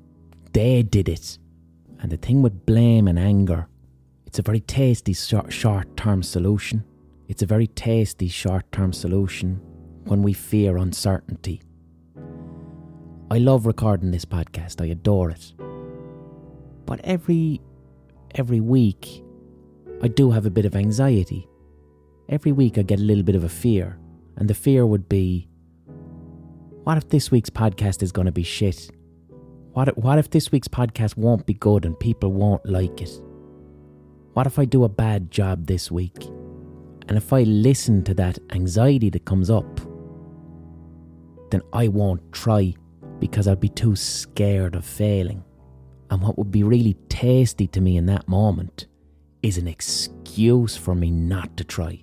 They 0.52 0.82
did 0.82 1.08
it. 1.08 1.38
And 2.00 2.10
the 2.10 2.16
thing 2.16 2.42
with 2.42 2.64
blame 2.66 3.06
and 3.08 3.18
anger, 3.18 3.68
it's 4.26 4.38
a 4.38 4.42
very 4.42 4.60
tasty 4.60 5.12
short 5.12 5.96
term 5.96 6.22
solution. 6.22 6.84
It's 7.28 7.42
a 7.42 7.46
very 7.46 7.66
tasty 7.66 8.28
short 8.28 8.70
term 8.72 8.92
solution 8.92 9.60
when 10.04 10.22
we 10.22 10.32
fear 10.32 10.78
uncertainty. 10.78 11.62
I 13.32 13.38
love 13.38 13.64
recording 13.64 14.10
this 14.10 14.24
podcast, 14.24 14.82
I 14.82 14.86
adore 14.86 15.30
it. 15.30 15.52
But 16.84 16.98
every 17.04 17.60
every 18.34 18.58
week, 18.58 19.22
I 20.02 20.08
do 20.08 20.32
have 20.32 20.46
a 20.46 20.50
bit 20.50 20.64
of 20.64 20.74
anxiety. 20.74 21.46
Every 22.28 22.50
week, 22.50 22.76
I 22.76 22.82
get 22.82 22.98
a 22.98 23.04
little 23.04 23.22
bit 23.22 23.36
of 23.36 23.44
a 23.44 23.48
fear, 23.48 24.00
and 24.36 24.50
the 24.50 24.54
fear 24.54 24.84
would 24.84 25.08
be 25.08 25.48
what 26.82 26.96
if 26.96 27.08
this 27.10 27.30
week's 27.30 27.50
podcast 27.50 28.02
is 28.02 28.10
going 28.10 28.26
to 28.26 28.32
be 28.32 28.42
shit? 28.42 28.90
What 29.74 29.86
if, 29.86 29.96
what 29.96 30.18
if 30.18 30.30
this 30.30 30.50
week's 30.50 30.66
podcast 30.66 31.16
won't 31.16 31.46
be 31.46 31.54
good 31.54 31.84
and 31.84 31.96
people 32.00 32.32
won't 32.32 32.66
like 32.66 33.00
it? 33.00 33.12
What 34.32 34.48
if 34.48 34.58
I 34.58 34.64
do 34.64 34.82
a 34.82 34.88
bad 34.88 35.30
job 35.30 35.68
this 35.68 35.88
week? 35.88 36.24
And 37.06 37.16
if 37.16 37.32
I 37.32 37.44
listen 37.44 38.02
to 38.04 38.14
that 38.14 38.40
anxiety 38.50 39.08
that 39.10 39.24
comes 39.24 39.50
up, 39.50 39.80
then 41.52 41.62
I 41.72 41.86
won't 41.86 42.32
try 42.32 42.74
because 43.20 43.46
I'd 43.46 43.60
be 43.60 43.68
too 43.68 43.94
scared 43.94 44.74
of 44.74 44.84
failing. 44.84 45.44
And 46.10 46.20
what 46.22 46.36
would 46.38 46.50
be 46.50 46.64
really 46.64 46.94
tasty 47.08 47.68
to 47.68 47.80
me 47.80 47.96
in 47.96 48.06
that 48.06 48.26
moment 48.26 48.86
is 49.42 49.58
an 49.58 49.68
excuse 49.68 50.76
for 50.76 50.94
me 50.94 51.10
not 51.10 51.56
to 51.56 51.64
try. 51.64 52.02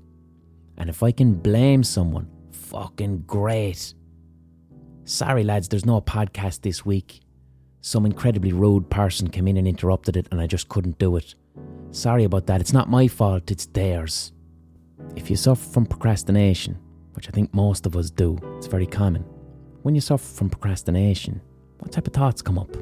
And 0.78 0.90
if 0.90 1.04
I 1.04 1.12
can 1.12 1.34
blame 1.34 1.84
someone, 1.84 2.30
fucking 2.52 3.24
great. 3.28 3.94
Sorry, 5.04 5.44
lads, 5.44 5.68
there's 5.68 5.86
no 5.86 6.00
podcast 6.02 6.62
this 6.62 6.86
week. 6.86 7.22
Some 7.82 8.06
incredibly 8.06 8.54
rude 8.54 8.90
person 8.90 9.30
came 9.30 9.48
in 9.48 9.58
and 9.58 9.68
interrupted 9.68 10.18
it, 10.18 10.28
and 10.32 10.40
I 10.42 10.48
just 10.48 10.70
couldn't 10.70 11.00
do 11.00 11.16
it. 11.16 11.36
Sorry 11.92 12.24
about 12.24 12.48
that. 12.48 12.62
It's 12.62 12.74
not 12.74 12.90
my 12.90 13.08
fault, 13.08 13.50
it's 13.50 13.66
theirs. 13.68 14.32
If 15.16 15.30
you 15.30 15.36
suffer 15.36 15.70
from 15.70 15.86
procrastination, 15.86 16.78
which 17.14 17.28
I 17.28 17.32
think 17.32 17.54
most 17.54 17.86
of 17.86 17.96
us 17.96 18.10
do, 18.10 18.38
it's 18.58 18.68
very 18.68 18.86
common. 18.86 19.26
When 19.88 19.96
you 19.96 20.02
suffer 20.02 20.26
from 20.26 20.50
procrastination, 20.50 21.40
what 21.80 21.94
type 21.94 22.08
of 22.08 22.14
thoughts 22.14 22.42
come 22.42 22.60
up? 22.60 22.76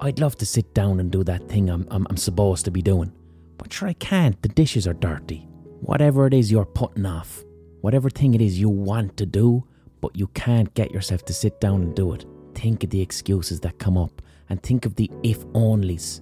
I'd 0.00 0.20
love 0.20 0.36
to 0.36 0.46
sit 0.46 0.72
down 0.72 1.00
and 1.00 1.10
do 1.10 1.24
that 1.24 1.48
thing 1.48 1.68
I'm, 1.68 1.88
I'm, 1.90 2.06
I'm 2.08 2.16
supposed 2.16 2.64
to 2.66 2.70
be 2.70 2.80
doing. 2.80 3.10
But 3.56 3.72
sure, 3.72 3.88
I 3.88 3.94
can't. 3.94 4.40
The 4.40 4.48
dishes 4.48 4.86
are 4.86 4.94
dirty. 4.94 5.48
Whatever 5.80 6.28
it 6.28 6.34
is 6.34 6.52
you're 6.52 6.64
putting 6.64 7.04
off, 7.04 7.42
whatever 7.80 8.10
thing 8.10 8.34
it 8.34 8.40
is 8.40 8.60
you 8.60 8.68
want 8.68 9.16
to 9.16 9.26
do, 9.26 9.64
but 10.00 10.16
you 10.16 10.28
can't 10.28 10.72
get 10.74 10.92
yourself 10.92 11.24
to 11.24 11.32
sit 11.32 11.60
down 11.60 11.82
and 11.82 11.96
do 11.96 12.12
it, 12.12 12.24
think 12.54 12.84
of 12.84 12.90
the 12.90 13.02
excuses 13.02 13.58
that 13.62 13.80
come 13.80 13.98
up 13.98 14.22
and 14.50 14.62
think 14.62 14.86
of 14.86 14.94
the 14.94 15.10
if 15.24 15.44
onlys. 15.46 16.20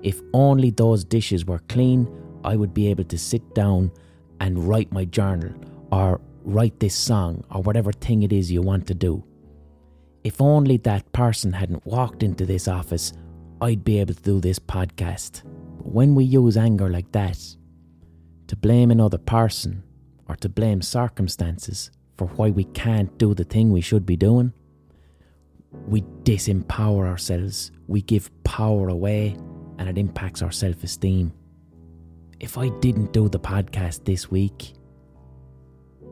If 0.00 0.20
only 0.32 0.70
those 0.70 1.02
dishes 1.02 1.44
were 1.44 1.62
clean, 1.68 2.08
I 2.44 2.54
would 2.54 2.72
be 2.72 2.86
able 2.86 3.02
to 3.02 3.18
sit 3.18 3.52
down 3.52 3.90
and 4.38 4.68
write 4.68 4.92
my 4.92 5.06
journal 5.06 5.54
or 5.90 6.20
write 6.48 6.80
this 6.80 6.94
song 6.94 7.44
or 7.50 7.62
whatever 7.62 7.92
thing 7.92 8.22
it 8.22 8.32
is 8.32 8.50
you 8.50 8.62
want 8.62 8.86
to 8.86 8.94
do. 8.94 9.24
If 10.24 10.40
only 10.40 10.78
that 10.78 11.12
person 11.12 11.52
hadn't 11.52 11.86
walked 11.86 12.22
into 12.22 12.44
this 12.46 12.66
office 12.66 13.12
I'd 13.60 13.82
be 13.82 13.98
able 13.98 14.14
to 14.14 14.22
do 14.22 14.40
this 14.40 14.58
podcast. 14.58 15.42
But 15.78 15.88
when 15.88 16.14
we 16.14 16.24
use 16.24 16.56
anger 16.56 16.88
like 16.88 17.10
that 17.12 17.38
to 18.46 18.56
blame 18.56 18.90
another 18.90 19.18
person 19.18 19.82
or 20.28 20.36
to 20.36 20.48
blame 20.48 20.80
circumstances 20.80 21.90
for 22.16 22.28
why 22.28 22.50
we 22.50 22.64
can't 22.64 23.16
do 23.18 23.34
the 23.34 23.44
thing 23.44 23.72
we 23.72 23.80
should 23.80 24.06
be 24.06 24.16
doing, 24.16 24.52
we 25.88 26.02
disempower 26.22 27.08
ourselves, 27.08 27.72
we 27.88 28.00
give 28.00 28.30
power 28.44 28.88
away, 28.88 29.36
and 29.78 29.88
it 29.88 29.98
impacts 29.98 30.40
our 30.40 30.52
self 30.52 30.84
esteem. 30.84 31.32
If 32.38 32.56
I 32.56 32.68
didn't 32.78 33.12
do 33.12 33.28
the 33.28 33.40
podcast 33.40 34.04
this 34.04 34.30
week 34.30 34.74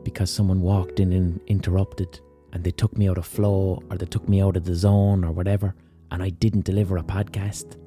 because 0.07 0.31
someone 0.31 0.61
walked 0.61 1.01
in 1.01 1.11
and 1.11 1.41
interrupted 1.47 2.21
and 2.53 2.63
they 2.63 2.71
took 2.71 2.97
me 2.97 3.09
out 3.09 3.17
of 3.17 3.25
flow 3.25 3.83
or 3.91 3.97
they 3.97 4.05
took 4.05 4.29
me 4.29 4.41
out 4.41 4.55
of 4.55 4.63
the 4.63 4.73
zone 4.73 5.25
or 5.25 5.33
whatever, 5.33 5.75
and 6.11 6.23
I 6.23 6.29
didn't 6.29 6.63
deliver 6.63 6.95
a 6.95 7.03
podcast, 7.03 7.77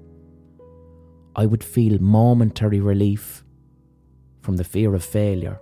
I 1.35 1.47
would 1.47 1.65
feel 1.65 1.99
momentary 1.99 2.79
relief 2.79 3.43
from 4.43 4.59
the 4.59 4.65
fear 4.65 4.95
of 4.95 5.03
failure 5.03 5.59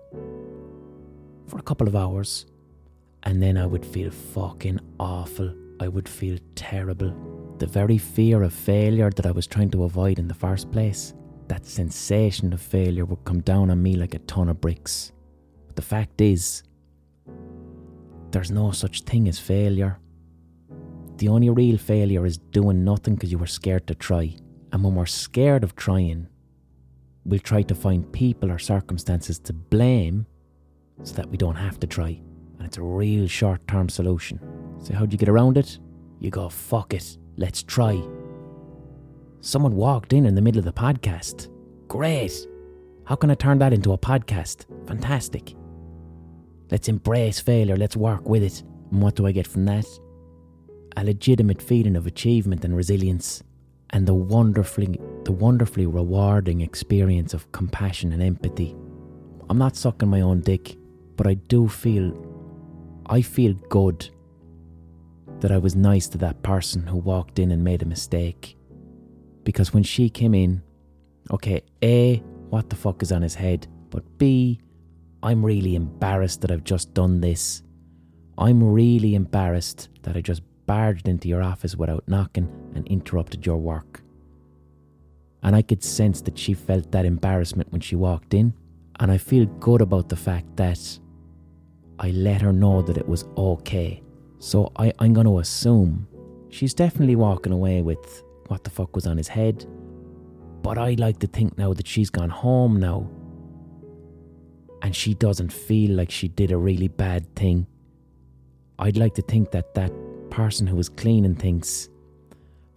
for 1.46 1.60
a 1.60 1.62
couple 1.62 1.86
of 1.86 1.94
hours, 1.94 2.46
and 3.22 3.40
then 3.40 3.56
I 3.56 3.64
would 3.64 3.86
feel 3.86 4.10
fucking 4.10 4.80
awful. 4.98 5.54
I 5.78 5.86
would 5.86 6.08
feel 6.08 6.38
terrible. 6.56 7.14
The 7.58 7.68
very 7.68 7.98
fear 7.98 8.42
of 8.42 8.52
failure 8.52 9.10
that 9.10 9.26
I 9.26 9.30
was 9.30 9.46
trying 9.46 9.70
to 9.70 9.84
avoid 9.84 10.18
in 10.18 10.26
the 10.26 10.34
first 10.34 10.72
place, 10.72 11.14
that 11.46 11.66
sensation 11.66 12.52
of 12.52 12.60
failure 12.60 13.04
would 13.04 13.24
come 13.24 13.42
down 13.42 13.70
on 13.70 13.80
me 13.80 13.94
like 13.94 14.14
a 14.14 14.18
ton 14.18 14.48
of 14.48 14.60
bricks. 14.60 15.12
The 15.78 15.82
fact 15.82 16.20
is, 16.20 16.64
there's 18.32 18.50
no 18.50 18.72
such 18.72 19.02
thing 19.02 19.28
as 19.28 19.38
failure. 19.38 20.00
The 21.18 21.28
only 21.28 21.50
real 21.50 21.78
failure 21.78 22.26
is 22.26 22.36
doing 22.36 22.82
nothing 22.82 23.14
because 23.14 23.30
you 23.30 23.38
were 23.38 23.46
scared 23.46 23.86
to 23.86 23.94
try. 23.94 24.34
And 24.72 24.82
when 24.82 24.96
we're 24.96 25.06
scared 25.06 25.62
of 25.62 25.76
trying, 25.76 26.26
we'll 27.24 27.38
try 27.38 27.62
to 27.62 27.76
find 27.76 28.12
people 28.12 28.50
or 28.50 28.58
circumstances 28.58 29.38
to 29.38 29.52
blame 29.52 30.26
so 31.04 31.14
that 31.14 31.30
we 31.30 31.36
don't 31.36 31.54
have 31.54 31.78
to 31.78 31.86
try. 31.86 32.20
And 32.58 32.66
it's 32.66 32.78
a 32.78 32.82
real 32.82 33.28
short 33.28 33.64
term 33.68 33.88
solution. 33.88 34.40
So, 34.82 34.94
how'd 34.94 35.12
you 35.12 35.18
get 35.18 35.28
around 35.28 35.58
it? 35.58 35.78
You 36.18 36.30
go, 36.30 36.48
fuck 36.48 36.92
it, 36.92 37.18
let's 37.36 37.62
try. 37.62 38.02
Someone 39.42 39.76
walked 39.76 40.12
in 40.12 40.26
in 40.26 40.34
the 40.34 40.42
middle 40.42 40.58
of 40.58 40.64
the 40.64 40.72
podcast. 40.72 41.48
Great. 41.86 42.48
How 43.04 43.14
can 43.14 43.30
I 43.30 43.34
turn 43.34 43.60
that 43.60 43.72
into 43.72 43.92
a 43.92 43.98
podcast? 43.98 44.66
Fantastic. 44.88 45.54
Let's 46.70 46.88
embrace 46.88 47.40
failure, 47.40 47.76
let's 47.76 47.96
work 47.96 48.28
with 48.28 48.42
it. 48.42 48.62
And 48.90 49.02
what 49.02 49.14
do 49.14 49.26
I 49.26 49.32
get 49.32 49.46
from 49.46 49.64
that? 49.66 49.86
A 50.96 51.04
legitimate 51.04 51.62
feeling 51.62 51.96
of 51.96 52.06
achievement 52.06 52.64
and 52.64 52.76
resilience, 52.76 53.42
and 53.90 54.06
the 54.06 54.14
wonderfully, 54.14 54.98
the 55.24 55.32
wonderfully 55.32 55.86
rewarding 55.86 56.60
experience 56.60 57.34
of 57.34 57.50
compassion 57.52 58.12
and 58.12 58.22
empathy. 58.22 58.76
I'm 59.48 59.58
not 59.58 59.76
sucking 59.76 60.08
my 60.08 60.20
own 60.20 60.40
dick, 60.40 60.76
but 61.16 61.26
I 61.26 61.34
do 61.34 61.68
feel, 61.68 62.12
I 63.06 63.22
feel 63.22 63.54
good 63.70 64.08
that 65.40 65.52
I 65.52 65.58
was 65.58 65.76
nice 65.76 66.08
to 66.08 66.18
that 66.18 66.42
person 66.42 66.86
who 66.86 66.96
walked 66.96 67.38
in 67.38 67.50
and 67.50 67.62
made 67.62 67.82
a 67.82 67.86
mistake. 67.86 68.56
Because 69.44 69.72
when 69.72 69.82
she 69.82 70.10
came 70.10 70.34
in, 70.34 70.62
okay, 71.30 71.62
A, 71.82 72.16
what 72.50 72.68
the 72.68 72.76
fuck 72.76 73.02
is 73.02 73.12
on 73.12 73.22
his 73.22 73.34
head? 73.34 73.66
But 73.90 74.18
B, 74.18 74.60
I'm 75.22 75.44
really 75.44 75.74
embarrassed 75.74 76.42
that 76.42 76.50
I've 76.50 76.64
just 76.64 76.94
done 76.94 77.20
this. 77.20 77.62
I'm 78.36 78.62
really 78.62 79.16
embarrassed 79.16 79.88
that 80.02 80.16
I 80.16 80.20
just 80.20 80.42
barged 80.66 81.08
into 81.08 81.28
your 81.28 81.42
office 81.42 81.74
without 81.74 82.04
knocking 82.06 82.48
and 82.74 82.86
interrupted 82.86 83.44
your 83.44 83.56
work. 83.56 84.02
And 85.42 85.56
I 85.56 85.62
could 85.62 85.82
sense 85.82 86.20
that 86.22 86.38
she 86.38 86.54
felt 86.54 86.92
that 86.92 87.04
embarrassment 87.04 87.72
when 87.72 87.80
she 87.80 87.96
walked 87.96 88.34
in, 88.34 88.54
and 89.00 89.10
I 89.10 89.18
feel 89.18 89.46
good 89.46 89.80
about 89.80 90.08
the 90.08 90.16
fact 90.16 90.56
that 90.56 90.98
I 91.98 92.10
let 92.10 92.42
her 92.42 92.52
know 92.52 92.82
that 92.82 92.96
it 92.96 93.08
was 93.08 93.24
okay. 93.36 94.02
So 94.38 94.70
I, 94.76 94.92
I'm 95.00 95.14
going 95.14 95.26
to 95.26 95.40
assume 95.40 96.06
she's 96.48 96.74
definitely 96.74 97.16
walking 97.16 97.52
away 97.52 97.82
with 97.82 98.22
what 98.46 98.62
the 98.62 98.70
fuck 98.70 98.94
was 98.94 99.06
on 99.06 99.16
his 99.16 99.28
head. 99.28 99.66
But 100.62 100.78
I 100.78 100.94
like 100.98 101.18
to 101.20 101.26
think 101.26 101.58
now 101.58 101.72
that 101.74 101.88
she's 101.88 102.10
gone 102.10 102.30
home 102.30 102.78
now 102.78 103.10
and 104.82 104.94
she 104.94 105.14
doesn't 105.14 105.52
feel 105.52 105.92
like 105.92 106.10
she 106.10 106.28
did 106.28 106.50
a 106.50 106.56
really 106.56 106.88
bad 106.88 107.34
thing. 107.34 107.66
I'd 108.78 108.96
like 108.96 109.14
to 109.14 109.22
think 109.22 109.50
that 109.50 109.74
that 109.74 109.92
person 110.30 110.66
who 110.66 110.76
was 110.76 110.88
cleaning 110.88 111.34
thinks, 111.34 111.88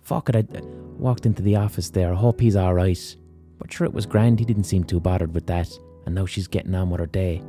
fuck 0.02 0.30
it, 0.30 0.36
I 0.36 0.62
walked 0.98 1.26
into 1.26 1.42
the 1.42 1.58
office 1.58 1.90
there, 1.90 2.12
I 2.14 2.16
hope 2.16 2.40
he's 2.40 2.58
alright. 2.58 3.16
But 3.60 3.72
sure, 3.72 3.86
it 3.86 3.94
was 3.94 4.06
grand, 4.06 4.40
he 4.40 4.46
didn't 4.46 4.64
seem 4.64 4.84
too 4.84 5.00
bothered 5.00 5.34
with 5.34 5.46
that, 5.48 5.70
and 6.06 6.16
now 6.16 6.26
she's 6.26 6.48
getting 6.48 6.74
on 6.74 6.90
with 6.90 7.00
her 7.00 7.06
day. 7.06 7.44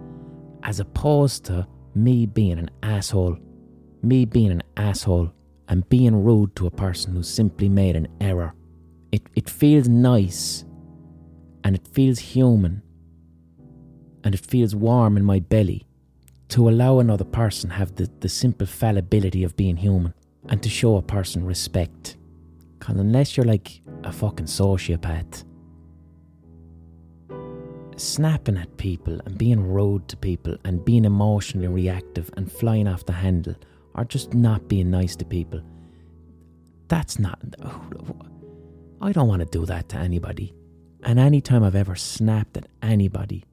As 0.63 0.81
opposed 0.81 1.45
to 1.47 1.67
me 1.95 2.27
being 2.27 2.59
an 2.59 2.71
asshole. 2.83 3.39
Me 4.03 4.25
being 4.25 4.51
an 4.51 4.63
asshole 4.77 5.33
and 5.69 5.89
being 5.89 6.25
rude 6.25 6.55
to 6.57 6.67
a 6.67 6.71
person 6.71 7.15
who 7.15 7.23
simply 7.23 7.69
made 7.69 7.97
an 7.97 8.09
error. 8.21 8.55
It, 9.13 9.23
it 9.35 9.49
feels 9.49 9.89
nice 9.89 10.65
and 11.65 11.77
it 11.77 11.87
feels 11.89 12.19
human 12.19 12.82
and 14.25 14.35
it 14.35 14.47
feels 14.47 14.75
warm 14.75 15.17
in 15.17 15.25
my 15.25 15.41
belly 15.41 15.87
to 16.49 16.69
allow 16.69 16.99
another 16.99 17.25
person 17.25 17.71
have 17.71 17.95
the, 17.97 18.11
the 18.21 18.29
simple 18.29 18.67
fallibility 18.67 19.43
of 19.43 19.57
being 19.57 19.77
human 19.77 20.13
and 20.49 20.63
to 20.63 20.69
show 20.69 20.97
a 20.97 21.03
person 21.03 21.45
respect. 21.45 22.17
Because 22.79 22.97
unless 22.97 23.37
you're 23.37 23.47
like 23.47 23.81
a 24.05 24.13
fucking 24.13 24.47
sociopath, 24.47 25.45
snapping 27.97 28.59
at 28.59 28.77
people 28.77 29.21
and 29.25 29.39
being 29.39 29.63
rude 29.63 30.09
to 30.09 30.17
people 30.17 30.57
and 30.65 30.85
being 30.85 31.05
emotionally 31.05 31.69
reactive 31.69 32.31
and 32.37 32.51
flying 32.51 32.89
off 32.89 33.07
the 33.07 33.13
handle 33.13 33.55
or 33.95 34.05
just 34.05 34.35
not 34.35 34.69
being 34.69 34.91
nice 34.91 35.17
to 35.17 35.25
people, 35.25 35.63
that's 36.89 37.19
not. 37.19 37.39
I 39.01 39.13
don't 39.13 39.29
want 39.29 39.41
to 39.41 39.47
do 39.47 39.65
that 39.67 39.89
to 39.91 39.97
anybody. 39.97 40.55
And 41.03 41.19
anytime 41.19 41.65
I've 41.65 41.75
ever 41.75 41.97
snapped 41.97 42.57
at 42.57 42.67
anybody, 42.83 43.45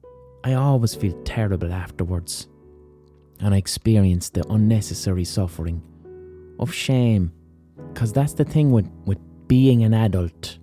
I 0.42 0.54
always 0.54 0.94
feel 0.94 1.12
terrible 1.24 1.72
afterwards. 1.72 2.48
And 3.40 3.54
I 3.54 3.58
experience 3.58 4.30
the 4.30 4.46
unnecessary 4.48 5.24
suffering 5.24 5.82
of 6.58 6.72
shame. 6.72 7.32
Because 7.92 8.12
that's 8.12 8.34
the 8.34 8.44
thing 8.44 8.70
with, 8.70 8.88
with 9.04 9.18
being 9.48 9.82
an 9.82 9.94
adult. 9.94 10.58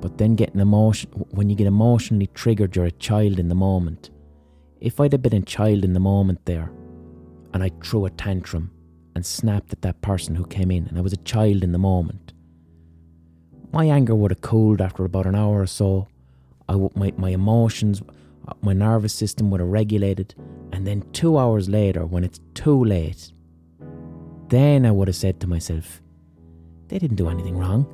But 0.00 0.18
then 0.18 0.34
getting 0.34 0.60
emotion 0.60 1.10
when 1.30 1.50
you 1.50 1.56
get 1.56 1.66
emotionally 1.66 2.28
triggered, 2.28 2.74
you're 2.74 2.86
a 2.86 2.90
child 2.90 3.38
in 3.38 3.48
the 3.48 3.54
moment. 3.54 4.10
If 4.80 4.98
I'd 4.98 5.12
have 5.12 5.22
been 5.22 5.34
a 5.34 5.42
child 5.42 5.84
in 5.84 5.92
the 5.92 6.00
moment 6.00 6.44
there, 6.46 6.72
and 7.52 7.62
I 7.62 7.70
threw 7.82 8.06
a 8.06 8.10
tantrum 8.10 8.70
and 9.14 9.26
snapped 9.26 9.72
at 9.72 9.82
that 9.82 10.00
person 10.00 10.34
who 10.34 10.46
came 10.46 10.70
in, 10.70 10.86
and 10.86 10.96
I 10.96 11.02
was 11.02 11.12
a 11.12 11.18
child 11.18 11.62
in 11.62 11.72
the 11.72 11.78
moment, 11.78 12.32
my 13.72 13.84
anger 13.84 14.14
would 14.14 14.30
have 14.30 14.40
cooled 14.40 14.80
after 14.80 15.04
about 15.04 15.26
an 15.26 15.34
hour 15.34 15.60
or 15.60 15.66
so. 15.66 16.08
I 16.68 16.76
my, 16.94 17.12
my 17.16 17.30
emotions 17.30 18.02
my 18.62 18.72
nervous 18.72 19.12
system 19.12 19.50
would 19.50 19.60
have 19.60 19.68
regulated, 19.68 20.34
and 20.72 20.86
then 20.86 21.02
two 21.12 21.38
hours 21.38 21.68
later, 21.68 22.06
when 22.06 22.24
it's 22.24 22.40
too 22.54 22.84
late, 22.84 23.32
then 24.48 24.84
I 24.84 24.90
would 24.90 25.08
have 25.08 25.16
said 25.16 25.40
to 25.40 25.46
myself, 25.46 26.02
they 26.88 26.98
didn't 26.98 27.16
do 27.16 27.28
anything 27.28 27.56
wrong. 27.56 27.86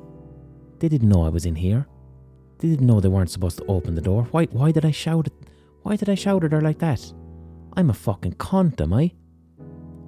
They 0.79 0.89
didn't 0.89 1.09
know 1.09 1.23
I 1.23 1.29
was 1.29 1.45
in 1.45 1.55
here. 1.55 1.85
They 2.59 2.69
didn't 2.69 2.87
know 2.87 2.99
they 2.99 3.09
weren't 3.09 3.29
supposed 3.29 3.57
to 3.59 3.65
open 3.67 3.95
the 3.95 4.01
door. 4.01 4.27
Why, 4.31 4.45
why 4.45 4.71
did 4.71 4.85
I 4.85 4.91
shout 4.91 5.27
at, 5.27 5.33
why 5.83 5.95
did 5.95 6.09
I 6.09 6.15
shout 6.15 6.43
at 6.43 6.51
her 6.51 6.61
like 6.61 6.79
that? 6.79 7.13
I'm 7.75 7.89
a 7.91 7.93
fucking 7.93 8.33
cunt, 8.33 8.81
am 8.81 8.93
I? 8.93 9.13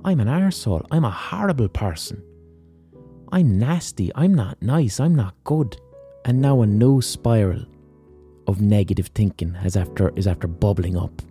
I'm 0.04 0.20
an 0.20 0.28
arsehole. 0.28 0.86
I'm 0.90 1.06
a 1.06 1.12
horrible 1.12 1.68
person. 1.68 2.24
I'm 3.32 3.60
nasty. 3.60 4.12
I'm 4.16 4.34
not 4.34 4.60
nice. 4.62 5.00
I'm 5.00 5.16
not 5.16 5.36
good. 5.44 5.78
And 6.26 6.42
now 6.42 6.62
a 6.62 6.66
new 6.66 7.02
spiral 7.02 7.66
of 8.50 8.62
negative 8.62 9.08
thinking 9.14 9.54
has 9.54 9.78
after 9.78 10.10
is 10.18 10.26
after 10.26 10.48
bubbling 10.48 10.98
up. 10.98 11.22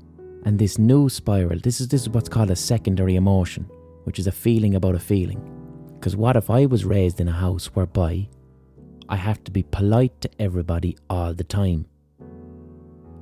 And 0.45 0.57
this 0.57 0.79
new 0.79 1.09
spiral, 1.09 1.59
this 1.59 1.81
is 1.81 1.89
this 1.89 2.03
is 2.03 2.09
what's 2.09 2.29
called 2.29 2.51
a 2.51 2.57
secondary 2.57 3.16
emotion, 3.16 3.64
which 4.05 4.21
is 4.21 4.29
a 4.29 4.33
feeling 4.33 4.77
about 4.77 4.95
a 4.95 5.01
feeling. 5.01 5.41
Because 5.95 6.14
what 6.14 6.37
if 6.37 6.49
I 6.49 6.64
was 6.66 6.85
raised 6.85 7.21
in 7.21 7.27
a 7.27 7.33
house 7.33 7.66
whereby 7.75 8.29
I 9.09 9.16
have 9.16 9.43
to 9.45 9.51
be 9.51 9.64
polite 9.64 10.21
to 10.21 10.31
everybody 10.39 10.97
all 11.11 11.35
the 11.35 11.45
time? 11.45 11.87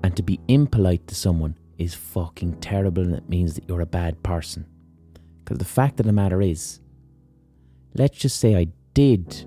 And 0.05 0.15
to 0.15 0.23
be 0.23 0.41
impolite 0.47 1.07
to 1.09 1.15
someone 1.15 1.57
is 1.79 1.95
fucking 1.95 2.61
terrible 2.61 3.03
and 3.03 3.15
it 3.15 3.29
means 3.31 3.55
that 3.55 3.67
you're 3.67 3.81
a 3.81 3.87
bad 3.87 4.23
person. 4.23 4.67
Because 5.43 5.59
the 5.59 5.65
fact 5.65 6.01
of 6.01 6.07
the 6.07 6.13
matter 6.13 6.43
is, 6.43 6.81
let's 7.95 8.19
just 8.19 8.39
say 8.39 8.57
I 8.57 8.69
did, 8.93 9.47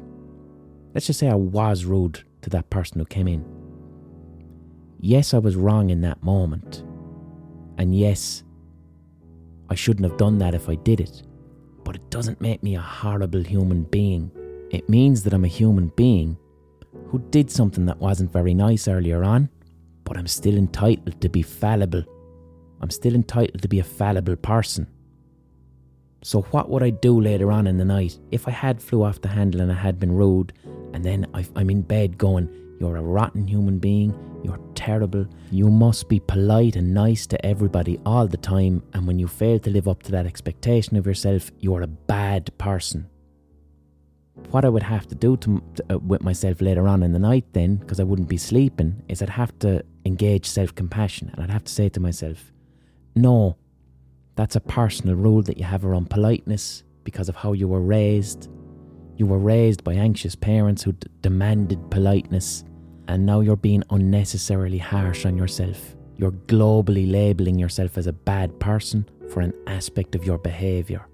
let's 0.96 1.06
just 1.06 1.20
say 1.20 1.30
I 1.30 1.36
was 1.36 1.86
rude 1.86 2.24
to 2.42 2.50
that 2.50 2.72
person 2.72 3.00
who 3.00 3.06
came 3.06 3.28
in. 3.28 3.59
Yes, 5.00 5.34
I 5.34 5.38
was 5.38 5.56
wrong 5.56 5.90
in 5.90 6.02
that 6.02 6.22
moment. 6.22 6.84
And 7.78 7.98
yes, 7.98 8.44
I 9.70 9.76
shouldn't 9.76 10.10
have 10.10 10.18
done 10.18 10.40
that 10.40 10.54
if 10.54 10.68
I 10.68 10.76
did 10.76 11.00
it. 11.00 11.24
But 11.86 11.96
it 11.96 12.10
doesn't 12.10 12.42
make 12.42 12.62
me 12.62 12.76
a 12.76 12.82
horrible 12.82 13.42
human 13.42 13.84
being. 13.84 14.30
It 14.72 14.90
means 14.90 15.24
that 15.24 15.34
I'm 15.34 15.46
a 15.46 15.50
human 15.50 15.88
being 15.96 16.38
who 17.08 17.20
did 17.30 17.50
something 17.50 17.86
that 17.86 18.00
wasn't 18.00 18.34
very 18.34 18.54
nice 18.54 18.88
earlier 18.88 19.24
on, 19.24 19.50
but 20.04 20.18
I'm 20.18 20.28
still 20.28 20.58
entitled 20.58 21.22
to 21.22 21.30
be 21.30 21.42
fallible. 21.42 22.04
I'm 22.82 22.90
still 22.90 23.16
entitled 23.16 23.62
to 23.62 23.68
be 23.68 23.80
a 23.80 23.84
fallible 23.84 24.36
person. 24.36 24.88
So, 26.22 26.42
what 26.52 26.70
would 26.70 26.84
I 26.84 26.90
do 26.90 27.20
later 27.22 27.52
on 27.52 27.68
in 27.68 27.78
the 27.78 27.86
night 27.86 28.20
if 28.32 28.48
I 28.48 28.52
had 28.52 28.82
flew 28.82 29.04
off 29.04 29.22
the 29.22 29.30
handle 29.30 29.62
and 29.62 29.72
I 29.72 29.76
had 29.76 30.00
been 30.00 30.12
rude, 30.12 30.52
and 30.94 31.06
then 31.06 31.26
I'm 31.34 31.70
in 31.70 31.82
bed 31.82 32.18
going, 32.18 32.50
You're 32.80 32.98
a 32.98 33.02
rotten 33.02 33.48
human 33.48 33.80
being, 33.80 34.14
you're 34.44 34.60
terrible, 34.76 35.28
you 35.52 35.70
must 35.70 36.10
be 36.10 36.20
polite 36.20 36.76
and 36.76 36.94
nice 36.94 37.28
to 37.28 37.46
everybody 37.46 38.00
all 38.06 38.28
the 38.28 38.38
time, 38.38 38.84
and 38.94 39.06
when 39.08 39.20
you 39.20 39.28
fail 39.28 39.60
to 39.60 39.70
live 39.70 39.88
up 39.88 40.04
to 40.04 40.12
that 40.12 40.26
expectation 40.26 40.96
of 40.98 41.06
yourself, 41.06 41.52
you're 41.60 41.82
a 41.82 41.88
bad 41.88 42.56
person. 42.58 43.10
What 44.52 44.66
I 44.66 44.70
would 44.70 44.84
have 44.84 45.08
to 45.08 45.16
do 45.16 45.38
to, 45.38 45.62
uh, 45.92 46.00
with 46.00 46.24
myself 46.24 46.62
later 46.62 46.88
on 46.88 47.04
in 47.04 47.12
the 47.12 47.20
night, 47.20 47.46
then, 47.54 47.76
because 47.76 48.00
I 48.00 48.04
wouldn't 48.04 48.30
be 48.30 48.38
sleeping, 48.38 49.04
is 49.08 49.22
I'd 49.22 49.30
have 49.30 49.58
to 49.60 49.84
engage 50.06 50.46
self 50.46 50.74
compassion, 50.74 51.30
and 51.34 51.44
I'd 51.44 51.52
have 51.52 51.66
to 51.66 51.74
say 51.74 51.90
to 51.90 52.00
myself, 52.00 52.52
No, 53.16 53.58
that's 54.36 54.56
a 54.56 54.62
personal 54.62 55.16
rule 55.16 55.42
that 55.44 55.58
you 55.58 55.66
have 55.66 55.84
around 55.84 56.10
politeness 56.10 56.84
because 57.04 57.28
of 57.28 57.36
how 57.36 57.54
you 57.54 57.68
were 57.68 57.82
raised. 57.82 58.48
You 59.18 59.26
were 59.26 59.38
raised 59.38 59.84
by 59.84 59.96
anxious 59.96 60.36
parents 60.36 60.84
who 60.84 60.94
d- 60.94 61.08
demanded 61.22 61.92
politeness, 61.92 62.64
and 63.10 63.26
now 63.26 63.40
you're 63.40 63.56
being 63.56 63.84
unnecessarily 63.90 64.78
harsh 64.78 65.26
on 65.26 65.36
yourself. 65.36 65.96
You're 66.18 66.32
globally 66.32 67.12
labeling 67.12 67.58
yourself 67.58 67.98
as 67.98 68.06
a 68.06 68.14
bad 68.14 68.60
person 68.60 69.10
for 69.30 69.42
an 69.42 69.52
aspect 69.66 70.14
of 70.14 70.24
your 70.26 70.38
behaviour. 70.38 71.08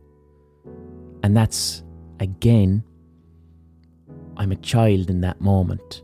And 1.24 1.38
that's, 1.38 1.84
again, 2.20 2.84
I'm 4.36 4.52
a 4.52 4.58
child 4.58 5.10
in 5.10 5.22
that 5.22 5.39
moment. 5.39 6.04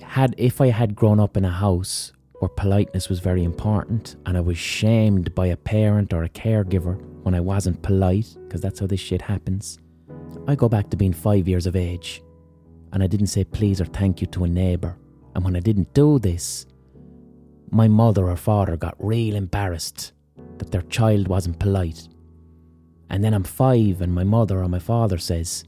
Had 0.00 0.34
if 0.38 0.62
I 0.62 0.68
had 0.68 0.94
grown 0.94 1.20
up 1.20 1.36
in 1.36 1.44
a 1.44 1.50
house 1.50 2.10
where 2.38 2.48
politeness 2.48 3.10
was 3.10 3.20
very 3.20 3.44
important 3.44 4.16
and 4.24 4.38
I 4.38 4.40
was 4.40 4.56
shamed 4.56 5.34
by 5.34 5.48
a 5.48 5.56
parent 5.58 6.14
or 6.14 6.24
a 6.24 6.30
caregiver 6.30 6.98
when 7.24 7.34
I 7.34 7.40
wasn't 7.40 7.82
polite, 7.82 8.34
because 8.46 8.62
that's 8.62 8.80
how 8.80 8.86
this 8.86 9.00
shit 9.00 9.20
happens. 9.20 9.78
I 10.46 10.54
go 10.54 10.68
back 10.68 10.88
to 10.90 10.96
being 10.96 11.12
five 11.12 11.46
years 11.46 11.66
of 11.66 11.76
age 11.76 12.22
and 12.94 13.02
I 13.02 13.08
didn't 13.08 13.26
say 13.26 13.42
please 13.42 13.80
or 13.80 13.86
thank 13.86 14.20
you 14.20 14.28
to 14.28 14.44
a 14.44 14.48
neighbour. 14.48 14.96
And 15.34 15.44
when 15.44 15.56
I 15.56 15.60
didn't 15.60 15.92
do 15.94 16.20
this, 16.20 16.64
my 17.70 17.88
mother 17.88 18.28
or 18.28 18.36
father 18.36 18.76
got 18.76 18.94
real 18.98 19.34
embarrassed 19.34 20.12
that 20.58 20.70
their 20.70 20.82
child 20.82 21.26
wasn't 21.26 21.58
polite. 21.58 22.08
And 23.10 23.22
then 23.22 23.34
I'm 23.34 23.42
five 23.42 24.00
and 24.00 24.14
my 24.14 24.22
mother 24.22 24.62
or 24.62 24.68
my 24.68 24.78
father 24.78 25.18
says, 25.18 25.64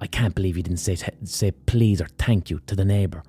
I 0.00 0.06
can't 0.06 0.34
believe 0.36 0.56
you 0.56 0.62
didn't 0.62 0.78
say, 0.78 0.96
say 1.24 1.50
please 1.50 2.00
or 2.00 2.06
thank 2.16 2.48
you 2.48 2.60
to 2.68 2.76
the 2.76 2.84
neighbour. 2.84 3.24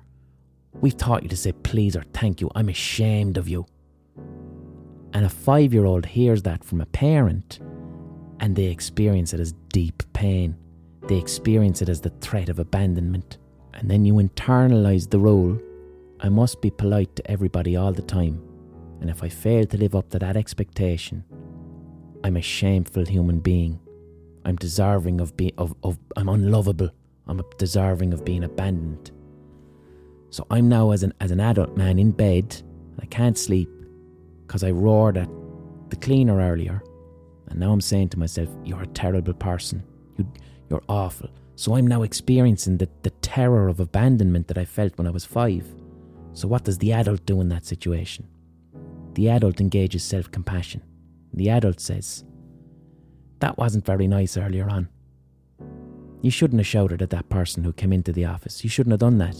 We've 0.80 0.96
taught 0.96 1.24
you 1.24 1.28
to 1.30 1.36
say 1.36 1.50
please 1.50 1.96
or 1.96 2.04
thank 2.14 2.40
you. 2.40 2.50
I'm 2.54 2.68
ashamed 2.68 3.36
of 3.36 3.48
you. 3.48 3.66
And 5.12 5.26
a 5.26 5.28
five 5.28 5.74
year 5.74 5.86
old 5.86 6.06
hears 6.06 6.42
that 6.42 6.62
from 6.62 6.80
a 6.80 6.86
parent 6.86 7.58
and 8.38 8.54
they 8.54 8.66
experience 8.66 9.34
it 9.34 9.40
as 9.40 9.54
deep 9.70 10.04
pain. 10.12 10.56
They 11.08 11.18
experience 11.18 11.82
it 11.82 11.88
as 11.88 12.00
the 12.00 12.10
threat 12.20 12.48
of 12.48 12.58
abandonment. 12.58 13.38
And 13.74 13.90
then 13.90 14.04
you 14.04 14.14
internalize 14.14 15.08
the 15.08 15.18
role 15.18 15.58
I 16.24 16.28
must 16.28 16.60
be 16.60 16.70
polite 16.70 17.16
to 17.16 17.30
everybody 17.30 17.74
all 17.74 17.92
the 17.92 18.02
time. 18.02 18.40
And 19.00 19.10
if 19.10 19.24
I 19.24 19.28
fail 19.28 19.66
to 19.66 19.76
live 19.76 19.96
up 19.96 20.08
to 20.10 20.20
that 20.20 20.36
expectation, 20.36 21.24
I'm 22.22 22.36
a 22.36 22.42
shameful 22.42 23.04
human 23.04 23.40
being. 23.40 23.80
I'm 24.44 24.54
deserving 24.54 25.20
of 25.20 25.36
being 25.36 25.52
of, 25.58 25.74
of 25.82 25.98
I'm 26.16 26.28
unlovable. 26.28 26.90
I'm 27.26 27.42
deserving 27.58 28.12
of 28.12 28.24
being 28.24 28.44
abandoned. 28.44 29.10
So 30.30 30.46
I'm 30.50 30.68
now 30.68 30.92
as 30.92 31.02
an 31.02 31.12
as 31.20 31.32
an 31.32 31.40
adult 31.40 31.76
man 31.76 31.98
in 31.98 32.12
bed. 32.12 32.62
I 33.00 33.06
can't 33.06 33.36
sleep 33.36 33.68
because 34.46 34.62
I 34.62 34.70
roared 34.70 35.16
at 35.16 35.28
the 35.88 35.96
cleaner 35.96 36.38
earlier, 36.38 36.82
and 37.48 37.58
now 37.58 37.72
I'm 37.72 37.80
saying 37.80 38.10
to 38.10 38.18
myself, 38.18 38.48
"You're 38.64 38.82
a 38.82 38.86
terrible 38.86 39.34
person. 39.34 39.82
You 40.16 40.26
you're 40.72 40.82
awful." 40.88 41.28
So 41.54 41.76
I'm 41.76 41.86
now 41.86 42.02
experiencing 42.02 42.78
the, 42.78 42.88
the 43.02 43.10
terror 43.10 43.68
of 43.68 43.78
abandonment 43.78 44.48
that 44.48 44.58
I 44.58 44.64
felt 44.64 44.98
when 44.98 45.06
I 45.06 45.10
was 45.10 45.24
five. 45.24 45.64
So 46.32 46.48
what 46.48 46.64
does 46.64 46.78
the 46.78 46.92
adult 46.92 47.24
do 47.26 47.40
in 47.40 47.48
that 47.50 47.66
situation? 47.66 48.26
The 49.14 49.28
adult 49.28 49.60
engages 49.60 50.02
self 50.02 50.30
compassion. 50.30 50.82
The 51.34 51.50
adult 51.50 51.80
says, 51.80 52.24
That 53.40 53.58
wasn't 53.58 53.86
very 53.86 54.08
nice 54.08 54.36
earlier 54.36 54.68
on. 54.68 54.88
You 56.22 56.30
shouldn't 56.30 56.60
have 56.60 56.66
shouted 56.66 57.02
at 57.02 57.10
that 57.10 57.28
person 57.28 57.64
who 57.64 57.72
came 57.72 57.92
into 57.92 58.12
the 58.12 58.24
office. 58.24 58.64
You 58.64 58.70
shouldn't 58.70 58.92
have 58.92 59.00
done 59.00 59.18
that. 59.18 59.36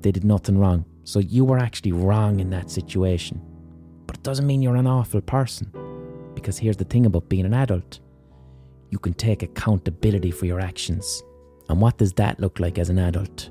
They 0.00 0.10
did 0.10 0.24
nothing 0.24 0.58
wrong. 0.58 0.84
So 1.04 1.18
you 1.20 1.44
were 1.44 1.58
actually 1.58 1.92
wrong 1.92 2.40
in 2.40 2.50
that 2.50 2.70
situation. 2.70 3.40
But 4.06 4.16
it 4.16 4.22
doesn't 4.22 4.46
mean 4.46 4.62
you're 4.62 4.76
an 4.76 4.86
awful 4.86 5.20
person. 5.20 5.72
Because 6.34 6.58
here's 6.58 6.76
the 6.76 6.84
thing 6.84 7.06
about 7.06 7.28
being 7.28 7.44
an 7.44 7.54
adult 7.54 8.00
you 8.90 8.98
can 8.98 9.14
take 9.14 9.42
accountability 9.42 10.30
for 10.30 10.46
your 10.46 10.60
actions. 10.60 11.22
And 11.68 11.80
what 11.80 11.98
does 11.98 12.12
that 12.14 12.40
look 12.40 12.58
like 12.60 12.78
as 12.78 12.88
an 12.88 12.98
adult? 12.98 13.50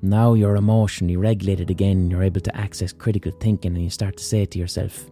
Now 0.00 0.34
you're 0.34 0.56
emotionally 0.56 1.16
regulated 1.16 1.70
again, 1.70 2.10
you're 2.10 2.22
able 2.22 2.40
to 2.40 2.56
access 2.56 2.92
critical 2.92 3.32
thinking, 3.40 3.74
and 3.74 3.82
you 3.82 3.90
start 3.90 4.16
to 4.16 4.24
say 4.24 4.44
to 4.44 4.58
yourself, 4.58 5.06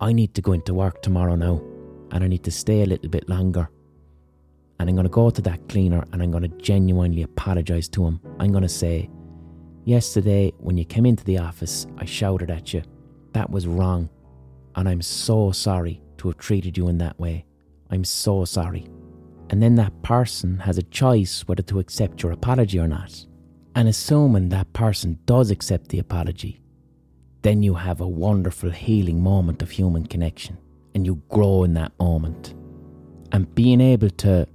I 0.00 0.12
need 0.12 0.34
to 0.34 0.42
go 0.42 0.52
into 0.52 0.74
work 0.74 1.02
tomorrow 1.02 1.36
now, 1.36 1.62
and 2.10 2.24
I 2.24 2.28
need 2.28 2.44
to 2.44 2.50
stay 2.50 2.82
a 2.82 2.86
little 2.86 3.08
bit 3.08 3.28
longer 3.28 3.68
and 4.78 4.88
I'm 4.88 4.94
going 4.94 5.06
to 5.06 5.10
go 5.10 5.30
to 5.30 5.42
that 5.42 5.68
cleaner 5.68 6.04
and 6.12 6.22
I'm 6.22 6.30
going 6.30 6.44
to 6.44 6.56
genuinely 6.62 7.22
apologise 7.22 7.88
to 7.88 8.06
him. 8.06 8.20
I'm 8.38 8.52
going 8.52 8.62
to 8.62 8.68
say, 8.68 9.10
Yesterday, 9.84 10.52
when 10.58 10.76
you 10.76 10.84
came 10.84 11.06
into 11.06 11.24
the 11.24 11.38
office, 11.38 11.86
I 11.96 12.04
shouted 12.04 12.50
at 12.50 12.74
you. 12.74 12.82
That 13.32 13.48
was 13.48 13.66
wrong. 13.66 14.10
And 14.74 14.88
I'm 14.88 15.00
so 15.00 15.50
sorry 15.50 16.02
to 16.18 16.28
have 16.28 16.38
treated 16.38 16.76
you 16.76 16.88
in 16.88 16.98
that 16.98 17.18
way. 17.18 17.44
I'm 17.90 18.04
so 18.04 18.44
sorry. 18.44 18.88
And 19.50 19.62
then 19.62 19.76
that 19.76 20.02
person 20.02 20.58
has 20.58 20.78
a 20.78 20.82
choice 20.82 21.42
whether 21.46 21.62
to 21.64 21.78
accept 21.78 22.22
your 22.22 22.32
apology 22.32 22.78
or 22.78 22.88
not. 22.88 23.24
And 23.74 23.88
assuming 23.88 24.48
that 24.48 24.72
person 24.72 25.18
does 25.24 25.50
accept 25.50 25.88
the 25.88 25.98
apology, 25.98 26.60
then 27.42 27.62
you 27.62 27.74
have 27.74 28.00
a 28.00 28.08
wonderful 28.08 28.70
healing 28.70 29.22
moment 29.22 29.62
of 29.62 29.70
human 29.70 30.06
connection 30.06 30.58
and 30.94 31.06
you 31.06 31.22
grow 31.28 31.64
in 31.64 31.74
that 31.74 31.92
moment. 31.98 32.54
And 33.32 33.54
being 33.54 33.80
able 33.80 34.10
to 34.10 34.46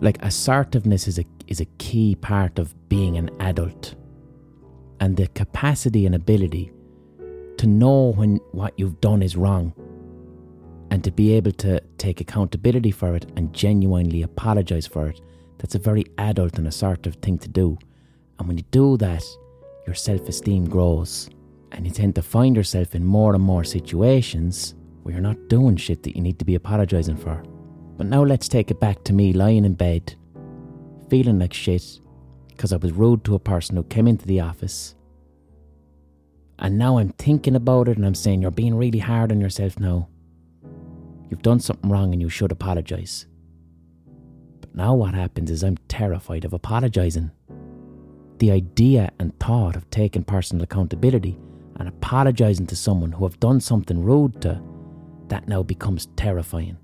like 0.00 0.18
assertiveness 0.22 1.06
is 1.06 1.18
a 1.18 1.24
is 1.46 1.60
a 1.60 1.66
key 1.78 2.14
part 2.14 2.58
of 2.58 2.74
being 2.88 3.18
an 3.18 3.28
adult 3.40 3.94
and 5.00 5.16
the 5.16 5.26
capacity 5.28 6.06
and 6.06 6.14
ability 6.14 6.72
to 7.58 7.66
know 7.66 8.12
when 8.12 8.36
what 8.52 8.72
you've 8.78 9.00
done 9.00 9.22
is 9.22 9.36
wrong 9.36 9.74
and 10.90 11.04
to 11.04 11.10
be 11.10 11.32
able 11.32 11.52
to 11.52 11.80
take 11.98 12.20
accountability 12.20 12.90
for 12.90 13.14
it 13.14 13.30
and 13.36 13.52
genuinely 13.52 14.22
apologize 14.22 14.86
for 14.86 15.08
it 15.08 15.20
that's 15.58 15.74
a 15.74 15.78
very 15.78 16.04
adult 16.18 16.58
and 16.58 16.66
assertive 16.66 17.14
thing 17.16 17.38
to 17.38 17.48
do 17.48 17.78
and 18.38 18.48
when 18.48 18.56
you 18.56 18.64
do 18.70 18.96
that 18.96 19.24
your 19.86 19.94
self-esteem 19.94 20.68
grows 20.68 21.30
and 21.72 21.86
you 21.86 21.92
tend 21.92 22.14
to 22.14 22.22
find 22.22 22.56
yourself 22.56 22.94
in 22.94 23.04
more 23.04 23.34
and 23.34 23.42
more 23.42 23.64
situations 23.64 24.74
where 25.02 25.14
you're 25.14 25.22
not 25.22 25.48
doing 25.48 25.76
shit 25.76 26.02
that 26.02 26.16
you 26.16 26.22
need 26.22 26.38
to 26.38 26.44
be 26.44 26.54
apologizing 26.54 27.16
for 27.16 27.42
but 28.00 28.06
now 28.06 28.24
let's 28.24 28.48
take 28.48 28.70
it 28.70 28.80
back 28.80 29.04
to 29.04 29.12
me 29.12 29.34
lying 29.34 29.66
in 29.66 29.74
bed, 29.74 30.14
feeling 31.10 31.38
like 31.38 31.52
shit 31.52 32.00
because 32.48 32.72
I 32.72 32.78
was 32.78 32.92
rude 32.92 33.24
to 33.24 33.34
a 33.34 33.38
person 33.38 33.76
who 33.76 33.82
came 33.82 34.08
into 34.08 34.26
the 34.26 34.40
office. 34.40 34.94
And 36.58 36.78
now 36.78 36.96
I'm 36.96 37.10
thinking 37.10 37.56
about 37.56 37.88
it 37.88 37.98
and 37.98 38.06
I'm 38.06 38.14
saying, 38.14 38.40
You're 38.40 38.52
being 38.52 38.74
really 38.74 39.00
hard 39.00 39.30
on 39.30 39.38
yourself 39.38 39.78
now. 39.78 40.08
You've 41.30 41.42
done 41.42 41.60
something 41.60 41.88
wrong 41.88 42.12
and 42.12 42.20
you 42.20 42.28
should 42.28 42.52
apologise. 42.52 43.26
But 44.60 44.74
now 44.74 44.94
what 44.94 45.14
happens 45.14 45.50
is 45.50 45.62
I'm 45.62 45.78
terrified 45.88 46.44
of 46.44 46.52
apologising. 46.52 47.30
The 48.38 48.50
idea 48.50 49.10
and 49.18 49.38
thought 49.38 49.76
of 49.76 49.88
taking 49.90 50.24
personal 50.24 50.64
accountability 50.64 51.38
and 51.76 51.88
apologising 51.88 52.66
to 52.66 52.76
someone 52.76 53.12
who 53.12 53.24
have 53.24 53.38
done 53.38 53.60
something 53.60 54.02
rude 54.02 54.42
to, 54.42 54.60
that 55.28 55.46
now 55.46 55.62
becomes 55.62 56.06
terrifying. 56.16 56.76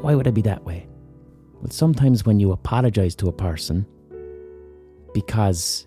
Why 0.00 0.14
would 0.14 0.26
I 0.26 0.30
be 0.30 0.42
that 0.42 0.64
way? 0.64 0.88
Well, 1.60 1.70
sometimes 1.70 2.24
when 2.24 2.40
you 2.40 2.52
apologize 2.52 3.14
to 3.16 3.28
a 3.28 3.32
person 3.32 3.86
because 5.12 5.86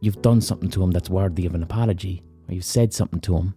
you've 0.00 0.22
done 0.22 0.40
something 0.40 0.70
to 0.70 0.80
them 0.80 0.90
that's 0.90 1.10
worthy 1.10 1.46
of 1.46 1.54
an 1.54 1.62
apology, 1.62 2.22
or 2.48 2.54
you've 2.54 2.64
said 2.64 2.92
something 2.92 3.20
to 3.20 3.32
them, 3.32 3.54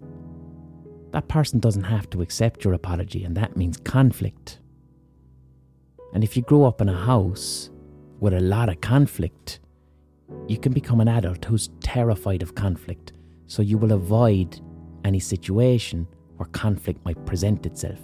that 1.15 1.29
person 1.29 1.61
doesn't 1.61 1.85
have 1.85 2.09
to 2.09 2.21
accept 2.21 2.65
your 2.65 2.73
apology, 2.73 3.23
and 3.23 3.37
that 3.37 3.55
means 3.55 3.77
conflict. 3.77 4.59
And 6.13 6.25
if 6.25 6.35
you 6.35 6.43
grow 6.43 6.65
up 6.65 6.81
in 6.81 6.89
a 6.89 7.05
house 7.05 7.69
with 8.19 8.33
a 8.33 8.41
lot 8.41 8.67
of 8.67 8.81
conflict, 8.81 9.61
you 10.49 10.57
can 10.57 10.73
become 10.73 10.99
an 10.99 11.07
adult 11.07 11.45
who's 11.45 11.69
terrified 11.79 12.43
of 12.43 12.53
conflict, 12.53 13.13
so 13.47 13.61
you 13.61 13.77
will 13.77 13.93
avoid 13.93 14.59
any 15.05 15.21
situation 15.21 16.05
where 16.35 16.47
conflict 16.47 16.99
might 17.05 17.25
present 17.25 17.65
itself 17.65 17.99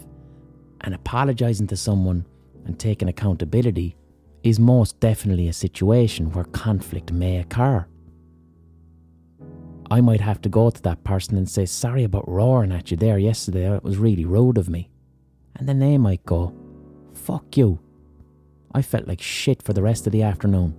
and 0.79 0.95
apologizing 0.95 1.67
to 1.67 1.75
someone 1.75 2.25
and 2.63 2.79
taking 2.79 3.09
accountability 3.09 3.93
is 4.43 4.57
most 4.57 4.97
definitely 5.01 5.49
a 5.49 5.53
situation 5.53 6.31
where 6.31 6.45
conflict 6.45 7.11
may 7.11 7.39
occur. 7.39 7.85
I 9.91 9.99
might 9.99 10.21
have 10.21 10.39
to 10.43 10.49
go 10.49 10.69
to 10.69 10.81
that 10.83 11.03
person 11.03 11.37
and 11.37 11.49
say, 11.49 11.65
Sorry 11.65 12.05
about 12.05 12.27
roaring 12.27 12.71
at 12.71 12.91
you 12.91 12.97
there 12.97 13.17
yesterday, 13.17 13.75
it 13.75 13.83
was 13.83 13.97
really 13.97 14.23
rude 14.23 14.57
of 14.57 14.69
me. 14.69 14.89
And 15.57 15.67
then 15.67 15.79
they 15.79 15.97
might 15.97 16.25
go, 16.25 16.55
Fuck 17.13 17.57
you. 17.57 17.77
I 18.73 18.83
felt 18.83 19.05
like 19.05 19.21
shit 19.21 19.61
for 19.61 19.73
the 19.73 19.81
rest 19.81 20.07
of 20.07 20.13
the 20.13 20.23
afternoon. 20.23 20.77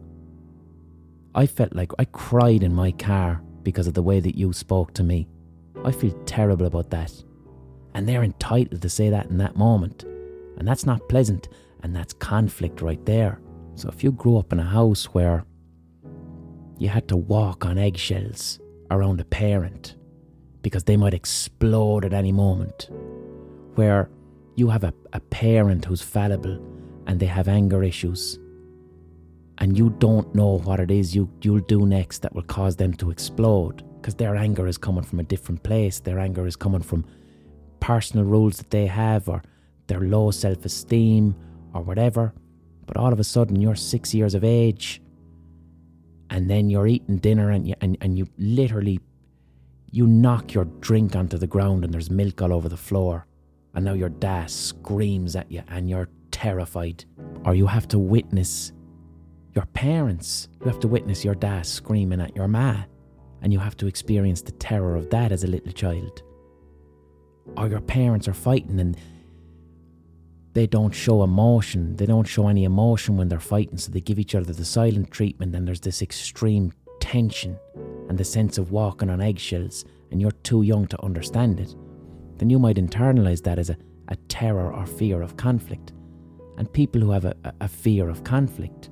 I 1.35 1.45
felt 1.45 1.75
like 1.75 1.93
I 1.99 2.07
cried 2.07 2.63
in 2.63 2.73
my 2.73 2.91
car 2.93 3.43
because 3.63 3.87
of 3.87 3.93
the 3.93 4.03
way 4.03 4.19
that 4.19 4.35
you 4.35 4.55
spoke 4.55 4.95
to 4.95 5.03
me. 5.03 5.29
I 5.85 5.93
feel 5.93 6.19
terrible 6.25 6.65
about 6.65 6.89
that. 6.89 7.13
And 7.93 8.09
they're 8.09 8.25
entitled 8.25 8.81
to 8.81 8.89
say 8.89 9.11
that 9.11 9.27
in 9.27 9.37
that 9.39 9.57
moment. 9.57 10.05
And 10.57 10.67
that's 10.67 10.87
not 10.87 11.11
pleasant, 11.11 11.51
and 11.83 11.95
that's 11.95 12.15
conflict 12.15 12.81
right 12.81 13.05
there. 13.05 13.43
So 13.75 13.91
if 13.91 14.03
you 14.03 14.13
grew 14.13 14.39
up 14.39 14.55
in 14.55 14.59
a 14.59 14.65
house 14.65 15.05
where 15.05 15.45
you 16.79 16.89
had 16.89 17.09
to 17.09 17.17
walk 17.17 17.67
on 17.67 17.77
eggshells 17.77 18.59
around 18.93 19.21
a 19.21 19.25
parent 19.25 19.97
because 20.63 20.85
they 20.85 20.97
might 20.97 21.15
explode 21.15 22.05
at 22.05 22.13
any 22.13 22.31
moment, 22.31 22.89
where 23.75 24.09
you 24.55 24.69
have 24.69 24.85
a, 24.85 24.95
a 25.13 25.21
parent 25.21 25.85
who's 25.85 26.03
fallible 26.03 26.63
and 27.07 27.19
they 27.19 27.27
have 27.27 27.49
anger 27.49 27.83
issues, 27.83 28.39
and 29.59 29.77
you 29.77 29.91
don't 29.99 30.35
know 30.35 30.59
what 30.59 30.79
it 30.79 30.91
is 30.91 31.15
you, 31.15 31.29
you'll 31.43 31.61
do 31.61 31.87
next 31.87 32.23
that 32.23 32.35
will 32.35 32.43
cause 32.43 32.77
them 32.77 32.93
to 32.95 33.11
explode 33.11 33.83
because 34.01 34.15
their 34.15 34.37
anger 34.37 34.67
is 34.67 34.79
coming 34.79 35.03
from 35.03 35.21
a 35.21 35.25
different 35.25 35.63
place, 35.63 36.01
their 36.01 36.19
anger 36.19 36.47
is 36.47 36.57
coming 36.57 36.83
from 36.83 37.05
personal 37.81 38.25
rules 38.25 38.59
that 38.59 38.71
they 38.71 38.87
have 38.87 39.29
or 39.29 39.43
their 39.87 40.01
low 40.01 40.31
self 40.31 40.65
esteem 40.65 41.35
or 41.75 41.83
whatever. 41.83 42.33
But 42.87 42.97
all 42.97 43.13
of 43.13 43.21
a 43.21 43.25
sudden, 43.25 43.61
you're 43.61 43.77
six 43.77 44.13
years 44.15 44.35
of 44.35 44.45
age, 44.45 45.01
and 46.33 46.49
then 46.49 46.71
you're 46.71 46.87
eating 46.87 47.19
dinner, 47.19 47.51
and 47.51 47.69
you, 47.69 47.75
and, 47.83 47.99
and 48.01 48.17
you 48.17 48.27
literally 48.39 48.99
you 49.91 50.07
knock 50.07 50.55
your 50.55 50.65
drink 50.81 51.15
onto 51.15 51.37
the 51.37 51.47
ground, 51.47 51.85
and 51.85 51.93
there's 51.93 52.11
milk 52.11 52.41
all 52.41 52.55
over 52.55 52.71
the 52.71 52.77
floor, 52.77 53.27
and 53.75 53.85
now 53.85 53.93
your 53.93 54.09
dad 54.09 54.51
screams 54.51 55.37
at 55.37 55.53
you, 55.53 55.63
and 55.69 55.91
you're 55.91 56.09
terrified, 56.31 57.05
or 57.45 57.55
you 57.55 57.67
have 57.67 57.87
to 57.87 57.99
witness 57.99 58.73
your 59.55 59.67
parents. 59.67 60.49
You 60.61 60.69
have 60.69 60.81
to 60.81 60.89
witness 60.89 61.23
your 61.23 61.35
dad 61.35 61.67
screaming 61.67 62.23
at 62.23 62.35
your 62.35 62.49
ma, 62.49 62.83
and 63.43 63.53
you 63.53 63.59
have 63.59 63.77
to 63.77 63.87
experience 63.87 64.41
the 64.41 64.53
terror 64.53 64.97
of 64.97 65.11
that 65.11 65.33
as 65.33 65.45
a 65.45 65.49
little 65.49 65.73
child. 65.73 66.23
Or 67.59 67.69
your 67.69 67.83
parents 67.83 68.27
are 68.27 68.33
fighting 68.33 68.81
and 68.81 68.97
they 70.55 70.67
don't 70.67 70.95
show 70.95 71.23
emotion. 71.23 71.97
They 71.97 72.07
don't 72.07 72.27
show 72.27 72.49
any 72.49 72.65
emotion 72.65 73.17
when 73.17 73.29
they're 73.29 73.41
fighting, 73.41 73.79
so 73.79 73.91
they 73.91 74.01
give 74.01 74.19
each 74.19 74.35
other 74.35 74.53
the 74.53 74.65
silent 74.65 75.11
treatment, 75.11 75.55
and 75.55 75.67
there's 75.67 75.81
this 75.81 76.03
extreme 76.03 76.73
tension 77.01 77.59
and 78.09 78.19
the 78.19 78.25
sense 78.25 78.59
of 78.59 78.71
walking 78.71 79.11
on 79.11 79.21
eggshells, 79.21 79.85
and 80.11 80.21
you're 80.21 80.31
too 80.31 80.63
young 80.63 80.87
to 80.89 81.03
understand 81.03 81.59
it. 81.59 81.75
Then 82.37 82.51
you 82.51 82.59
might 82.59 82.77
internalize 82.77 83.43
that 83.45 83.59
as 83.59 83.71
a, 83.71 83.77
a 84.09 84.17
terror 84.29 84.73
or 84.73 84.85
fear 84.87 85.23
of 85.23 85.37
conflict. 85.37 85.93
And 86.59 86.71
people 86.73 87.01
who 87.01 87.11
have 87.11 87.25
a, 87.25 87.35
a 87.61 87.69
fear 87.69 88.11
of 88.11 88.25
conflict 88.25 88.91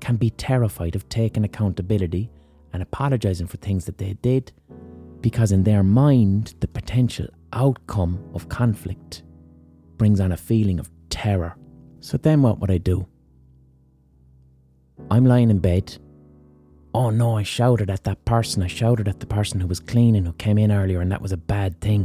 can 0.00 0.16
be 0.16 0.30
terrified 0.30 0.96
of 0.96 1.08
taking 1.08 1.44
accountability 1.44 2.30
and 2.72 2.82
apologizing 2.82 3.46
for 3.46 3.58
things 3.58 3.84
that 3.84 3.98
they 3.98 4.14
did 4.14 4.50
because, 5.20 5.52
in 5.52 5.62
their 5.62 5.82
mind, 5.82 6.54
the 6.60 6.68
potential 6.68 7.26
outcome 7.52 8.18
of 8.34 8.48
conflict 8.48 9.22
brings 10.02 10.18
on 10.18 10.32
a 10.32 10.36
feeling 10.36 10.80
of 10.80 10.90
terror. 11.10 11.54
So 12.00 12.16
then 12.16 12.42
what 12.42 12.58
would 12.58 12.72
I 12.72 12.78
do? 12.78 13.06
I'm 15.12 15.24
lying 15.24 15.48
in 15.48 15.60
bed. 15.60 15.96
Oh 16.92 17.10
no, 17.10 17.36
I 17.36 17.44
shouted 17.44 17.88
at 17.88 18.02
that 18.02 18.24
person. 18.24 18.64
I 18.64 18.66
shouted 18.66 19.06
at 19.06 19.20
the 19.20 19.26
person 19.26 19.60
who 19.60 19.68
was 19.68 19.78
cleaning 19.78 20.24
who 20.24 20.32
came 20.32 20.58
in 20.58 20.72
earlier, 20.72 21.00
and 21.00 21.12
that 21.12 21.22
was 21.22 21.30
a 21.30 21.36
bad 21.36 21.80
thing. 21.80 22.02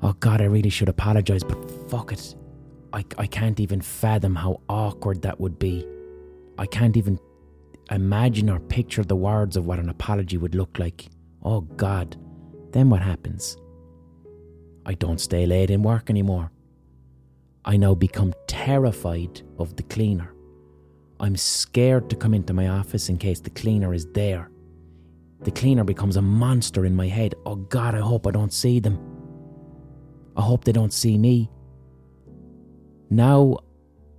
Oh 0.00 0.14
God, 0.14 0.40
I 0.40 0.46
really 0.46 0.70
should 0.70 0.88
apologise, 0.88 1.42
but 1.42 1.90
fuck 1.90 2.12
it. 2.12 2.34
I, 2.94 3.04
I 3.18 3.26
can't 3.26 3.60
even 3.60 3.82
fathom 3.82 4.36
how 4.36 4.62
awkward 4.70 5.20
that 5.20 5.38
would 5.38 5.58
be. 5.58 5.86
I 6.56 6.64
can't 6.64 6.96
even 6.96 7.18
imagine 7.90 8.48
or 8.48 8.58
picture 8.58 9.04
the 9.04 9.16
words 9.16 9.54
of 9.58 9.66
what 9.66 9.78
an 9.78 9.90
apology 9.90 10.38
would 10.38 10.54
look 10.54 10.78
like. 10.78 11.08
Oh 11.42 11.60
God. 11.60 12.16
Then 12.72 12.88
what 12.88 13.02
happens? 13.02 13.58
I 14.86 14.94
don't 14.94 15.20
stay 15.20 15.46
late 15.46 15.70
in 15.70 15.82
work 15.82 16.08
anymore. 16.08 16.52
I 17.64 17.76
now 17.76 17.94
become 17.94 18.32
terrified 18.46 19.42
of 19.58 19.74
the 19.74 19.82
cleaner. 19.82 20.32
I'm 21.18 21.36
scared 21.36 22.08
to 22.10 22.16
come 22.16 22.34
into 22.34 22.54
my 22.54 22.68
office 22.68 23.08
in 23.08 23.18
case 23.18 23.40
the 23.40 23.50
cleaner 23.50 23.92
is 23.92 24.06
there. 24.12 24.48
The 25.40 25.50
cleaner 25.50 25.82
becomes 25.82 26.16
a 26.16 26.22
monster 26.22 26.86
in 26.86 26.94
my 26.94 27.08
head. 27.08 27.34
Oh 27.44 27.56
God, 27.56 27.96
I 27.96 27.98
hope 27.98 28.28
I 28.28 28.30
don't 28.30 28.52
see 28.52 28.78
them. 28.78 28.96
I 30.36 30.42
hope 30.42 30.62
they 30.62 30.72
don't 30.72 30.92
see 30.92 31.18
me. 31.18 31.50
Now 33.10 33.58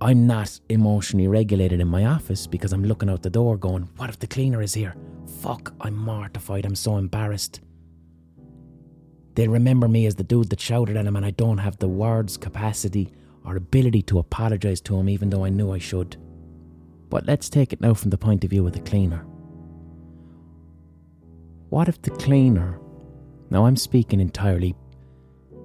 I'm 0.02 0.26
not 0.26 0.60
emotionally 0.68 1.28
regulated 1.28 1.80
in 1.80 1.88
my 1.88 2.04
office 2.04 2.46
because 2.46 2.74
I'm 2.74 2.84
looking 2.84 3.08
out 3.08 3.22
the 3.22 3.30
door 3.30 3.56
going, 3.56 3.88
What 3.96 4.10
if 4.10 4.18
the 4.18 4.26
cleaner 4.26 4.60
is 4.60 4.74
here? 4.74 4.94
Fuck, 5.40 5.72
I'm 5.80 5.96
mortified. 5.96 6.66
I'm 6.66 6.74
so 6.74 6.98
embarrassed. 6.98 7.62
They'll 9.38 9.52
remember 9.52 9.86
me 9.86 10.06
as 10.06 10.16
the 10.16 10.24
dude 10.24 10.50
that 10.50 10.58
shouted 10.58 10.96
at 10.96 11.06
him, 11.06 11.14
and 11.14 11.24
I 11.24 11.30
don't 11.30 11.58
have 11.58 11.78
the 11.78 11.86
words, 11.86 12.36
capacity, 12.36 13.12
or 13.44 13.54
ability 13.54 14.02
to 14.02 14.18
apologise 14.18 14.80
to 14.80 14.96
him, 14.96 15.08
even 15.08 15.30
though 15.30 15.44
I 15.44 15.48
knew 15.48 15.70
I 15.70 15.78
should. 15.78 16.16
But 17.08 17.24
let's 17.24 17.48
take 17.48 17.72
it 17.72 17.80
now 17.80 17.94
from 17.94 18.10
the 18.10 18.18
point 18.18 18.42
of 18.42 18.50
view 18.50 18.66
of 18.66 18.72
the 18.72 18.80
cleaner. 18.80 19.24
What 21.68 21.86
if 21.86 22.02
the 22.02 22.10
cleaner, 22.10 22.80
now 23.48 23.64
I'm 23.66 23.76
speaking 23.76 24.18
entirely 24.18 24.74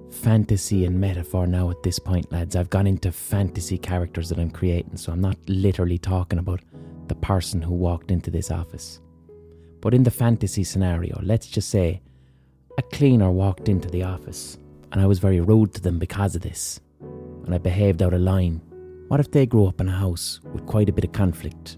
fantasy 0.08 0.84
and 0.84 1.00
metaphor 1.00 1.48
now 1.48 1.70
at 1.70 1.82
this 1.82 1.98
point, 1.98 2.30
lads. 2.30 2.54
I've 2.54 2.70
gone 2.70 2.86
into 2.86 3.10
fantasy 3.10 3.76
characters 3.76 4.28
that 4.28 4.38
I'm 4.38 4.52
creating, 4.52 4.98
so 4.98 5.10
I'm 5.10 5.20
not 5.20 5.36
literally 5.48 5.98
talking 5.98 6.38
about 6.38 6.60
the 7.08 7.16
person 7.16 7.60
who 7.60 7.74
walked 7.74 8.12
into 8.12 8.30
this 8.30 8.52
office. 8.52 9.00
But 9.80 9.94
in 9.94 10.04
the 10.04 10.12
fantasy 10.12 10.62
scenario, 10.62 11.18
let's 11.24 11.48
just 11.48 11.70
say 11.70 12.02
a 12.76 12.82
cleaner 12.82 13.30
walked 13.30 13.68
into 13.68 13.88
the 13.88 14.02
office, 14.02 14.58
and 14.90 15.00
I 15.00 15.06
was 15.06 15.18
very 15.18 15.40
rude 15.40 15.74
to 15.74 15.80
them 15.80 15.98
because 15.98 16.34
of 16.34 16.42
this, 16.42 16.80
and 17.00 17.54
I 17.54 17.58
behaved 17.58 18.02
out 18.02 18.12
of 18.12 18.20
line. 18.20 18.60
What 19.08 19.20
if 19.20 19.30
they 19.30 19.46
grew 19.46 19.66
up 19.66 19.80
in 19.80 19.88
a 19.88 19.92
house 19.92 20.40
with 20.52 20.66
quite 20.66 20.88
a 20.88 20.92
bit 20.92 21.04
of 21.04 21.12
conflict, 21.12 21.76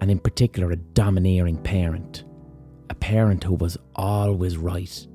and 0.00 0.10
in 0.10 0.18
particular, 0.18 0.70
a 0.72 0.76
domineering 0.76 1.58
parent? 1.58 2.24
A 2.88 2.94
parent 2.94 3.44
who 3.44 3.54
was 3.54 3.76
always 3.94 4.56
right. 4.56 5.06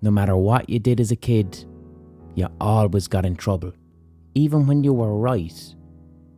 No 0.00 0.10
matter 0.10 0.36
what 0.36 0.70
you 0.70 0.78
did 0.78 0.98
as 1.00 1.10
a 1.10 1.16
kid, 1.16 1.64
you 2.34 2.48
always 2.60 3.06
got 3.06 3.26
in 3.26 3.36
trouble. 3.36 3.72
Even 4.34 4.66
when 4.66 4.82
you 4.82 4.92
were 4.92 5.16
right, 5.16 5.74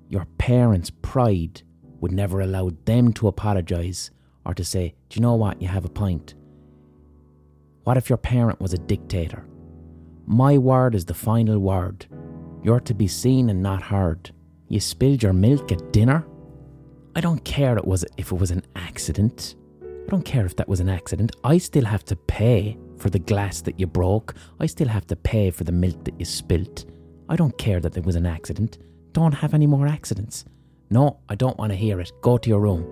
your 0.08 0.26
parents' 0.38 0.90
pride 1.02 1.62
would 2.00 2.12
never 2.12 2.40
allow 2.40 2.70
them 2.84 3.12
to 3.14 3.28
apologise 3.28 4.10
or 4.44 4.54
to 4.54 4.64
say, 4.64 4.94
Do 5.08 5.18
you 5.18 5.22
know 5.22 5.34
what? 5.34 5.60
You 5.60 5.68
have 5.68 5.84
a 5.84 5.90
point. 5.90 6.34
What 7.88 7.96
if 7.96 8.10
your 8.10 8.18
parent 8.18 8.60
was 8.60 8.74
a 8.74 8.76
dictator? 8.76 9.46
My 10.26 10.58
word 10.58 10.94
is 10.94 11.06
the 11.06 11.14
final 11.14 11.58
word. 11.58 12.04
You're 12.62 12.80
to 12.80 12.92
be 12.92 13.08
seen 13.08 13.48
and 13.48 13.62
not 13.62 13.82
heard. 13.82 14.30
You 14.68 14.78
spilled 14.78 15.22
your 15.22 15.32
milk 15.32 15.72
at 15.72 15.90
dinner? 15.90 16.26
I 17.16 17.22
don't 17.22 17.42
care 17.46 17.78
it 17.78 17.86
was 17.86 18.04
if 18.18 18.30
it 18.30 18.34
was 18.38 18.50
an 18.50 18.62
accident. 18.76 19.54
I 19.82 20.10
don't 20.10 20.26
care 20.26 20.44
if 20.44 20.54
that 20.56 20.68
was 20.68 20.80
an 20.80 20.90
accident. 20.90 21.34
I 21.44 21.56
still 21.56 21.86
have 21.86 22.04
to 22.04 22.16
pay 22.16 22.76
for 22.98 23.08
the 23.08 23.20
glass 23.20 23.62
that 23.62 23.80
you 23.80 23.86
broke. 23.86 24.34
I 24.60 24.66
still 24.66 24.88
have 24.88 25.06
to 25.06 25.16
pay 25.16 25.50
for 25.50 25.64
the 25.64 25.72
milk 25.72 26.04
that 26.04 26.20
you 26.20 26.26
spilt. 26.26 26.84
I 27.30 27.36
don't 27.36 27.56
care 27.56 27.80
that 27.80 27.96
it 27.96 28.04
was 28.04 28.16
an 28.16 28.26
accident. 28.26 28.76
Don't 29.14 29.32
have 29.32 29.54
any 29.54 29.66
more 29.66 29.86
accidents. 29.86 30.44
No, 30.90 31.20
I 31.30 31.36
don't 31.36 31.56
want 31.56 31.72
to 31.72 31.76
hear 31.76 32.00
it. 32.00 32.12
Go 32.20 32.36
to 32.36 32.50
your 32.50 32.60
room. 32.60 32.82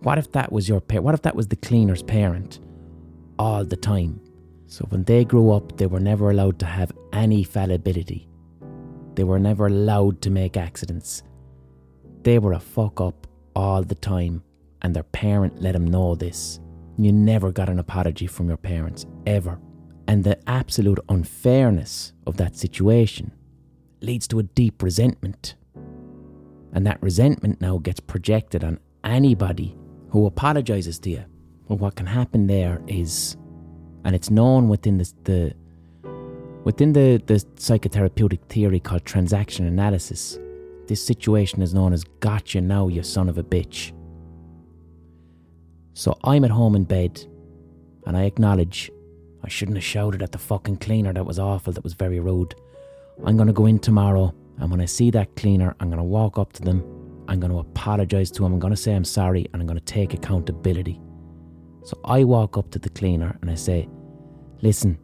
What 0.00 0.16
if 0.16 0.32
that 0.32 0.50
was 0.50 0.70
your 0.70 0.80
parent? 0.80 1.04
What 1.04 1.14
if 1.14 1.20
that 1.20 1.36
was 1.36 1.48
the 1.48 1.56
cleaner's 1.56 2.02
parent? 2.02 2.58
All 3.42 3.64
the 3.64 3.76
time. 3.76 4.20
So 4.68 4.86
when 4.90 5.02
they 5.02 5.24
grew 5.24 5.50
up, 5.50 5.76
they 5.76 5.88
were 5.88 5.98
never 5.98 6.30
allowed 6.30 6.60
to 6.60 6.66
have 6.66 6.92
any 7.12 7.42
fallibility. 7.42 8.28
They 9.16 9.24
were 9.24 9.40
never 9.40 9.66
allowed 9.66 10.22
to 10.22 10.30
make 10.30 10.56
accidents. 10.56 11.24
They 12.22 12.38
were 12.38 12.52
a 12.52 12.60
fuck 12.60 13.00
up 13.00 13.26
all 13.56 13.82
the 13.82 13.96
time, 13.96 14.44
and 14.82 14.94
their 14.94 15.02
parent 15.02 15.60
let 15.60 15.72
them 15.72 15.88
know 15.88 16.14
this. 16.14 16.60
You 16.96 17.12
never 17.12 17.50
got 17.50 17.68
an 17.68 17.80
apology 17.80 18.28
from 18.28 18.46
your 18.46 18.56
parents, 18.56 19.06
ever. 19.26 19.58
And 20.06 20.22
the 20.22 20.38
absolute 20.48 21.00
unfairness 21.08 22.12
of 22.28 22.36
that 22.36 22.56
situation 22.56 23.32
leads 24.02 24.28
to 24.28 24.38
a 24.38 24.44
deep 24.44 24.84
resentment. 24.84 25.56
And 26.72 26.86
that 26.86 27.02
resentment 27.02 27.60
now 27.60 27.78
gets 27.78 27.98
projected 27.98 28.62
on 28.62 28.78
anybody 29.02 29.76
who 30.10 30.26
apologizes 30.26 31.00
to 31.00 31.10
you. 31.10 31.24
Well, 31.68 31.78
what 31.78 31.96
can 31.96 32.06
happen 32.06 32.46
there 32.46 32.80
is, 32.86 33.36
and 34.04 34.14
it's 34.14 34.30
known 34.30 34.68
within 34.68 34.98
the, 34.98 35.12
the 35.24 35.54
Within 36.64 36.92
the, 36.92 37.20
the 37.26 37.34
psychotherapeutic 37.56 38.40
theory 38.48 38.78
called 38.78 39.04
transaction 39.04 39.66
analysis, 39.66 40.38
this 40.86 41.04
situation 41.04 41.60
is 41.60 41.74
known 41.74 41.92
as 41.92 42.04
gotcha 42.20 42.60
now, 42.60 42.86
you 42.86 43.02
son 43.02 43.28
of 43.28 43.36
a 43.36 43.42
bitch. 43.42 43.92
So 45.94 46.16
I'm 46.22 46.44
at 46.44 46.52
home 46.52 46.76
in 46.76 46.84
bed, 46.84 47.26
and 48.06 48.16
I 48.16 48.22
acknowledge 48.22 48.92
I 49.42 49.48
shouldn't 49.48 49.76
have 49.76 49.84
shouted 49.84 50.22
at 50.22 50.30
the 50.30 50.38
fucking 50.38 50.76
cleaner. 50.76 51.12
That 51.12 51.26
was 51.26 51.40
awful. 51.40 51.72
That 51.72 51.82
was 51.82 51.94
very 51.94 52.20
rude. 52.20 52.54
I'm 53.26 53.36
going 53.36 53.48
to 53.48 53.52
go 53.52 53.66
in 53.66 53.80
tomorrow, 53.80 54.32
and 54.58 54.70
when 54.70 54.80
I 54.80 54.84
see 54.86 55.10
that 55.10 55.34
cleaner, 55.34 55.74
I'm 55.80 55.88
going 55.88 55.98
to 55.98 56.04
walk 56.04 56.38
up 56.38 56.52
to 56.52 56.62
them. 56.62 56.84
I'm 57.26 57.40
going 57.40 57.52
to 57.52 57.58
apologise 57.58 58.30
to 58.32 58.46
him. 58.46 58.52
I'm 58.52 58.60
going 58.60 58.72
to 58.72 58.80
say 58.80 58.94
I'm 58.94 59.04
sorry, 59.04 59.48
and 59.52 59.60
I'm 59.60 59.66
going 59.66 59.80
to 59.80 59.84
take 59.84 60.14
accountability. 60.14 61.00
So 61.84 61.98
I 62.04 62.24
walk 62.24 62.56
up 62.56 62.70
to 62.70 62.78
the 62.78 62.90
cleaner 62.90 63.36
and 63.40 63.50
I 63.50 63.54
say, 63.54 63.88
Listen, 64.60 64.98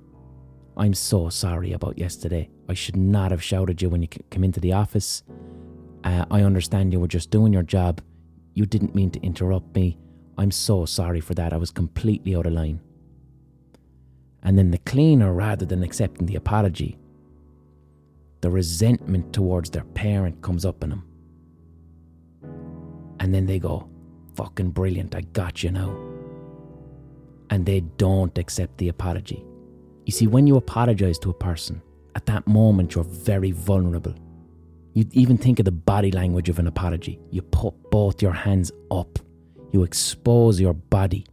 I'm 0.76 0.94
so 0.94 1.28
sorry 1.28 1.72
about 1.72 1.98
yesterday. 1.98 2.48
I 2.68 2.74
should 2.74 2.96
not 2.96 3.32
have 3.32 3.42
shouted 3.42 3.82
you 3.82 3.88
when 3.88 4.02
you 4.02 4.08
came 4.08 4.44
into 4.44 4.60
the 4.60 4.72
office. 4.72 5.24
Uh, 6.04 6.24
I 6.30 6.42
understand 6.42 6.92
you 6.92 7.00
were 7.00 7.08
just 7.08 7.30
doing 7.30 7.52
your 7.52 7.64
job. 7.64 8.00
You 8.54 8.64
didn't 8.66 8.94
mean 8.94 9.10
to 9.10 9.20
interrupt 9.20 9.74
me. 9.74 9.98
I'm 10.36 10.52
so 10.52 10.84
sorry 10.84 11.20
for 11.20 11.34
that. 11.34 11.52
I 11.52 11.56
was 11.56 11.72
completely 11.72 12.36
out 12.36 12.46
of 12.46 12.52
line. 12.52 12.80
And 14.44 14.56
then 14.56 14.70
the 14.70 14.78
cleaner, 14.78 15.32
rather 15.32 15.66
than 15.66 15.82
accepting 15.82 16.26
the 16.26 16.36
apology, 16.36 16.96
the 18.40 18.50
resentment 18.50 19.32
towards 19.32 19.70
their 19.70 19.84
parent 19.84 20.40
comes 20.42 20.64
up 20.64 20.84
in 20.84 20.90
them. 20.90 21.04
And 23.18 23.34
then 23.34 23.46
they 23.46 23.58
go, 23.58 23.88
fucking 24.36 24.70
brilliant, 24.70 25.16
I 25.16 25.22
got 25.22 25.64
you 25.64 25.72
now. 25.72 26.17
And 27.50 27.64
they 27.64 27.80
don't 27.80 28.36
accept 28.36 28.78
the 28.78 28.88
apology. 28.88 29.44
You 30.04 30.12
see, 30.12 30.26
when 30.26 30.46
you 30.46 30.56
apologize 30.56 31.18
to 31.20 31.30
a 31.30 31.34
person, 31.34 31.82
at 32.14 32.26
that 32.26 32.46
moment 32.46 32.94
you're 32.94 33.04
very 33.04 33.52
vulnerable. 33.52 34.14
You 34.94 35.06
even 35.12 35.38
think 35.38 35.58
of 35.58 35.64
the 35.64 35.70
body 35.70 36.10
language 36.10 36.48
of 36.48 36.58
an 36.58 36.66
apology. 36.66 37.20
You 37.30 37.42
put 37.42 37.74
both 37.90 38.20
your 38.20 38.32
hands 38.32 38.72
up, 38.90 39.18
you 39.70 39.82
expose 39.82 40.60
your 40.60 40.74
body. 40.74 41.26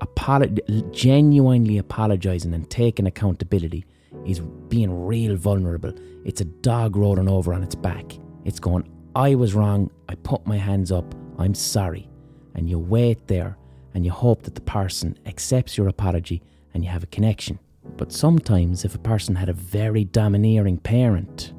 Apolo- 0.00 0.92
genuinely 0.92 1.78
apologizing 1.78 2.52
and 2.52 2.68
taking 2.68 3.06
accountability 3.06 3.84
is 4.26 4.40
being 4.68 5.06
real 5.06 5.36
vulnerable. 5.36 5.92
It's 6.24 6.40
a 6.40 6.44
dog 6.44 6.96
rolling 6.96 7.28
over 7.28 7.54
on 7.54 7.62
its 7.62 7.74
back. 7.74 8.18
It's 8.44 8.60
going, 8.60 8.88
I 9.14 9.34
was 9.34 9.54
wrong. 9.54 9.90
I 10.08 10.14
put 10.16 10.46
my 10.46 10.56
hands 10.56 10.92
up. 10.92 11.14
I'm 11.38 11.54
sorry. 11.54 12.08
And 12.54 12.68
you 12.68 12.78
wait 12.78 13.26
there 13.28 13.56
and 13.98 14.06
you 14.06 14.12
hope 14.12 14.44
that 14.44 14.54
the 14.54 14.60
person 14.60 15.18
accepts 15.26 15.76
your 15.76 15.88
apology 15.88 16.40
and 16.72 16.84
you 16.84 16.88
have 16.88 17.02
a 17.02 17.08
connection. 17.08 17.58
But 17.96 18.12
sometimes, 18.12 18.84
if 18.84 18.94
a 18.94 18.98
person 18.98 19.34
had 19.34 19.48
a 19.48 19.52
very 19.52 20.04
domineering 20.04 20.78
parent 20.78 21.52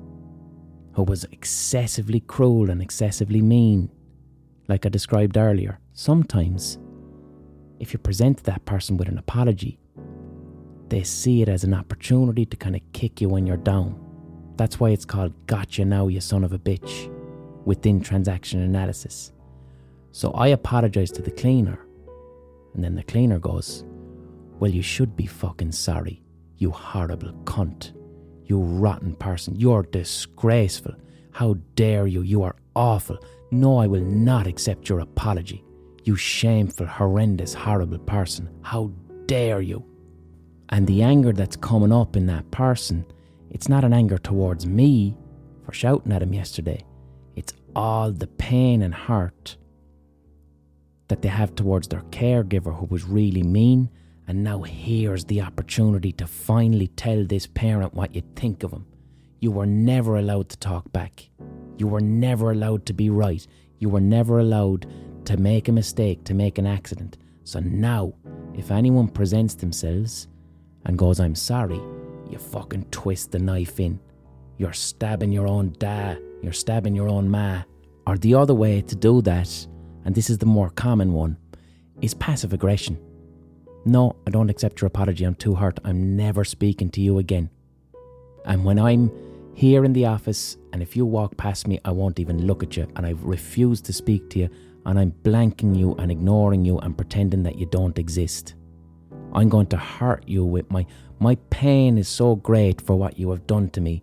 who 0.93 1.03
was 1.03 1.25
excessively 1.33 2.21
cruel 2.21 2.69
and 2.69 2.81
excessively 2.81 3.41
mean, 3.41 3.89
like 4.69 4.85
I 4.85 4.89
described 4.89 5.35
earlier, 5.35 5.81
sometimes 5.91 6.77
if 7.81 7.91
you 7.91 7.99
present 7.99 8.41
that 8.45 8.63
person 8.63 8.95
with 8.95 9.09
an 9.09 9.17
apology, 9.17 9.77
they 10.87 11.03
see 11.03 11.41
it 11.41 11.49
as 11.49 11.65
an 11.65 11.73
opportunity 11.73 12.45
to 12.45 12.55
kind 12.55 12.77
of 12.77 12.81
kick 12.93 13.19
you 13.19 13.27
when 13.27 13.45
you're 13.45 13.57
down. 13.57 13.99
That's 14.55 14.79
why 14.79 14.91
it's 14.91 15.03
called 15.03 15.33
Gotcha 15.45 15.83
Now, 15.83 16.07
you 16.07 16.21
son 16.21 16.45
of 16.45 16.53
a 16.53 16.57
bitch, 16.57 17.13
within 17.65 17.99
transaction 17.99 18.61
analysis. 18.61 19.33
So 20.13 20.31
I 20.31 20.47
apologize 20.47 21.11
to 21.11 21.21
the 21.21 21.31
cleaner, 21.31 21.85
and 22.73 22.83
then 22.83 22.95
the 22.95 23.03
cleaner 23.03 23.39
goes, 23.39 23.83
well, 24.59 24.71
you 24.71 24.81
should 24.81 25.15
be 25.15 25.25
fucking 25.25 25.71
sorry, 25.71 26.21
you 26.57 26.71
horrible 26.71 27.31
cunt. 27.45 27.93
You 28.49 28.59
rotten 28.59 29.15
person. 29.15 29.55
You're 29.55 29.83
disgraceful. 29.83 30.95
How 31.31 31.55
dare 31.75 32.07
you? 32.07 32.23
You 32.23 32.41
are 32.41 32.55
awful. 32.75 33.19
No, 33.51 33.77
I 33.77 33.85
will 33.85 34.01
not 34.01 34.47
accept 34.47 34.89
your 34.89 34.99
apology. 34.99 35.63
You 36.03 36.15
shameful, 36.15 36.87
horrendous, 36.87 37.53
horrible 37.53 37.99
person. 37.99 38.49
How 38.63 38.91
dare 39.27 39.61
you? 39.61 39.85
And 40.69 40.87
the 40.87 41.03
anger 41.03 41.31
that's 41.31 41.55
coming 41.55 41.91
up 41.91 42.15
in 42.15 42.25
that 42.25 42.49
person, 42.49 43.05
it's 43.51 43.69
not 43.69 43.83
an 43.83 43.93
anger 43.93 44.17
towards 44.17 44.65
me 44.65 45.15
for 45.63 45.71
shouting 45.71 46.11
at 46.11 46.23
him 46.23 46.33
yesterday. 46.33 46.83
It's 47.35 47.53
all 47.75 48.11
the 48.11 48.27
pain 48.27 48.81
and 48.81 48.93
hurt 48.93 49.57
that 51.09 51.21
they 51.21 51.29
have 51.29 51.53
towards 51.53 51.87
their 51.87 52.03
caregiver 52.11 52.75
who 52.75 52.85
was 52.85 53.03
really 53.03 53.43
mean 53.43 53.89
and 54.29 54.43
now 54.43 54.61
here's 54.61 55.25
the 55.25 55.41
opportunity 55.41 56.11
to 56.11 56.27
finally 56.27 56.89
tell 56.89 57.25
this 57.25 57.47
parent 57.47 57.95
what 57.95 58.13
you 58.13 58.21
think 58.35 58.61
of 58.61 58.71
him. 58.71 58.85
You 59.39 59.49
were 59.49 59.65
never 59.65 60.17
allowed 60.17 60.49
to 60.49 60.57
talk 60.57 60.91
back. 60.91 61.27
You 61.79 61.87
were 61.87 61.99
never 61.99 62.51
allowed 62.51 62.85
to 62.85 62.93
be 62.93 63.09
right. 63.09 63.45
You 63.79 63.89
were 63.89 63.99
never 63.99 64.37
allowed 64.37 64.85
to 65.25 65.37
make 65.37 65.67
a 65.67 65.71
mistake, 65.71 66.25
to 66.25 66.35
make 66.35 66.59
an 66.59 66.67
accident. 66.67 67.17
So 67.43 67.59
now, 67.59 68.13
if 68.53 68.69
anyone 68.69 69.07
presents 69.07 69.55
themselves 69.55 70.27
and 70.85 70.95
goes, 70.95 71.19
I'm 71.19 71.33
sorry, 71.33 71.81
you 72.29 72.37
fucking 72.37 72.85
twist 72.91 73.31
the 73.31 73.39
knife 73.39 73.79
in. 73.79 73.99
You're 74.57 74.73
stabbing 74.73 75.31
your 75.31 75.47
own 75.47 75.73
da, 75.79 76.17
you're 76.43 76.53
stabbing 76.53 76.93
your 76.93 77.09
own 77.09 77.27
ma. 77.27 77.63
Or 78.05 78.15
the 78.19 78.35
other 78.35 78.53
way 78.53 78.81
to 78.81 78.95
do 78.95 79.23
that, 79.23 79.67
and 80.09 80.15
this 80.15 80.31
is 80.31 80.39
the 80.39 80.45
more 80.47 80.71
common 80.71 81.13
one, 81.13 81.37
is 82.01 82.15
passive 82.15 82.51
aggression. 82.51 82.97
No, 83.85 84.15
I 84.25 84.31
don't 84.31 84.49
accept 84.49 84.81
your 84.81 84.87
apology. 84.87 85.23
I'm 85.23 85.35
too 85.35 85.53
hurt. 85.53 85.79
I'm 85.83 86.15
never 86.15 86.43
speaking 86.43 86.89
to 86.93 86.99
you 86.99 87.19
again. 87.19 87.51
And 88.43 88.65
when 88.65 88.79
I'm 88.79 89.11
here 89.53 89.85
in 89.85 89.93
the 89.93 90.07
office, 90.07 90.57
and 90.73 90.81
if 90.81 90.95
you 90.95 91.05
walk 91.05 91.37
past 91.37 91.67
me, 91.67 91.79
I 91.85 91.91
won't 91.91 92.19
even 92.19 92.47
look 92.47 92.63
at 92.63 92.75
you, 92.75 92.91
and 92.95 93.05
I 93.05 93.13
refuse 93.19 93.81
to 93.81 93.93
speak 93.93 94.31
to 94.31 94.39
you, 94.39 94.49
and 94.87 94.99
I'm 94.99 95.11
blanking 95.21 95.77
you 95.77 95.93
and 95.99 96.11
ignoring 96.11 96.65
you 96.65 96.79
and 96.79 96.97
pretending 96.97 97.43
that 97.43 97.59
you 97.59 97.67
don't 97.67 97.99
exist. 97.99 98.55
I'm 99.31 99.47
going 99.47 99.67
to 99.67 99.77
hurt 99.77 100.27
you 100.27 100.43
with 100.43 100.71
my 100.71 100.87
my 101.19 101.35
pain 101.51 101.99
is 101.99 102.07
so 102.07 102.35
great 102.35 102.81
for 102.81 102.95
what 102.95 103.19
you 103.19 103.29
have 103.29 103.45
done 103.45 103.69
to 103.69 103.79
me 103.79 104.01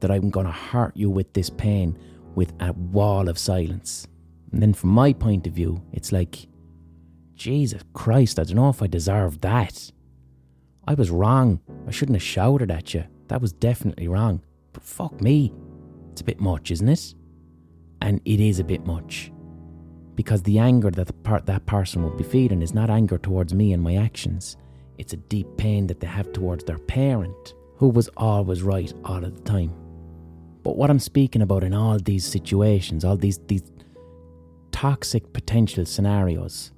that 0.00 0.10
I'm 0.10 0.30
going 0.30 0.46
to 0.46 0.52
hurt 0.52 0.96
you 0.96 1.10
with 1.10 1.30
this 1.34 1.50
pain 1.50 1.98
with 2.34 2.54
a 2.58 2.72
wall 2.72 3.28
of 3.28 3.38
silence. 3.38 4.08
And 4.52 4.60
then 4.60 4.74
from 4.74 4.90
my 4.90 5.12
point 5.12 5.46
of 5.46 5.54
view, 5.54 5.82
it's 5.92 6.12
like 6.12 6.46
Jesus 7.34 7.82
Christ, 7.94 8.38
I 8.38 8.44
don't 8.44 8.56
know 8.56 8.68
if 8.68 8.82
I 8.82 8.86
deserve 8.86 9.40
that. 9.40 9.90
I 10.86 10.94
was 10.94 11.10
wrong. 11.10 11.60
I 11.86 11.90
shouldn't 11.90 12.16
have 12.16 12.22
shouted 12.22 12.70
at 12.70 12.92
you. 12.92 13.04
That 13.28 13.40
was 13.40 13.52
definitely 13.52 14.08
wrong. 14.08 14.42
But 14.72 14.82
fuck 14.82 15.20
me. 15.20 15.52
It's 16.10 16.20
a 16.20 16.24
bit 16.24 16.40
much, 16.40 16.70
isn't 16.70 16.88
it? 16.88 17.14
And 18.02 18.20
it 18.24 18.40
is 18.40 18.58
a 18.58 18.64
bit 18.64 18.84
much. 18.84 19.32
Because 20.14 20.42
the 20.42 20.58
anger 20.58 20.90
that 20.90 21.06
the 21.06 21.12
part 21.12 21.46
that 21.46 21.64
person 21.66 22.02
will 22.02 22.10
be 22.16 22.24
feeling 22.24 22.60
is 22.60 22.74
not 22.74 22.90
anger 22.90 23.16
towards 23.16 23.54
me 23.54 23.72
and 23.72 23.82
my 23.82 23.96
actions. 23.96 24.56
It's 24.98 25.14
a 25.14 25.16
deep 25.16 25.46
pain 25.56 25.86
that 25.86 26.00
they 26.00 26.06
have 26.06 26.32
towards 26.32 26.64
their 26.64 26.78
parent, 26.78 27.54
who 27.76 27.88
was 27.88 28.10
always 28.16 28.62
right 28.62 28.92
all 29.04 29.24
of 29.24 29.34
the 29.34 29.42
time. 29.42 29.72
But 30.62 30.76
what 30.76 30.90
I'm 30.90 30.98
speaking 30.98 31.42
about 31.42 31.64
in 31.64 31.72
all 31.72 31.98
these 31.98 32.26
situations, 32.26 33.04
all 33.04 33.16
these 33.16 33.38
these 33.46 33.62
toxic 34.72 35.32
potential 35.32 35.86
scenarios, 35.86 36.72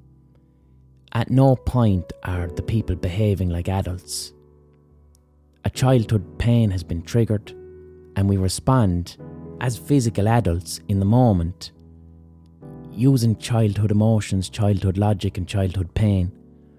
at 1.13 1.31
no 1.31 1.57
point 1.57 2.13
are 2.25 2.49
the 2.49 2.63
people 2.63 2.97
behaving 2.97 3.49
like 3.49 3.69
adults. 3.69 4.33
A 5.65 5.71
childhood 5.71 6.39
pain 6.39 6.71
has 6.71 6.83
been 6.83 7.03
triggered, 7.03 7.53
and 8.17 8.29
we 8.29 8.37
respond 8.37 9.17
as 9.61 9.79
physical 9.79 10.29
adults 10.29 10.81
in 10.89 10.99
the 10.99 11.07
moment, 11.07 11.73
using 12.93 13.37
childhood 13.37 13.91
emotions, 13.91 14.51
childhood 14.51 14.99
logic, 14.99 15.39
and 15.39 15.49
childhood 15.49 15.95
pain. 15.95 16.31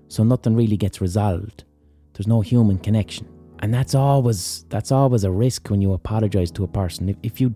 So 0.07 0.23
nothing 0.23 0.55
really 0.55 0.77
gets 0.77 1.01
resolved. 1.01 1.63
There's 2.13 2.27
no 2.27 2.41
human 2.41 2.77
connection. 2.77 3.27
And 3.59 3.73
that's 3.73 3.95
always 3.95 4.65
that's 4.69 4.91
always 4.91 5.23
a 5.23 5.31
risk 5.31 5.69
when 5.69 5.81
you 5.81 5.93
apologize 5.93 6.51
to 6.51 6.63
a 6.63 6.67
person. 6.67 7.09
If, 7.09 7.17
if 7.23 7.41
you 7.41 7.55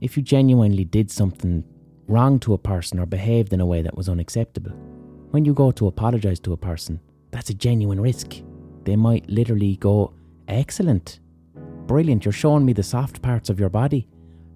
if 0.00 0.16
you 0.16 0.22
genuinely 0.22 0.84
did 0.84 1.10
something 1.10 1.64
wrong 2.08 2.40
to 2.40 2.54
a 2.54 2.58
person 2.58 2.98
or 2.98 3.06
behaved 3.06 3.52
in 3.52 3.60
a 3.60 3.66
way 3.66 3.82
that 3.82 3.96
was 3.96 4.08
unacceptable, 4.08 4.72
when 5.30 5.44
you 5.44 5.54
go 5.54 5.70
to 5.70 5.86
apologise 5.86 6.40
to 6.40 6.54
a 6.54 6.56
person, 6.56 7.00
that's 7.30 7.50
a 7.50 7.54
genuine 7.54 8.00
risk. 8.00 8.42
They 8.84 8.96
might 8.96 9.28
literally 9.28 9.76
go, 9.76 10.14
Excellent, 10.48 11.20
brilliant, 11.86 12.24
you're 12.24 12.32
showing 12.32 12.64
me 12.64 12.72
the 12.72 12.82
soft 12.82 13.20
parts 13.20 13.50
of 13.50 13.60
your 13.60 13.68
body. 13.68 14.08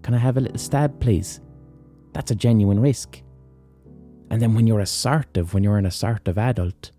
Can 0.02 0.14
I 0.14 0.18
have 0.18 0.38
a 0.38 0.40
little 0.40 0.58
stab, 0.58 0.98
please? 1.00 1.40
That's 2.12 2.30
a 2.30 2.34
genuine 2.34 2.80
risk. 2.80 3.22
And 4.30 4.40
then 4.40 4.54
when 4.54 4.66
you're 4.66 4.80
assertive, 4.80 5.52
when 5.52 5.62
you're 5.62 5.76
an 5.76 5.86
assertive 5.86 6.38
adult, 6.38 6.90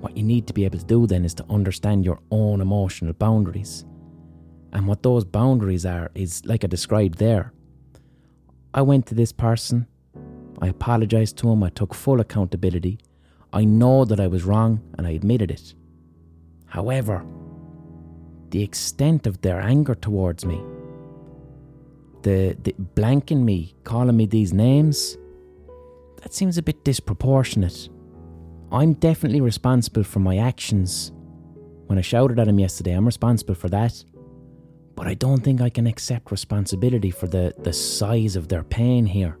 what 0.00 0.16
you 0.16 0.24
need 0.24 0.46
to 0.48 0.52
be 0.52 0.64
able 0.64 0.78
to 0.78 0.84
do 0.84 1.06
then 1.06 1.24
is 1.24 1.34
to 1.34 1.46
understand 1.48 2.04
your 2.04 2.18
own 2.30 2.60
emotional 2.60 3.12
boundaries. 3.12 3.84
And 4.72 4.86
what 4.86 5.02
those 5.02 5.24
boundaries 5.24 5.86
are 5.86 6.10
is 6.14 6.44
like 6.44 6.64
I 6.64 6.66
described 6.66 7.18
there. 7.18 7.52
I 8.72 8.82
went 8.82 9.06
to 9.06 9.14
this 9.14 9.32
person, 9.32 9.86
I 10.60 10.68
apologised 10.68 11.36
to 11.38 11.50
him, 11.50 11.62
I 11.62 11.70
took 11.70 11.94
full 11.94 12.20
accountability, 12.20 12.98
I 13.52 13.64
know 13.64 14.04
that 14.04 14.20
I 14.20 14.26
was 14.26 14.44
wrong 14.44 14.80
and 14.96 15.06
I 15.06 15.10
admitted 15.10 15.50
it. 15.50 15.74
However, 16.66 17.24
the 18.50 18.62
extent 18.62 19.26
of 19.26 19.40
their 19.40 19.60
anger 19.60 19.94
towards 19.94 20.44
me, 20.44 20.60
the, 22.22 22.56
the 22.62 22.74
blanking 22.94 23.42
me, 23.42 23.74
calling 23.84 24.16
me 24.16 24.26
these 24.26 24.52
names, 24.52 25.16
that 26.22 26.34
seems 26.34 26.58
a 26.58 26.62
bit 26.62 26.84
disproportionate. 26.84 27.88
I'm 28.70 28.92
definitely 28.94 29.40
responsible 29.40 30.04
for 30.04 30.20
my 30.20 30.36
actions. 30.36 31.12
When 31.86 31.98
I 31.98 32.02
shouted 32.02 32.38
at 32.38 32.46
him 32.46 32.60
yesterday, 32.60 32.92
I'm 32.92 33.06
responsible 33.06 33.54
for 33.54 33.68
that. 33.70 34.04
But 34.94 35.06
I 35.08 35.14
don't 35.14 35.42
think 35.42 35.60
I 35.60 35.70
can 35.70 35.86
accept 35.86 36.30
responsibility 36.30 37.10
for 37.10 37.26
the, 37.26 37.54
the 37.58 37.72
size 37.72 38.36
of 38.36 38.48
their 38.48 38.62
pain 38.62 39.06
here. 39.06 39.38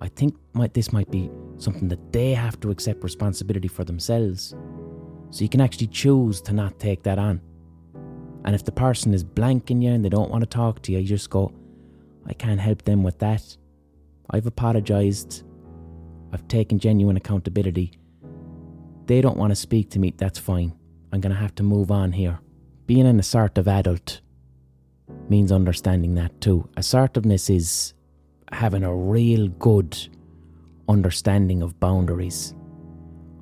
I 0.00 0.08
think 0.08 0.36
might, 0.52 0.74
this 0.74 0.92
might 0.92 1.10
be 1.10 1.30
something 1.56 1.88
that 1.88 2.12
they 2.12 2.32
have 2.32 2.60
to 2.60 2.70
accept 2.70 3.02
responsibility 3.02 3.68
for 3.68 3.84
themselves. 3.84 4.54
So 5.30 5.42
you 5.42 5.48
can 5.48 5.60
actually 5.60 5.88
choose 5.88 6.40
to 6.42 6.52
not 6.52 6.78
take 6.78 7.02
that 7.02 7.18
on. 7.18 7.40
And 8.44 8.54
if 8.54 8.64
the 8.64 8.72
person 8.72 9.12
is 9.12 9.24
blanking 9.24 9.82
you 9.82 9.90
and 9.90 10.04
they 10.04 10.08
don't 10.08 10.30
want 10.30 10.42
to 10.42 10.48
talk 10.48 10.82
to 10.82 10.92
you, 10.92 10.98
you 10.98 11.06
just 11.06 11.30
go, 11.30 11.52
I 12.26 12.32
can't 12.32 12.60
help 12.60 12.82
them 12.82 13.02
with 13.02 13.18
that. 13.18 13.56
I've 14.30 14.46
apologised. 14.46 15.44
I've 16.32 16.46
taken 16.48 16.78
genuine 16.78 17.16
accountability. 17.16 17.98
They 19.06 19.20
don't 19.20 19.38
want 19.38 19.50
to 19.50 19.56
speak 19.56 19.90
to 19.90 19.98
me, 19.98 20.14
that's 20.16 20.38
fine. 20.38 20.74
I'm 21.12 21.20
going 21.20 21.34
to 21.34 21.40
have 21.40 21.54
to 21.56 21.62
move 21.62 21.90
on 21.90 22.12
here. 22.12 22.38
Being 22.86 23.06
an 23.06 23.18
assertive 23.18 23.66
adult 23.66 24.20
means 25.28 25.50
understanding 25.50 26.14
that 26.14 26.38
too. 26.40 26.68
Assertiveness 26.76 27.50
is 27.50 27.94
having 28.52 28.82
a 28.82 28.94
real 28.94 29.48
good 29.48 29.96
understanding 30.88 31.62
of 31.62 31.78
boundaries. 31.80 32.54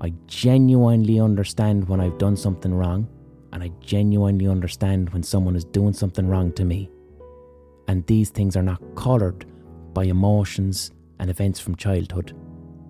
I 0.01 0.13
genuinely 0.27 1.21
understand 1.21 1.89
when 1.89 2.01
I've 2.01 2.19
done 2.19 2.37
something 2.37 2.75
wrong, 2.75 3.09
and 3.53 3.63
I 3.63 3.69
genuinely 3.81 4.47
understand 4.47 5.11
when 5.11 5.23
someone 5.23 5.57
is 5.57 5.65
doing 5.65 5.93
something 5.93 6.29
wrong 6.29 6.53
to 6.53 6.65
me. 6.65 6.91
And 7.89 8.07
these 8.07 8.31
things 8.31 8.57
are 8.57 8.63
not 8.63 8.83
coloured 8.97 9.47
by 9.95 10.05
emotions 10.05 10.91
and 11.19 11.31
events 11.31 11.61
from 11.61 11.77
childhood. 11.77 12.37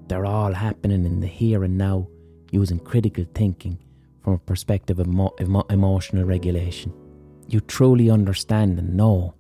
They're 0.09 0.27
all 0.27 0.53
happening 0.53 1.05
in 1.05 1.21
the 1.21 1.27
here 1.27 1.65
and 1.65 1.77
now 1.77 2.09
using 2.51 2.79
critical 2.79 3.25
thinking 3.35 3.79
from 4.23 4.35
a 4.35 4.39
perspective 4.39 4.99
of 4.99 5.07
emo- 5.07 5.35
emo- 5.41 5.67
emotional 5.71 6.25
regulation. 6.25 6.93
You 7.49 7.61
truly 7.61 8.11
understand 8.11 8.79
and 8.79 8.95
know 8.97 9.35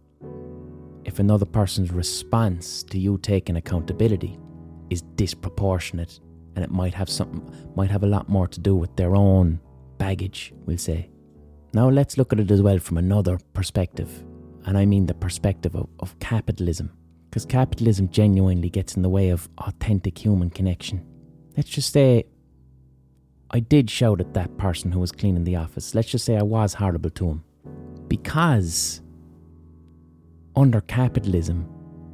if 1.07 1.21
another 1.21 1.47
person's 1.47 1.93
response 1.93 2.83
to 2.83 2.99
you 2.99 3.17
taking 3.19 3.57
accountability 3.57 4.39
is 4.91 5.03
disproportionate 5.15 6.19
and 6.57 6.65
it 6.65 6.71
might 6.71 6.95
have 6.95 7.09
something 7.09 7.49
might 7.77 7.91
have 7.91 8.03
a 8.03 8.07
lot 8.07 8.29
more 8.29 8.49
to 8.49 8.61
do 8.61 8.75
with 8.75 8.95
their 8.97 9.15
own 9.15 9.61
baggage, 9.99 10.53
we'll 10.67 10.77
say. 10.77 11.09
Now 11.73 11.89
let's 11.89 12.19
look 12.19 12.33
at 12.33 12.41
it 12.41 12.51
as 12.51 12.61
well 12.61 12.79
from 12.79 12.99
another 12.99 13.39
perspective, 13.55 14.25
and 14.65 14.77
I 14.77 14.85
mean 14.85 15.07
the 15.07 15.15
perspective 15.15 15.77
of, 15.77 15.89
of 16.01 16.19
capitalism. 16.19 16.91
Because 17.31 17.45
capitalism 17.45 18.09
genuinely 18.09 18.71
gets 18.71 18.97
in 18.97 19.03
the 19.03 19.09
way 19.09 19.29
of 19.29 19.49
authentic 19.59 20.19
human 20.19 20.51
connection. 20.51 21.05
Let's 21.57 21.69
just 21.69 21.93
say 21.93 22.25
I 23.51 23.61
did 23.61 23.91
shout 23.91 24.21
at 24.21 24.35
that 24.35 24.57
person 24.57 24.91
who 24.91 25.01
was 25.01 25.13
cleaning 25.13 25.45
the 25.45 25.57
office. 25.57 25.95
Let's 25.95 26.09
just 26.09 26.25
say 26.25 26.37
I 26.37 26.43
was 26.43 26.75
horrible 26.75 27.11
to 27.11 27.29
him. 27.29 27.45
Because 28.09 29.03
under 30.57 30.81
capitalism, 30.81 31.69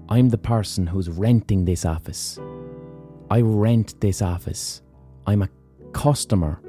I'm 0.08 0.28
the 0.28 0.38
person 0.38 0.86
who's 0.86 1.08
renting 1.08 1.64
this 1.64 1.84
office. 1.84 2.40
I 3.30 3.40
rent 3.40 4.00
this 4.00 4.20
office. 4.20 4.82
I'm 5.26 5.42
a 5.42 5.48
customer 5.92 6.60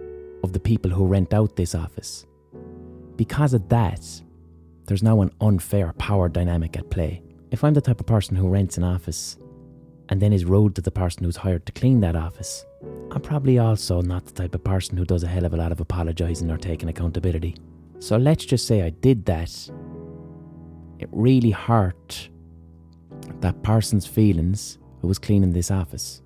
of 0.44 0.54
the 0.54 0.60
people 0.60 0.92
who 0.92 1.08
rent 1.08 1.34
out 1.34 1.56
this 1.56 1.74
office. 1.74 2.26
Because 3.16 3.54
of 3.54 3.68
that, 3.70 4.02
there's 4.86 5.02
now 5.02 5.22
an 5.22 5.32
unfair 5.42 5.94
power 5.94 6.30
dynamic 6.30 6.78
at 6.78 6.92
play. 6.92 7.24
If 7.50 7.64
I'm 7.64 7.74
the 7.74 7.82
type 7.82 8.00
of 8.00 8.06
person 8.06 8.36
who 8.36 8.48
rents 8.48 8.78
an 8.78 8.84
office 8.84 9.38
and 10.10 10.22
then 10.22 10.32
is 10.32 10.46
rude 10.46 10.76
to 10.76 10.82
the 10.82 10.92
person 10.92 11.24
who's 11.24 11.38
hired 11.38 11.66
to 11.66 11.72
clean 11.72 12.02
that 12.02 12.16
office, 12.16 12.66
I'm 13.12 13.22
probably 13.22 13.58
also 13.58 14.02
not 14.02 14.26
the 14.26 14.32
type 14.32 14.54
of 14.54 14.64
person 14.64 14.96
who 14.96 15.06
does 15.06 15.24
a 15.24 15.28
hell 15.28 15.46
of 15.46 15.54
a 15.54 15.58
lot 15.58 15.72
of 15.72 15.80
apologising 15.80 16.52
or 16.52 16.58
taking 16.58 16.90
accountability. 16.90 17.56
So 18.00 18.18
let's 18.18 18.46
just 18.46 18.68
say 18.68 18.84
I 18.84 18.90
did 18.90 19.26
that 19.26 19.70
it 21.04 21.10
really 21.12 21.52
hurt 21.52 22.30
that 23.42 23.62
person's 23.62 24.08
feelings 24.08 24.78
who 25.02 25.08
was 25.10 25.20
cleaning 25.20 25.52
this 25.52 25.70
office. 25.70 26.22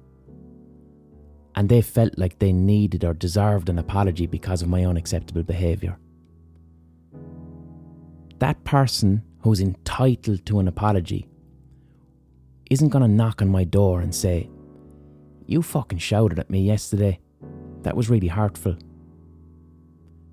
And 1.55 1.67
they 1.67 1.81
felt 1.81 2.15
like 2.19 2.37
they 2.37 2.53
needed 2.53 3.03
or 3.03 3.15
deserved 3.15 3.69
an 3.69 3.79
apology 3.79 4.27
because 4.27 4.61
of 4.61 4.69
my 4.69 4.85
unacceptable 4.85 5.41
behaviour. 5.41 5.97
That 8.37 8.63
person 8.65 9.23
who's 9.39 9.59
entitled 9.59 10.45
to 10.45 10.59
an 10.59 10.67
apology 10.67 11.27
isn't 12.69 12.89
going 12.89 13.01
to 13.01 13.07
knock 13.07 13.41
on 13.41 13.49
my 13.49 13.63
door 13.63 14.01
and 14.01 14.13
say, 14.13 14.47
You 15.47 15.63
fucking 15.63 15.97
shouted 15.97 16.37
at 16.37 16.51
me 16.51 16.61
yesterday. 16.61 17.19
That 17.81 17.97
was 17.97 18.11
really 18.11 18.27
hurtful. 18.27 18.77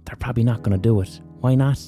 They're 0.05 0.17
probably 0.17 0.45
not 0.45 0.63
going 0.63 0.77
to 0.77 0.89
do 0.89 1.01
it. 1.01 1.23
Why 1.41 1.55
not? 1.55 1.81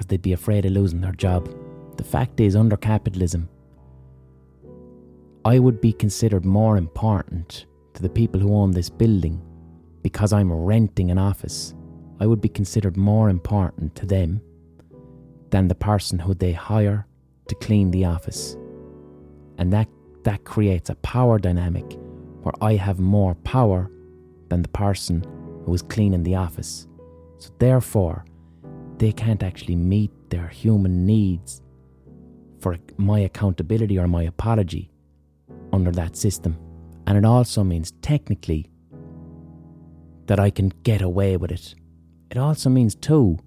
Because 0.00 0.08
they'd 0.08 0.22
be 0.22 0.32
afraid 0.32 0.64
of 0.64 0.72
losing 0.72 1.02
their 1.02 1.12
job. 1.12 1.54
The 1.98 2.04
fact 2.04 2.40
is, 2.40 2.56
under 2.56 2.78
capitalism, 2.78 3.50
I 5.44 5.58
would 5.58 5.82
be 5.82 5.92
considered 5.92 6.46
more 6.46 6.78
important 6.78 7.66
to 7.92 8.00
the 8.00 8.08
people 8.08 8.40
who 8.40 8.56
own 8.56 8.70
this 8.70 8.88
building 8.88 9.42
because 10.00 10.32
I'm 10.32 10.50
renting 10.50 11.10
an 11.10 11.18
office. 11.18 11.74
I 12.18 12.26
would 12.26 12.40
be 12.40 12.48
considered 12.48 12.96
more 12.96 13.28
important 13.28 13.94
to 13.96 14.06
them 14.06 14.40
than 15.50 15.68
the 15.68 15.74
person 15.74 16.18
who 16.18 16.32
they 16.32 16.52
hire 16.52 17.06
to 17.48 17.54
clean 17.56 17.90
the 17.90 18.06
office. 18.06 18.56
And 19.58 19.70
that, 19.74 19.88
that 20.22 20.44
creates 20.44 20.88
a 20.88 20.94
power 20.94 21.38
dynamic 21.38 21.98
where 22.40 22.54
I 22.62 22.76
have 22.76 23.00
more 23.00 23.34
power 23.34 23.90
than 24.48 24.62
the 24.62 24.68
person 24.68 25.22
who 25.66 25.74
is 25.74 25.82
cleaning 25.82 26.22
the 26.22 26.36
office. 26.36 26.88
So, 27.36 27.50
therefore, 27.58 28.24
they 29.00 29.12
can't 29.12 29.42
actually 29.42 29.76
meet 29.76 30.10
their 30.28 30.46
human 30.48 31.06
needs 31.06 31.62
for 32.60 32.76
my 32.98 33.20
accountability 33.20 33.98
or 33.98 34.06
my 34.06 34.24
apology 34.24 34.90
under 35.72 35.90
that 35.90 36.16
system. 36.16 36.58
And 37.06 37.16
it 37.16 37.24
also 37.24 37.64
means 37.64 37.92
technically 38.02 38.70
that 40.26 40.38
I 40.38 40.50
can 40.50 40.70
get 40.82 41.00
away 41.00 41.38
with 41.38 41.50
it. 41.50 41.74
It 42.30 42.36
also 42.36 42.68
means, 42.68 42.94
too, 42.94 43.38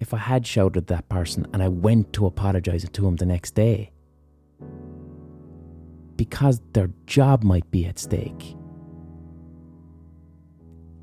if 0.00 0.14
I 0.14 0.16
had 0.16 0.46
shouted 0.46 0.78
at 0.78 0.86
that 0.86 1.10
person 1.10 1.46
and 1.52 1.62
I 1.62 1.68
went 1.68 2.14
to 2.14 2.24
apologise 2.24 2.88
to 2.88 3.06
him 3.06 3.16
the 3.16 3.26
next 3.26 3.54
day, 3.54 3.92
because 6.16 6.62
their 6.72 6.90
job 7.04 7.44
might 7.44 7.70
be 7.70 7.84
at 7.84 7.98
stake. 7.98 8.56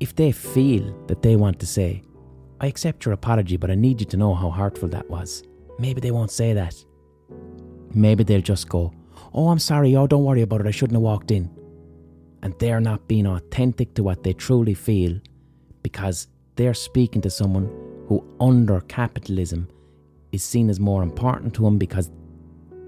If 0.00 0.16
they 0.16 0.32
feel 0.32 0.92
that 1.06 1.22
they 1.22 1.36
want 1.36 1.60
to 1.60 1.66
say, 1.66 2.02
I 2.60 2.66
accept 2.66 3.04
your 3.04 3.14
apology, 3.14 3.56
but 3.56 3.70
I 3.70 3.74
need 3.74 4.00
you 4.00 4.06
to 4.06 4.16
know 4.16 4.34
how 4.34 4.50
hurtful 4.50 4.88
that 4.88 5.08
was, 5.08 5.42
maybe 5.78 6.00
they 6.00 6.10
won't 6.10 6.30
say 6.30 6.52
that. 6.54 6.74
Maybe 7.94 8.24
they'll 8.24 8.40
just 8.40 8.68
go, 8.68 8.92
Oh, 9.32 9.48
I'm 9.48 9.58
sorry, 9.58 9.94
oh, 9.94 10.06
don't 10.06 10.24
worry 10.24 10.42
about 10.42 10.60
it, 10.62 10.66
I 10.66 10.70
shouldn't 10.70 10.96
have 10.96 11.02
walked 11.02 11.30
in. 11.30 11.50
And 12.42 12.54
they're 12.58 12.80
not 12.80 13.08
being 13.08 13.26
authentic 13.26 13.94
to 13.94 14.02
what 14.02 14.22
they 14.22 14.32
truly 14.32 14.74
feel 14.74 15.20
because 15.82 16.28
they're 16.56 16.74
speaking 16.74 17.20
to 17.22 17.30
someone 17.30 17.66
who, 18.08 18.24
under 18.40 18.80
capitalism, 18.82 19.68
is 20.32 20.42
seen 20.42 20.70
as 20.70 20.80
more 20.80 21.02
important 21.02 21.54
to 21.54 21.62
them 21.62 21.78
because 21.78 22.10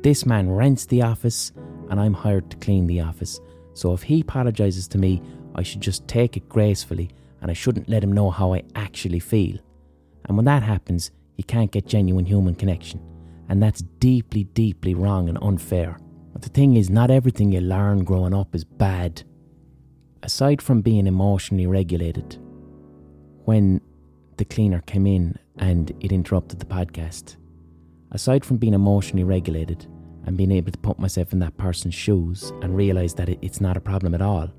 this 0.02 0.24
man 0.24 0.50
rents 0.50 0.86
the 0.86 1.02
office 1.02 1.52
and 1.90 2.00
I'm 2.00 2.14
hired 2.14 2.50
to 2.50 2.56
clean 2.58 2.86
the 2.86 3.00
office. 3.00 3.40
So 3.74 3.92
if 3.92 4.02
he 4.02 4.20
apologises 4.20 4.88
to 4.88 4.98
me, 4.98 5.22
I 5.54 5.62
should 5.62 5.80
just 5.80 6.06
take 6.08 6.36
it 6.36 6.48
gracefully 6.48 7.10
and 7.40 7.50
I 7.50 7.54
shouldn't 7.54 7.88
let 7.88 8.04
him 8.04 8.12
know 8.12 8.30
how 8.30 8.54
I 8.54 8.62
actually 8.74 9.20
feel. 9.20 9.58
And 10.26 10.36
when 10.36 10.46
that 10.46 10.62
happens, 10.62 11.10
you 11.36 11.44
can't 11.44 11.70
get 11.70 11.86
genuine 11.86 12.26
human 12.26 12.54
connection. 12.54 13.00
And 13.48 13.62
that's 13.62 13.82
deeply, 13.98 14.44
deeply 14.44 14.94
wrong 14.94 15.28
and 15.28 15.38
unfair. 15.42 15.98
But 16.32 16.42
the 16.42 16.48
thing 16.50 16.76
is, 16.76 16.90
not 16.90 17.10
everything 17.10 17.52
you 17.52 17.60
learn 17.60 18.04
growing 18.04 18.34
up 18.34 18.54
is 18.54 18.64
bad. 18.64 19.22
Aside 20.22 20.62
from 20.62 20.82
being 20.82 21.06
emotionally 21.06 21.66
regulated, 21.66 22.38
when 23.44 23.80
the 24.36 24.44
cleaner 24.44 24.80
came 24.82 25.06
in 25.06 25.36
and 25.58 25.90
it 26.00 26.12
interrupted 26.12 26.60
the 26.60 26.66
podcast, 26.66 27.36
aside 28.12 28.44
from 28.44 28.58
being 28.58 28.74
emotionally 28.74 29.24
regulated 29.24 29.86
and 30.26 30.36
being 30.36 30.52
able 30.52 30.70
to 30.70 30.78
put 30.78 30.98
myself 30.98 31.32
in 31.32 31.38
that 31.40 31.56
person's 31.56 31.94
shoes 31.94 32.52
and 32.62 32.76
realize 32.76 33.14
that 33.14 33.28
it's 33.28 33.60
not 33.60 33.76
a 33.76 33.80
problem 33.80 34.14
at 34.14 34.22
all, 34.22 34.52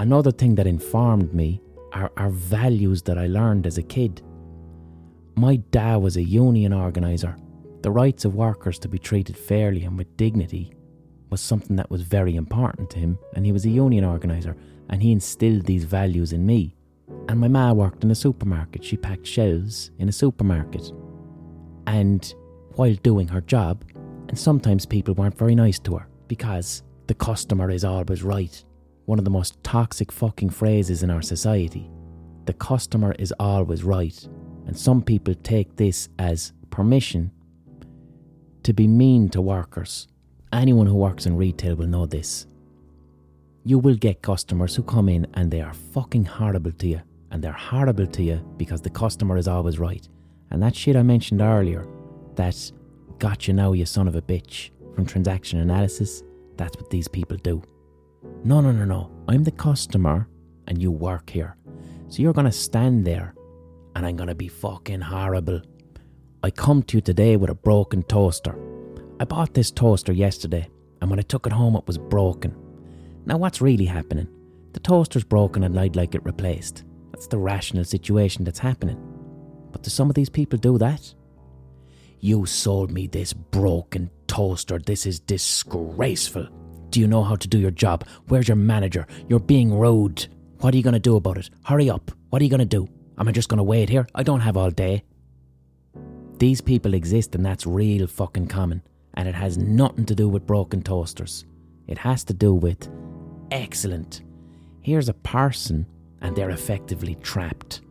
another 0.00 0.32
thing 0.32 0.54
that 0.56 0.66
informed 0.66 1.32
me 1.32 1.60
are, 1.92 2.10
are 2.16 2.30
values 2.30 3.02
that 3.02 3.18
I 3.18 3.26
learned 3.26 3.66
as 3.66 3.78
a 3.78 3.82
kid. 3.82 4.22
My 5.36 5.56
dad 5.56 5.96
was 5.96 6.16
a 6.16 6.22
union 6.22 6.72
organiser 6.72 7.36
the 7.82 7.90
rights 7.90 8.24
of 8.24 8.34
workers 8.34 8.78
to 8.78 8.88
be 8.88 8.98
treated 8.98 9.36
fairly 9.36 9.84
and 9.84 9.96
with 9.96 10.16
dignity 10.16 10.72
was 11.30 11.40
something 11.40 11.76
that 11.76 11.90
was 11.90 12.02
very 12.02 12.36
important 12.36 12.90
to 12.90 12.98
him, 12.98 13.18
and 13.34 13.46
he 13.46 13.52
was 13.52 13.64
a 13.64 13.70
union 13.70 14.04
organiser, 14.04 14.56
and 14.90 15.02
he 15.02 15.12
instilled 15.12 15.64
these 15.64 15.84
values 15.84 16.32
in 16.32 16.44
me. 16.44 16.74
And 17.28 17.38
my 17.38 17.48
ma 17.48 17.72
worked 17.72 18.02
in 18.02 18.10
a 18.10 18.14
supermarket. 18.14 18.84
She 18.84 18.96
packed 18.96 19.26
shelves 19.26 19.92
in 19.98 20.08
a 20.08 20.12
supermarket. 20.12 20.92
And 21.86 22.34
while 22.74 22.94
doing 22.96 23.28
her 23.28 23.40
job, 23.40 23.84
and 24.28 24.38
sometimes 24.38 24.84
people 24.84 25.14
weren't 25.14 25.38
very 25.38 25.54
nice 25.54 25.78
to 25.80 25.96
her 25.96 26.08
because 26.26 26.82
the 27.06 27.14
customer 27.14 27.70
is 27.70 27.84
always 27.84 28.22
right. 28.22 28.64
One 29.06 29.18
of 29.18 29.24
the 29.24 29.30
most 29.30 29.62
toxic 29.64 30.12
fucking 30.12 30.50
phrases 30.50 31.02
in 31.02 31.10
our 31.10 31.22
society. 31.22 31.90
The 32.44 32.52
customer 32.52 33.12
is 33.18 33.32
always 33.40 33.84
right. 33.84 34.28
And 34.66 34.78
some 34.78 35.02
people 35.02 35.34
take 35.34 35.76
this 35.76 36.08
as 36.18 36.52
permission 36.70 37.32
to 38.62 38.72
be 38.72 38.86
mean 38.86 39.28
to 39.30 39.40
workers. 39.40 40.06
Anyone 40.52 40.86
who 40.86 40.94
works 40.94 41.26
in 41.26 41.36
retail 41.36 41.76
will 41.76 41.86
know 41.86 42.06
this. 42.06 42.46
You 43.64 43.78
will 43.78 43.94
get 43.94 44.22
customers 44.22 44.74
who 44.74 44.82
come 44.82 45.08
in 45.08 45.26
and 45.34 45.50
they 45.50 45.60
are 45.60 45.74
fucking 45.74 46.24
horrible 46.24 46.72
to 46.72 46.86
you. 46.86 47.00
And 47.30 47.42
they're 47.42 47.52
horrible 47.52 48.06
to 48.06 48.22
you 48.22 48.36
because 48.56 48.80
the 48.80 48.90
customer 48.90 49.36
is 49.36 49.48
always 49.48 49.78
right. 49.78 50.08
And 50.50 50.62
that 50.62 50.74
shit 50.74 50.96
I 50.96 51.02
mentioned 51.02 51.40
earlier, 51.40 51.86
that 52.34 52.72
got 53.18 53.46
you 53.46 53.54
now, 53.54 53.72
you 53.72 53.86
son 53.86 54.08
of 54.08 54.16
a 54.16 54.22
bitch, 54.22 54.70
from 54.94 55.06
transaction 55.06 55.60
analysis, 55.60 56.22
that's 56.56 56.76
what 56.76 56.90
these 56.90 57.06
people 57.06 57.36
do. 57.36 57.62
No, 58.44 58.60
no, 58.60 58.70
no, 58.72 58.84
no. 58.84 59.10
I'm 59.28 59.44
the 59.44 59.50
customer 59.50 60.28
and 60.66 60.80
you 60.80 60.90
work 60.90 61.30
here. 61.30 61.56
So 62.08 62.22
you're 62.22 62.32
going 62.32 62.46
to 62.46 62.52
stand 62.52 63.06
there 63.06 63.34
and 63.94 64.04
I'm 64.04 64.16
going 64.16 64.28
to 64.28 64.34
be 64.34 64.48
fucking 64.48 65.00
horrible. 65.00 65.62
I 66.42 66.50
come 66.50 66.82
to 66.84 66.96
you 66.96 67.00
today 67.00 67.36
with 67.36 67.50
a 67.50 67.54
broken 67.54 68.02
toaster. 68.02 68.58
I 69.18 69.24
bought 69.24 69.54
this 69.54 69.70
toaster 69.70 70.12
yesterday 70.12 70.68
and 71.00 71.10
when 71.10 71.18
I 71.18 71.22
took 71.22 71.46
it 71.46 71.52
home, 71.52 71.76
it 71.76 71.86
was 71.86 71.98
broken. 71.98 72.54
Now, 73.26 73.36
what's 73.36 73.60
really 73.60 73.86
happening? 73.86 74.28
The 74.72 74.80
toaster's 74.80 75.24
broken 75.24 75.64
and 75.64 75.78
I'd 75.78 75.96
like 75.96 76.14
it 76.14 76.24
replaced. 76.24 76.84
That's 77.12 77.26
the 77.26 77.38
rational 77.38 77.84
situation 77.84 78.44
that's 78.44 78.58
happening. 78.58 78.98
But 79.72 79.82
do 79.82 79.90
some 79.90 80.08
of 80.08 80.14
these 80.14 80.30
people 80.30 80.58
do 80.58 80.78
that? 80.78 81.14
You 82.20 82.44
sold 82.44 82.90
me 82.90 83.06
this 83.06 83.32
broken 83.32 84.10
toaster. 84.26 84.78
This 84.78 85.06
is 85.06 85.20
disgraceful. 85.20 86.48
Do 86.90 86.98
you 87.00 87.06
know 87.06 87.22
how 87.22 87.36
to 87.36 87.48
do 87.48 87.58
your 87.58 87.70
job? 87.70 88.04
Where's 88.26 88.48
your 88.48 88.56
manager? 88.56 89.06
You're 89.28 89.38
being 89.38 89.72
rude. 89.72 90.26
What 90.58 90.74
are 90.74 90.76
you 90.76 90.82
going 90.82 90.94
to 90.94 91.00
do 91.00 91.16
about 91.16 91.38
it? 91.38 91.48
Hurry 91.64 91.88
up. 91.88 92.10
What 92.30 92.42
are 92.42 92.44
you 92.44 92.50
going 92.50 92.58
to 92.58 92.64
do? 92.64 92.88
Am 93.16 93.28
I 93.28 93.32
just 93.32 93.48
going 93.48 93.58
to 93.58 93.64
wait 93.64 93.88
here? 93.88 94.06
I 94.14 94.22
don't 94.22 94.40
have 94.40 94.56
all 94.56 94.70
day. 94.70 95.04
These 96.38 96.60
people 96.60 96.94
exist 96.94 97.34
and 97.34 97.44
that's 97.44 97.66
real 97.66 98.06
fucking 98.06 98.48
common. 98.48 98.82
And 99.14 99.28
it 99.28 99.34
has 99.34 99.58
nothing 99.58 100.04
to 100.06 100.14
do 100.14 100.28
with 100.28 100.46
broken 100.46 100.82
toasters. 100.82 101.44
It 101.86 101.98
has 101.98 102.24
to 102.24 102.34
do 102.34 102.54
with 102.54 102.88
excellent. 103.50 104.22
Here's 104.80 105.08
a 105.08 105.14
person 105.14 105.86
and 106.22 106.34
they're 106.34 106.50
effectively 106.50 107.14
trapped. 107.16 107.82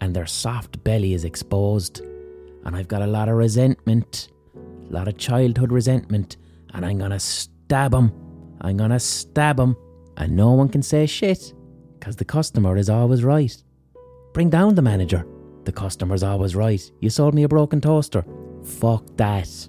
And 0.00 0.14
their 0.14 0.26
soft 0.26 0.82
belly 0.84 1.14
is 1.14 1.24
exposed. 1.24 2.00
And 2.64 2.76
I've 2.76 2.88
got 2.88 3.02
a 3.02 3.06
lot 3.06 3.28
of 3.28 3.36
resentment, 3.36 4.28
a 4.54 4.92
lot 4.92 5.08
of 5.08 5.16
childhood 5.16 5.72
resentment. 5.72 6.36
And 6.74 6.84
I'm 6.84 6.98
gonna 6.98 7.20
stab 7.20 7.92
them. 7.92 8.12
I'm 8.60 8.76
gonna 8.76 9.00
stab 9.00 9.56
them. 9.56 9.76
And 10.16 10.34
no 10.34 10.52
one 10.52 10.68
can 10.68 10.82
say 10.82 11.04
shit 11.06 11.52
because 11.98 12.16
the 12.16 12.24
customer 12.24 12.76
is 12.76 12.88
always 12.88 13.22
right. 13.22 13.54
Bring 14.32 14.48
down 14.50 14.74
the 14.74 14.82
manager. 14.82 15.26
The 15.64 15.72
customer's 15.72 16.22
always 16.22 16.54
right. 16.56 16.80
You 17.00 17.10
sold 17.10 17.34
me 17.34 17.42
a 17.42 17.48
broken 17.48 17.80
toaster. 17.80 18.24
Fuck 18.62 19.04
that. 19.16 19.68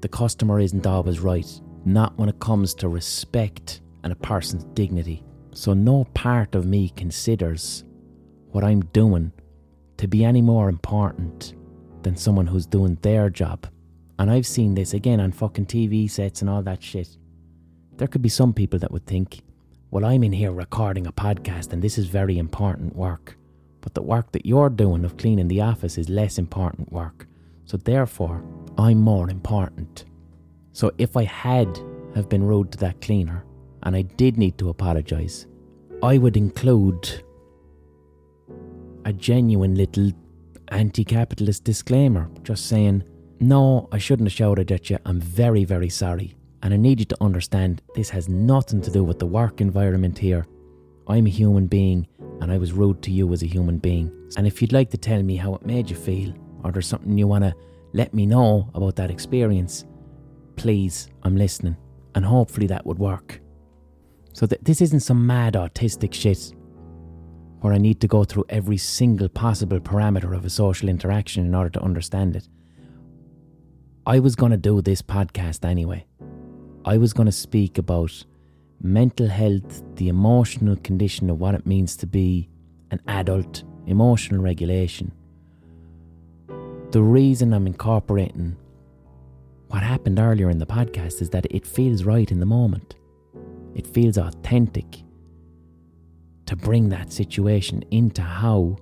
The 0.00 0.08
customer 0.08 0.60
isn't 0.60 0.86
always 0.86 1.20
right, 1.20 1.48
not 1.84 2.18
when 2.18 2.28
it 2.28 2.38
comes 2.38 2.74
to 2.74 2.88
respect 2.88 3.80
and 4.02 4.12
a 4.12 4.16
person's 4.16 4.64
dignity. 4.74 5.24
So 5.52 5.72
no 5.72 6.04
part 6.12 6.54
of 6.54 6.66
me 6.66 6.90
considers 6.90 7.84
what 8.50 8.64
I'm 8.64 8.80
doing 8.86 9.32
to 9.96 10.08
be 10.08 10.24
any 10.24 10.42
more 10.42 10.68
important 10.68 11.54
than 12.02 12.16
someone 12.16 12.46
who's 12.46 12.66
doing 12.66 12.98
their 13.02 13.30
job. 13.30 13.66
And 14.18 14.30
I've 14.30 14.46
seen 14.46 14.74
this 14.74 14.94
again 14.94 15.20
on 15.20 15.32
fucking 15.32 15.66
TV 15.66 16.10
sets 16.10 16.40
and 16.40 16.50
all 16.50 16.62
that 16.62 16.82
shit. 16.82 17.16
There 17.96 18.08
could 18.08 18.22
be 18.22 18.28
some 18.28 18.52
people 18.52 18.78
that 18.80 18.90
would 18.90 19.06
think, 19.06 19.42
well, 19.90 20.04
I'm 20.04 20.24
in 20.24 20.32
here 20.32 20.50
recording 20.50 21.06
a 21.06 21.12
podcast 21.12 21.72
and 21.72 21.80
this 21.80 21.96
is 21.96 22.06
very 22.06 22.38
important 22.38 22.96
work. 22.96 23.36
But 23.80 23.94
the 23.94 24.02
work 24.02 24.32
that 24.32 24.46
you're 24.46 24.70
doing 24.70 25.04
of 25.04 25.16
cleaning 25.16 25.48
the 25.48 25.60
office 25.60 25.98
is 25.98 26.08
less 26.08 26.38
important 26.38 26.90
work. 26.90 27.28
So 27.66 27.76
therefore, 27.76 28.44
I'm 28.76 28.98
more 28.98 29.30
important. 29.30 30.06
So 30.72 30.90
if 30.98 31.16
I 31.16 31.24
had 31.24 31.78
have 32.14 32.28
been 32.28 32.42
rude 32.42 32.72
to 32.72 32.78
that 32.78 33.00
cleaner, 33.00 33.44
and 33.84 33.94
I 33.94 34.02
did 34.02 34.38
need 34.38 34.58
to 34.58 34.70
apologise, 34.70 35.46
I 36.02 36.18
would 36.18 36.36
include 36.36 37.22
a 39.04 39.12
genuine 39.12 39.74
little 39.74 40.10
anti 40.68 41.04
capitalist 41.04 41.64
disclaimer, 41.64 42.30
just 42.42 42.66
saying, 42.66 43.04
No, 43.40 43.88
I 43.92 43.98
shouldn't 43.98 44.28
have 44.28 44.36
shouted 44.36 44.72
at 44.72 44.90
you. 44.90 44.98
I'm 45.04 45.20
very, 45.20 45.64
very 45.64 45.90
sorry. 45.90 46.36
And 46.64 46.72
I 46.72 46.78
need 46.78 46.98
you 46.98 47.04
to 47.04 47.22
understand 47.22 47.82
this 47.94 48.08
has 48.08 48.26
nothing 48.28 48.80
to 48.80 48.90
do 48.90 49.04
with 49.04 49.18
the 49.18 49.26
work 49.26 49.60
environment 49.60 50.16
here. 50.16 50.46
I'm 51.06 51.26
a 51.26 51.30
human 51.30 51.66
being 51.66 52.08
and 52.40 52.50
I 52.50 52.56
was 52.56 52.72
rude 52.72 53.02
to 53.02 53.10
you 53.10 53.30
as 53.34 53.42
a 53.42 53.46
human 53.46 53.76
being. 53.76 54.10
And 54.38 54.46
if 54.46 54.62
you'd 54.62 54.72
like 54.72 54.88
to 54.90 54.96
tell 54.96 55.22
me 55.22 55.36
how 55.36 55.54
it 55.54 55.66
made 55.66 55.90
you 55.90 55.96
feel, 55.96 56.32
or 56.64 56.72
there's 56.72 56.86
something 56.86 57.18
you 57.18 57.28
want 57.28 57.44
to 57.44 57.54
let 57.92 58.14
me 58.14 58.24
know 58.24 58.70
about 58.74 58.96
that 58.96 59.10
experience, 59.10 59.84
please, 60.56 61.10
I'm 61.22 61.36
listening. 61.36 61.76
And 62.14 62.24
hopefully 62.24 62.66
that 62.68 62.86
would 62.86 62.98
work. 62.98 63.42
So 64.32 64.46
th- 64.46 64.62
this 64.62 64.80
isn't 64.80 65.00
some 65.00 65.26
mad 65.26 65.54
autistic 65.54 66.14
shit 66.14 66.54
where 67.60 67.74
I 67.74 67.78
need 67.78 68.00
to 68.00 68.08
go 68.08 68.24
through 68.24 68.46
every 68.48 68.78
single 68.78 69.28
possible 69.28 69.80
parameter 69.80 70.34
of 70.34 70.46
a 70.46 70.50
social 70.50 70.88
interaction 70.88 71.44
in 71.44 71.54
order 71.54 71.70
to 71.70 71.82
understand 71.82 72.36
it. 72.36 72.48
I 74.06 74.18
was 74.18 74.34
going 74.34 74.52
to 74.52 74.58
do 74.58 74.80
this 74.80 75.02
podcast 75.02 75.68
anyway. 75.68 76.06
I 76.86 76.98
was 76.98 77.14
going 77.14 77.26
to 77.26 77.32
speak 77.32 77.78
about 77.78 78.24
mental 78.82 79.26
health, 79.26 79.82
the 79.96 80.08
emotional 80.08 80.76
condition 80.76 81.30
of 81.30 81.40
what 81.40 81.54
it 81.54 81.66
means 81.66 81.96
to 81.96 82.06
be 82.06 82.50
an 82.90 83.00
adult, 83.08 83.62
emotional 83.86 84.42
regulation. 84.42 85.10
The 86.90 87.02
reason 87.02 87.54
I'm 87.54 87.66
incorporating 87.66 88.56
what 89.68 89.82
happened 89.82 90.18
earlier 90.18 90.50
in 90.50 90.58
the 90.58 90.66
podcast 90.66 91.22
is 91.22 91.30
that 91.30 91.46
it 91.50 91.66
feels 91.66 92.04
right 92.04 92.30
in 92.30 92.38
the 92.38 92.46
moment. 92.46 92.96
It 93.74 93.86
feels 93.86 94.18
authentic 94.18 95.02
to 96.46 96.54
bring 96.54 96.90
that 96.90 97.12
situation 97.12 97.82
into 97.90 98.20
how 98.20 98.76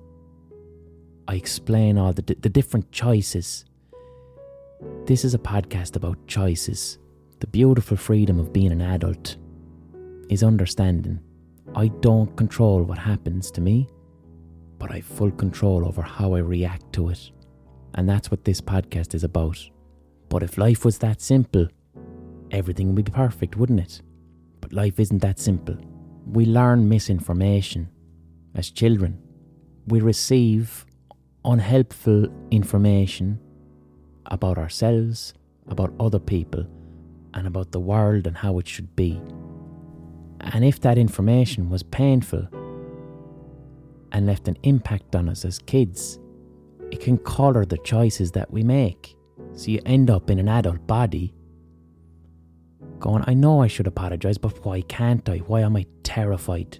I 1.28 1.36
explain 1.36 1.96
all 1.96 2.12
the, 2.12 2.22
the 2.22 2.50
different 2.50 2.90
choices. 2.90 3.64
This 5.06 5.24
is 5.24 5.34
a 5.34 5.38
podcast 5.38 5.94
about 5.94 6.26
choices. 6.26 6.98
The 7.42 7.48
beautiful 7.48 7.96
freedom 7.96 8.38
of 8.38 8.52
being 8.52 8.70
an 8.70 8.80
adult 8.80 9.36
is 10.28 10.44
understanding 10.44 11.18
I 11.74 11.88
don't 11.88 12.36
control 12.36 12.84
what 12.84 12.98
happens 12.98 13.50
to 13.50 13.60
me, 13.60 13.88
but 14.78 14.92
I 14.92 14.98
have 14.98 15.06
full 15.06 15.32
control 15.32 15.84
over 15.84 16.02
how 16.02 16.34
I 16.34 16.38
react 16.38 16.92
to 16.92 17.08
it. 17.08 17.32
And 17.94 18.08
that's 18.08 18.30
what 18.30 18.44
this 18.44 18.60
podcast 18.60 19.12
is 19.12 19.24
about. 19.24 19.58
But 20.28 20.44
if 20.44 20.56
life 20.56 20.84
was 20.84 20.98
that 20.98 21.20
simple, 21.20 21.66
everything 22.52 22.94
would 22.94 23.04
be 23.04 23.10
perfect, 23.10 23.56
wouldn't 23.56 23.80
it? 23.80 24.02
But 24.60 24.72
life 24.72 25.00
isn't 25.00 25.22
that 25.22 25.40
simple. 25.40 25.76
We 26.30 26.46
learn 26.46 26.88
misinformation 26.88 27.88
as 28.54 28.70
children. 28.70 29.20
We 29.88 30.00
receive 30.00 30.86
unhelpful 31.44 32.28
information 32.52 33.40
about 34.26 34.58
ourselves, 34.58 35.34
about 35.66 35.92
other 35.98 36.20
people, 36.20 36.68
and 37.34 37.46
about 37.46 37.72
the 37.72 37.80
world 37.80 38.26
and 38.26 38.36
how 38.36 38.58
it 38.58 38.68
should 38.68 38.94
be. 38.96 39.20
And 40.40 40.64
if 40.64 40.80
that 40.80 40.98
information 40.98 41.70
was 41.70 41.82
painful 41.82 42.48
and 44.12 44.26
left 44.26 44.48
an 44.48 44.58
impact 44.62 45.14
on 45.14 45.28
us 45.28 45.44
as 45.44 45.58
kids, 45.60 46.18
it 46.90 47.00
can 47.00 47.18
colour 47.18 47.64
the 47.64 47.78
choices 47.78 48.32
that 48.32 48.50
we 48.50 48.62
make. 48.62 49.16
So 49.54 49.70
you 49.70 49.80
end 49.86 50.10
up 50.10 50.30
in 50.30 50.38
an 50.38 50.48
adult 50.48 50.86
body 50.86 51.34
going, 52.98 53.24
I 53.26 53.34
know 53.34 53.62
I 53.62 53.66
should 53.66 53.86
apologise, 53.86 54.38
but 54.38 54.64
why 54.64 54.82
can't 54.82 55.28
I? 55.28 55.38
Why 55.38 55.60
am 55.60 55.76
I 55.76 55.86
terrified? 56.02 56.78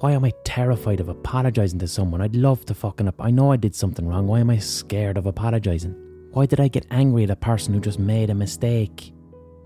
Why 0.00 0.12
am 0.12 0.24
I 0.24 0.32
terrified 0.44 1.00
of 1.00 1.08
apologising 1.08 1.78
to 1.78 1.88
someone? 1.88 2.20
I'd 2.20 2.36
love 2.36 2.66
to 2.66 2.74
fucking 2.74 3.08
up. 3.08 3.14
I 3.18 3.30
know 3.30 3.52
I 3.52 3.56
did 3.56 3.74
something 3.74 4.06
wrong. 4.06 4.26
Why 4.26 4.40
am 4.40 4.50
I 4.50 4.58
scared 4.58 5.16
of 5.16 5.26
apologising? 5.26 6.03
Why 6.34 6.46
did 6.46 6.58
I 6.58 6.66
get 6.66 6.84
angry 6.90 7.22
at 7.22 7.30
a 7.30 7.36
person 7.36 7.72
who 7.72 7.78
just 7.78 8.00
made 8.00 8.28
a 8.28 8.34
mistake? 8.34 9.14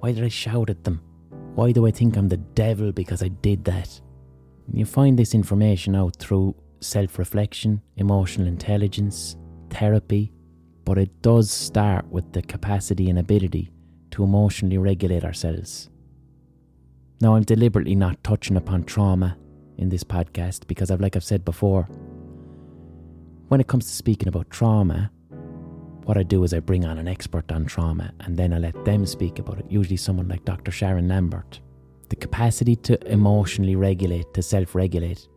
Why 0.01 0.13
did 0.13 0.23
I 0.23 0.29
shout 0.29 0.69
at 0.69 0.85
them? 0.85 1.01
Why 1.55 1.73
do 1.73 1.87
I 1.87 1.91
think 1.91 2.15
I'm 2.15 2.29
the 2.29 2.37
devil 2.37 2.93
because 2.93 3.23
I 3.23 3.29
did 3.29 3.65
that? 3.65 3.99
You 4.75 4.85
find 4.85 5.19
this 5.19 5.33
information 5.33 5.97
out 5.97 6.17
through 6.17 6.55
self 6.81 7.19
reflection, 7.19 7.81
emotional 7.97 8.47
intelligence, 8.47 9.35
therapy, 9.71 10.31
but 10.85 10.99
it 10.99 11.23
does 11.23 11.51
start 11.51 12.07
with 12.09 12.31
the 12.35 12.43
capacity 12.43 13.09
and 13.09 13.19
ability 13.19 13.73
to 14.11 14.23
emotionally 14.23 14.77
regulate 14.77 15.25
ourselves. 15.25 15.89
Now, 17.23 17.35
I'm 17.35 17.45
deliberately 17.45 17.95
not 17.95 18.23
touching 18.23 18.59
upon 18.59 18.85
trauma 18.85 19.39
in 19.79 19.89
this 19.89 20.05
podcast 20.05 20.67
because 20.67 20.91
I've 20.91 21.01
like 21.01 21.17
I've 21.17 21.25
said 21.25 21.47
before, 21.47 21.85
when 23.49 23.59
it 23.59 23.69
comes 23.69 23.87
to 23.87 23.93
speaking 23.93 24.29
about 24.29 24.51
trauma, 24.51 25.11
what 26.09 26.17
I 26.17 26.23
do 26.23 26.43
is 26.43 26.55
I 26.55 26.61
bring 26.61 26.87
on 26.87 26.97
an 26.97 27.07
expert 27.07 27.53
on 27.53 27.67
trauma 27.67 28.15
and 28.21 28.35
then 28.35 28.55
I 28.55 28.59
let 28.59 28.83
them 28.87 29.05
speak 29.05 29.39
about 29.39 29.59
it, 29.59 29.67
usually 29.69 29.99
someone 29.99 30.27
like 30.27 30.43
Dr. 30.47 30.71
Sharon 30.71 31.07
Lambert. 31.07 31.61
The 32.09 32.17
capacity 32.17 32.77
to 32.77 33.13
emotionally 33.13 33.77
regulate, 33.77 34.33
to 34.33 34.43
self 34.43 34.75
regulate, 34.75 35.29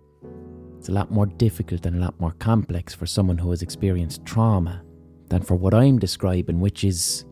it's 0.78 0.88
a 0.88 0.94
lot 0.94 1.12
more 1.12 1.26
difficult 1.26 1.86
and 1.86 1.98
a 1.98 2.00
lot 2.00 2.18
more 2.22 2.32
complex 2.40 2.94
for 2.94 3.06
someone 3.06 3.38
who 3.38 3.50
has 3.50 3.62
experienced 3.62 4.26
trauma 4.26 4.82
than 5.28 5.42
for 5.42 5.56
what 5.56 5.74
I'm 5.74 6.00
describing, 6.00 6.62
which 6.62 6.86
is 6.86 7.26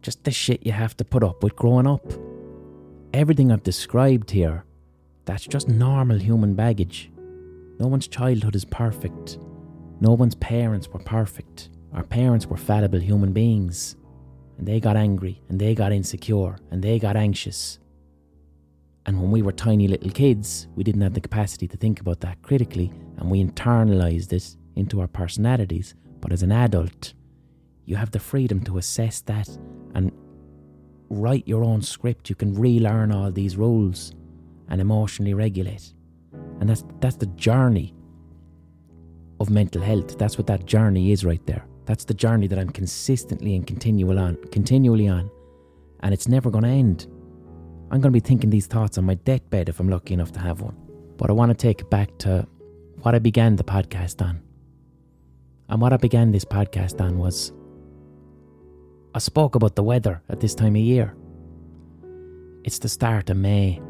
just 0.00 0.24
the 0.24 0.30
shit 0.30 0.64
you 0.64 0.72
have 0.72 0.96
to 0.96 1.04
put 1.04 1.22
up 1.22 1.42
with 1.42 1.54
growing 1.56 1.86
up. 1.86 2.10
Everything 3.12 3.52
I've 3.52 3.62
described 3.62 4.30
here, 4.30 4.64
that's 5.26 5.46
just 5.46 5.68
normal 5.68 6.18
human 6.18 6.54
baggage. 6.54 7.12
No 7.78 7.86
one's 7.86 8.08
childhood 8.08 8.56
is 8.56 8.64
perfect. 8.64 9.36
No 10.00 10.14
one's 10.14 10.36
parents 10.36 10.88
were 10.88 11.00
perfect. 11.00 11.68
Our 11.94 12.02
parents 12.02 12.46
were 12.46 12.56
fallible 12.56 12.98
human 12.98 13.32
beings, 13.32 13.96
and 14.58 14.66
they 14.66 14.80
got 14.80 14.96
angry, 14.96 15.40
and 15.48 15.60
they 15.60 15.74
got 15.74 15.92
insecure, 15.92 16.56
and 16.70 16.82
they 16.82 16.98
got 16.98 17.16
anxious. 17.16 17.78
And 19.06 19.20
when 19.20 19.30
we 19.30 19.42
were 19.42 19.52
tiny 19.52 19.86
little 19.86 20.10
kids, 20.10 20.66
we 20.74 20.82
didn't 20.82 21.02
have 21.02 21.14
the 21.14 21.20
capacity 21.20 21.68
to 21.68 21.76
think 21.76 22.00
about 22.00 22.20
that 22.20 22.42
critically, 22.42 22.92
and 23.18 23.30
we 23.30 23.44
internalized 23.44 24.32
it 24.32 24.56
into 24.76 25.00
our 25.00 25.06
personalities. 25.06 25.94
But 26.20 26.32
as 26.32 26.42
an 26.42 26.52
adult, 26.52 27.14
you 27.84 27.96
have 27.96 28.10
the 28.10 28.18
freedom 28.18 28.64
to 28.64 28.78
assess 28.78 29.20
that 29.22 29.48
and 29.94 30.10
write 31.10 31.46
your 31.46 31.62
own 31.62 31.82
script. 31.82 32.30
You 32.30 32.34
can 32.34 32.54
relearn 32.54 33.12
all 33.12 33.30
these 33.30 33.56
rules 33.56 34.14
and 34.68 34.80
emotionally 34.80 35.34
regulate. 35.34 35.92
And 36.60 36.68
that's 36.68 36.84
that's 37.00 37.16
the 37.16 37.26
journey 37.26 37.94
of 39.38 39.50
mental 39.50 39.82
health. 39.82 40.18
That's 40.18 40.38
what 40.38 40.46
that 40.46 40.64
journey 40.64 41.12
is 41.12 41.24
right 41.24 41.44
there. 41.46 41.66
That's 41.86 42.04
the 42.04 42.14
journey 42.14 42.46
that 42.46 42.58
I'm 42.58 42.70
consistently 42.70 43.54
and 43.54 43.66
continual 43.66 44.18
on, 44.18 44.36
continually 44.50 45.08
on, 45.08 45.30
and 46.00 46.14
it's 46.14 46.28
never 46.28 46.50
going 46.50 46.64
to 46.64 46.70
end. 46.70 47.06
I'm 47.90 48.00
going 48.00 48.12
to 48.12 48.20
be 48.20 48.20
thinking 48.20 48.50
these 48.50 48.66
thoughts 48.66 48.98
on 48.98 49.04
my 49.04 49.14
deathbed 49.14 49.68
if 49.68 49.78
I'm 49.80 49.88
lucky 49.88 50.14
enough 50.14 50.32
to 50.32 50.40
have 50.40 50.60
one. 50.60 50.76
But 51.16 51.30
I 51.30 51.32
want 51.32 51.50
to 51.50 51.54
take 51.54 51.80
it 51.80 51.90
back 51.90 52.16
to 52.18 52.46
what 53.02 53.14
I 53.14 53.18
began 53.18 53.56
the 53.56 53.64
podcast 53.64 54.24
on. 54.24 54.42
And 55.68 55.80
what 55.80 55.92
I 55.92 55.96
began 55.96 56.32
this 56.32 56.44
podcast 56.44 57.00
on 57.00 57.18
was 57.18 57.52
I 59.14 59.18
spoke 59.18 59.54
about 59.54 59.76
the 59.76 59.82
weather 59.82 60.22
at 60.28 60.40
this 60.40 60.54
time 60.54 60.74
of 60.74 60.82
year. 60.82 61.14
It's 62.64 62.78
the 62.78 62.88
start 62.88 63.30
of 63.30 63.36
May. 63.36 63.80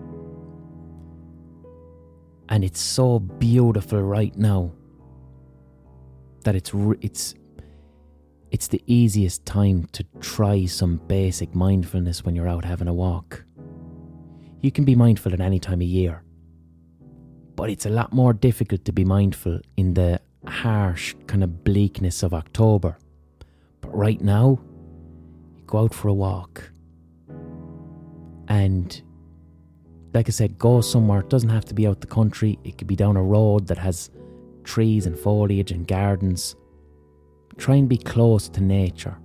And 2.49 2.65
it's 2.65 2.81
so 2.81 3.21
beautiful 3.21 4.03
right 4.03 4.37
now 4.37 4.73
that 6.45 6.55
it's 6.55 6.73
it's 7.01 7.35
it's 8.55 8.69
the 8.69 8.85
easiest 8.87 9.45
time 9.45 9.85
to 9.91 10.05
try 10.21 10.65
some 10.65 10.99
basic 11.09 11.57
mindfulness 11.57 12.25
when 12.25 12.37
you're 12.37 12.47
out 12.47 12.65
having 12.65 12.87
a 12.87 12.95
walk. 12.95 13.45
You 14.61 14.71
can 14.71 14.85
be 14.85 14.95
mindful 14.95 15.33
at 15.33 15.41
any 15.41 15.59
time 15.59 15.81
of 15.81 15.89
year, 15.89 16.23
but 17.57 17.69
it's 17.69 17.85
a 17.85 17.91
lot 17.91 18.13
more 18.13 18.33
difficult 18.33 18.85
to 18.85 18.93
be 18.93 19.05
mindful 19.05 19.59
in 19.77 19.95
the 19.95 20.21
harsh 20.47 21.17
kind 21.27 21.43
of 21.43 21.65
bleakness 21.65 22.23
of 22.23 22.33
October. 22.33 22.97
But 23.81 23.93
right 23.93 24.21
now, 24.21 24.61
you 25.57 25.65
go 25.67 25.79
out 25.79 25.93
for 25.93 26.07
a 26.07 26.15
walk 26.15 26.71
and 28.47 29.03
like 30.13 30.29
I 30.29 30.31
said, 30.31 30.61
go 30.61 30.81
somewhere. 30.81 31.23
It 31.23 31.29
doesn't 31.29 31.49
have 31.49 31.65
to 31.65 31.75
be 31.75 31.89
out 31.89 32.01
the 32.01 32.07
country. 32.07 32.57
It 32.63 32.79
could 32.79 32.87
be 32.87 32.95
down 32.95 33.17
a 33.17 33.23
road 33.23 33.67
that 33.67 33.79
has 33.79 34.11
trees 34.63 35.07
and 35.07 35.19
foliage 35.19 35.73
and 35.73 35.89
gardens. 35.89 36.55
Try 37.57 37.77
and 37.77 37.89
be 37.89 37.97
close 37.97 38.49
to 38.49 38.61
nature 38.61 39.17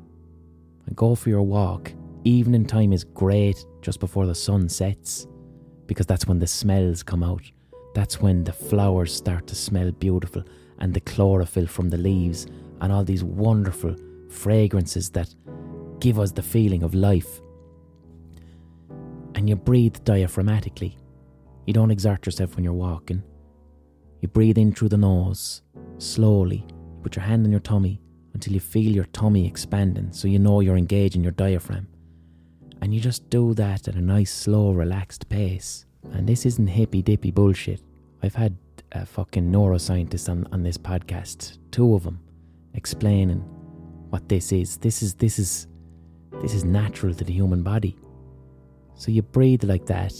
and 0.85 0.95
go 0.95 1.15
for 1.15 1.29
your 1.29 1.41
walk. 1.41 1.91
Evening 2.25 2.65
time 2.65 2.93
is 2.93 3.03
great 3.03 3.65
just 3.81 3.99
before 3.99 4.27
the 4.27 4.35
sun 4.35 4.69
sets 4.69 5.27
because 5.87 6.05
that's 6.05 6.27
when 6.27 6.37
the 6.37 6.47
smells 6.47 7.01
come 7.01 7.23
out. 7.23 7.41
That's 7.95 8.21
when 8.21 8.43
the 8.43 8.53
flowers 8.53 9.13
start 9.13 9.47
to 9.47 9.55
smell 9.55 9.91
beautiful 9.91 10.43
and 10.77 10.93
the 10.93 11.01
chlorophyll 11.01 11.65
from 11.65 11.89
the 11.89 11.97
leaves 11.97 12.45
and 12.81 12.93
all 12.93 13.03
these 13.03 13.23
wonderful 13.23 13.95
fragrances 14.29 15.09
that 15.11 15.33
give 15.99 16.19
us 16.19 16.31
the 16.31 16.43
feeling 16.43 16.83
of 16.83 16.93
life. 16.93 17.41
And 19.33 19.49
you 19.49 19.55
breathe 19.55 19.97
diaphragmatically. 20.03 20.95
You 21.65 21.73
don't 21.73 21.91
exert 21.91 22.27
yourself 22.27 22.55
when 22.55 22.63
you're 22.63 22.73
walking. 22.73 23.23
You 24.21 24.27
breathe 24.27 24.57
in 24.59 24.71
through 24.71 24.89
the 24.89 24.97
nose, 24.97 25.63
slowly. 25.97 26.65
You 26.67 26.99
put 27.01 27.15
your 27.15 27.25
hand 27.25 27.45
on 27.45 27.51
your 27.51 27.59
tummy 27.59 28.01
until 28.33 28.53
you 28.53 28.59
feel 28.59 28.91
your 28.91 29.05
tummy 29.05 29.47
expanding 29.47 30.11
so 30.11 30.27
you 30.27 30.39
know 30.39 30.59
you're 30.59 30.77
engaging 30.77 31.23
your 31.23 31.31
diaphragm. 31.31 31.87
And 32.81 32.93
you 32.93 33.01
just 33.01 33.29
do 33.29 33.53
that 33.55 33.87
at 33.87 33.95
a 33.95 34.01
nice, 34.01 34.33
slow, 34.33 34.71
relaxed 34.71 35.27
pace. 35.29 35.85
And 36.13 36.27
this 36.27 36.45
isn't 36.45 36.67
hippy 36.67 37.01
dippy 37.01 37.31
bullshit. 37.31 37.81
I've 38.23 38.35
had 38.35 38.55
a 38.93 39.05
fucking 39.05 39.51
neuroscientist 39.51 40.29
on, 40.29 40.47
on 40.51 40.63
this 40.63 40.77
podcast, 40.77 41.57
two 41.71 41.95
of 41.95 42.03
them, 42.03 42.19
explaining 42.73 43.39
what 44.09 44.29
this 44.29 44.51
is. 44.51 44.77
This 44.77 45.03
is 45.03 45.13
this 45.15 45.39
is 45.39 45.67
this 46.41 46.53
is 46.53 46.63
natural 46.63 47.13
to 47.13 47.23
the 47.23 47.33
human 47.33 47.63
body. 47.63 47.97
So 48.95 49.11
you 49.11 49.21
breathe 49.21 49.63
like 49.63 49.85
that 49.87 50.13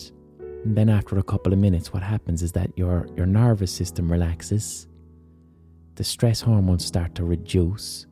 and 0.64 0.76
then 0.76 0.90
after 0.90 1.18
a 1.18 1.24
couple 1.24 1.54
of 1.54 1.60
minutes, 1.60 1.94
what 1.94 2.04
happens 2.04 2.44
is 2.44 2.52
that 2.52 2.70
your, 2.76 3.08
your 3.16 3.26
nervous 3.26 3.72
system 3.72 4.12
relaxes, 4.12 4.88
the 6.00 6.04
stress 6.06 6.40
hormones 6.40 6.86
start 6.86 7.14
to 7.14 7.26
reduce, 7.26 8.08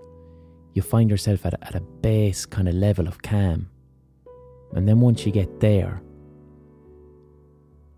you 0.74 0.82
find 0.82 1.10
yourself 1.10 1.46
at 1.46 1.54
a, 1.54 1.64
at 1.66 1.74
a 1.74 1.80
base 1.80 2.46
kind 2.46 2.68
of 2.68 2.74
level 2.74 3.08
of 3.08 3.22
calm. 3.22 3.70
And 4.74 4.86
then 4.86 5.00
once 5.00 5.26
you 5.26 5.32
get 5.32 5.62
there, 5.62 6.02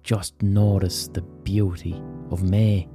just 0.04 0.40
notice 0.44 1.08
the 1.08 1.24
beauty 1.24 2.00
of 2.30 2.44
May. 2.44 2.88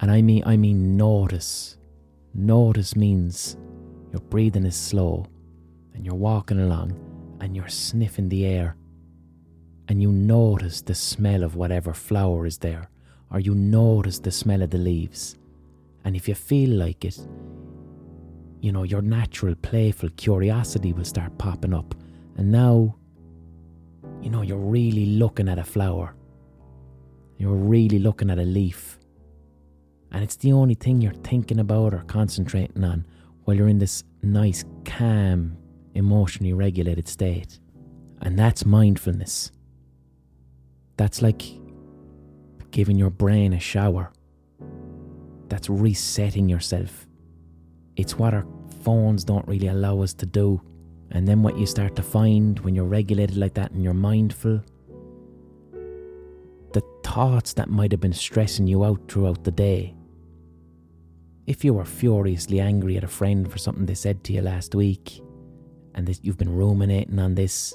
And 0.00 0.10
I 0.10 0.22
mean 0.22 0.42
I 0.44 0.56
mean 0.56 0.96
notice. 0.96 1.76
Notice 2.34 2.96
means 2.96 3.56
your 4.10 4.22
breathing 4.22 4.66
is 4.66 4.74
slow 4.74 5.24
and 5.94 6.04
you're 6.04 6.16
walking 6.16 6.58
along 6.58 6.98
and 7.40 7.54
you're 7.54 7.68
sniffing 7.68 8.28
the 8.28 8.44
air 8.44 8.74
and 9.86 10.02
you 10.02 10.10
notice 10.10 10.82
the 10.82 10.96
smell 10.96 11.44
of 11.44 11.54
whatever 11.54 11.94
flower 11.94 12.44
is 12.44 12.58
there, 12.58 12.90
or 13.30 13.40
you 13.40 13.54
notice 13.54 14.18
the 14.18 14.30
smell 14.30 14.62
of 14.62 14.70
the 14.70 14.78
leaves. 14.78 15.36
And 16.04 16.16
if 16.16 16.28
you 16.28 16.34
feel 16.34 16.70
like 16.70 17.04
it, 17.04 17.18
you 18.60 18.72
know, 18.72 18.82
your 18.82 19.02
natural 19.02 19.54
playful 19.54 20.08
curiosity 20.10 20.92
will 20.92 21.04
start 21.04 21.36
popping 21.38 21.74
up. 21.74 21.94
And 22.36 22.50
now, 22.50 22.96
you 24.22 24.30
know, 24.30 24.42
you're 24.42 24.56
really 24.56 25.06
looking 25.06 25.48
at 25.48 25.58
a 25.58 25.64
flower. 25.64 26.14
You're 27.36 27.54
really 27.54 27.98
looking 27.98 28.30
at 28.30 28.38
a 28.38 28.42
leaf. 28.42 28.98
And 30.10 30.24
it's 30.24 30.36
the 30.36 30.52
only 30.52 30.74
thing 30.74 31.00
you're 31.00 31.12
thinking 31.12 31.60
about 31.60 31.94
or 31.94 32.02
concentrating 32.06 32.82
on 32.82 33.06
while 33.44 33.56
you're 33.56 33.68
in 33.68 33.78
this 33.78 34.04
nice, 34.22 34.64
calm, 34.84 35.56
emotionally 35.94 36.52
regulated 36.52 37.06
state. 37.06 37.60
And 38.22 38.38
that's 38.38 38.64
mindfulness. 38.64 39.52
That's 40.96 41.22
like 41.22 41.42
giving 42.70 42.96
your 42.96 43.10
brain 43.10 43.52
a 43.52 43.60
shower. 43.60 44.12
That's 45.48 45.70
resetting 45.70 46.48
yourself. 46.48 47.06
It's 47.96 48.18
what 48.18 48.34
our 48.34 48.46
phones 48.82 49.24
don't 49.24 49.46
really 49.48 49.68
allow 49.68 50.02
us 50.02 50.14
to 50.14 50.26
do. 50.26 50.60
And 51.10 51.26
then 51.26 51.42
what 51.42 51.58
you 51.58 51.66
start 51.66 51.96
to 51.96 52.02
find 52.02 52.58
when 52.60 52.74
you're 52.74 52.84
regulated 52.84 53.36
like 53.36 53.54
that 53.54 53.70
and 53.70 53.82
you're 53.82 53.94
mindful, 53.94 54.62
the 56.72 56.82
thoughts 57.02 57.54
that 57.54 57.70
might 57.70 57.92
have 57.92 58.00
been 58.00 58.12
stressing 58.12 58.66
you 58.66 58.84
out 58.84 59.10
throughout 59.10 59.42
the 59.44 59.50
day. 59.50 59.94
If 61.46 61.64
you 61.64 61.72
were 61.72 61.86
furiously 61.86 62.60
angry 62.60 62.98
at 62.98 63.04
a 63.04 63.08
friend 63.08 63.50
for 63.50 63.56
something 63.56 63.86
they 63.86 63.94
said 63.94 64.22
to 64.24 64.34
you 64.34 64.42
last 64.42 64.74
week, 64.74 65.22
and 65.94 66.18
you've 66.22 66.36
been 66.36 66.54
ruminating 66.54 67.18
on 67.18 67.34
this, 67.34 67.74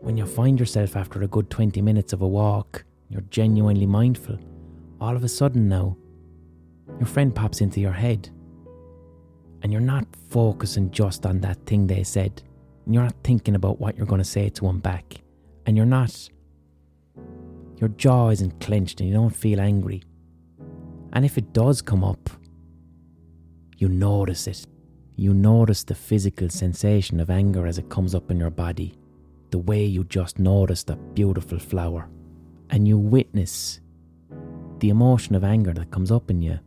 when 0.00 0.16
you 0.16 0.26
find 0.26 0.58
yourself 0.58 0.96
after 0.96 1.22
a 1.22 1.28
good 1.28 1.50
20 1.50 1.80
minutes 1.82 2.12
of 2.12 2.20
a 2.20 2.26
walk, 2.26 2.84
you're 3.10 3.22
genuinely 3.22 3.86
mindful, 3.86 4.38
all 5.00 5.16
of 5.16 5.24
a 5.24 5.28
sudden 5.28 5.68
now, 5.68 5.96
your 6.98 7.06
friend 7.06 7.34
pops 7.34 7.60
into 7.60 7.80
your 7.80 7.92
head. 7.92 8.30
And 9.62 9.72
you're 9.72 9.80
not 9.80 10.06
focusing 10.30 10.90
just 10.90 11.26
on 11.26 11.40
that 11.40 11.66
thing 11.66 11.86
they 11.86 12.04
said. 12.04 12.42
And 12.86 12.94
you're 12.94 13.02
not 13.02 13.16
thinking 13.24 13.56
about 13.56 13.80
what 13.80 13.96
you're 13.96 14.06
going 14.06 14.20
to 14.20 14.24
say 14.24 14.48
to 14.48 14.64
them 14.64 14.78
back. 14.78 15.20
And 15.66 15.76
you're 15.76 15.86
not. 15.86 16.30
Your 17.78 17.88
jaw 17.90 18.30
isn't 18.30 18.60
clenched 18.60 19.00
and 19.00 19.08
you 19.08 19.14
don't 19.14 19.34
feel 19.34 19.60
angry. 19.60 20.02
And 21.12 21.24
if 21.24 21.36
it 21.36 21.52
does 21.52 21.82
come 21.82 22.04
up, 22.04 22.30
you 23.76 23.88
notice 23.88 24.46
it. 24.46 24.66
You 25.16 25.34
notice 25.34 25.82
the 25.82 25.94
physical 25.94 26.48
sensation 26.48 27.20
of 27.20 27.28
anger 27.28 27.66
as 27.66 27.76
it 27.76 27.90
comes 27.90 28.14
up 28.14 28.30
in 28.30 28.38
your 28.38 28.50
body 28.50 28.94
the 29.50 29.58
way 29.58 29.84
you 29.84 30.04
just 30.04 30.38
noticed 30.38 30.90
a 30.90 30.96
beautiful 30.96 31.58
flower. 31.58 32.08
And 32.70 32.86
you 32.86 32.96
witness 32.96 33.80
the 34.78 34.88
emotion 34.88 35.34
of 35.34 35.44
anger 35.44 35.72
that 35.74 35.90
comes 35.90 36.10
up 36.10 36.30
in 36.30 36.40
you, 36.40 36.58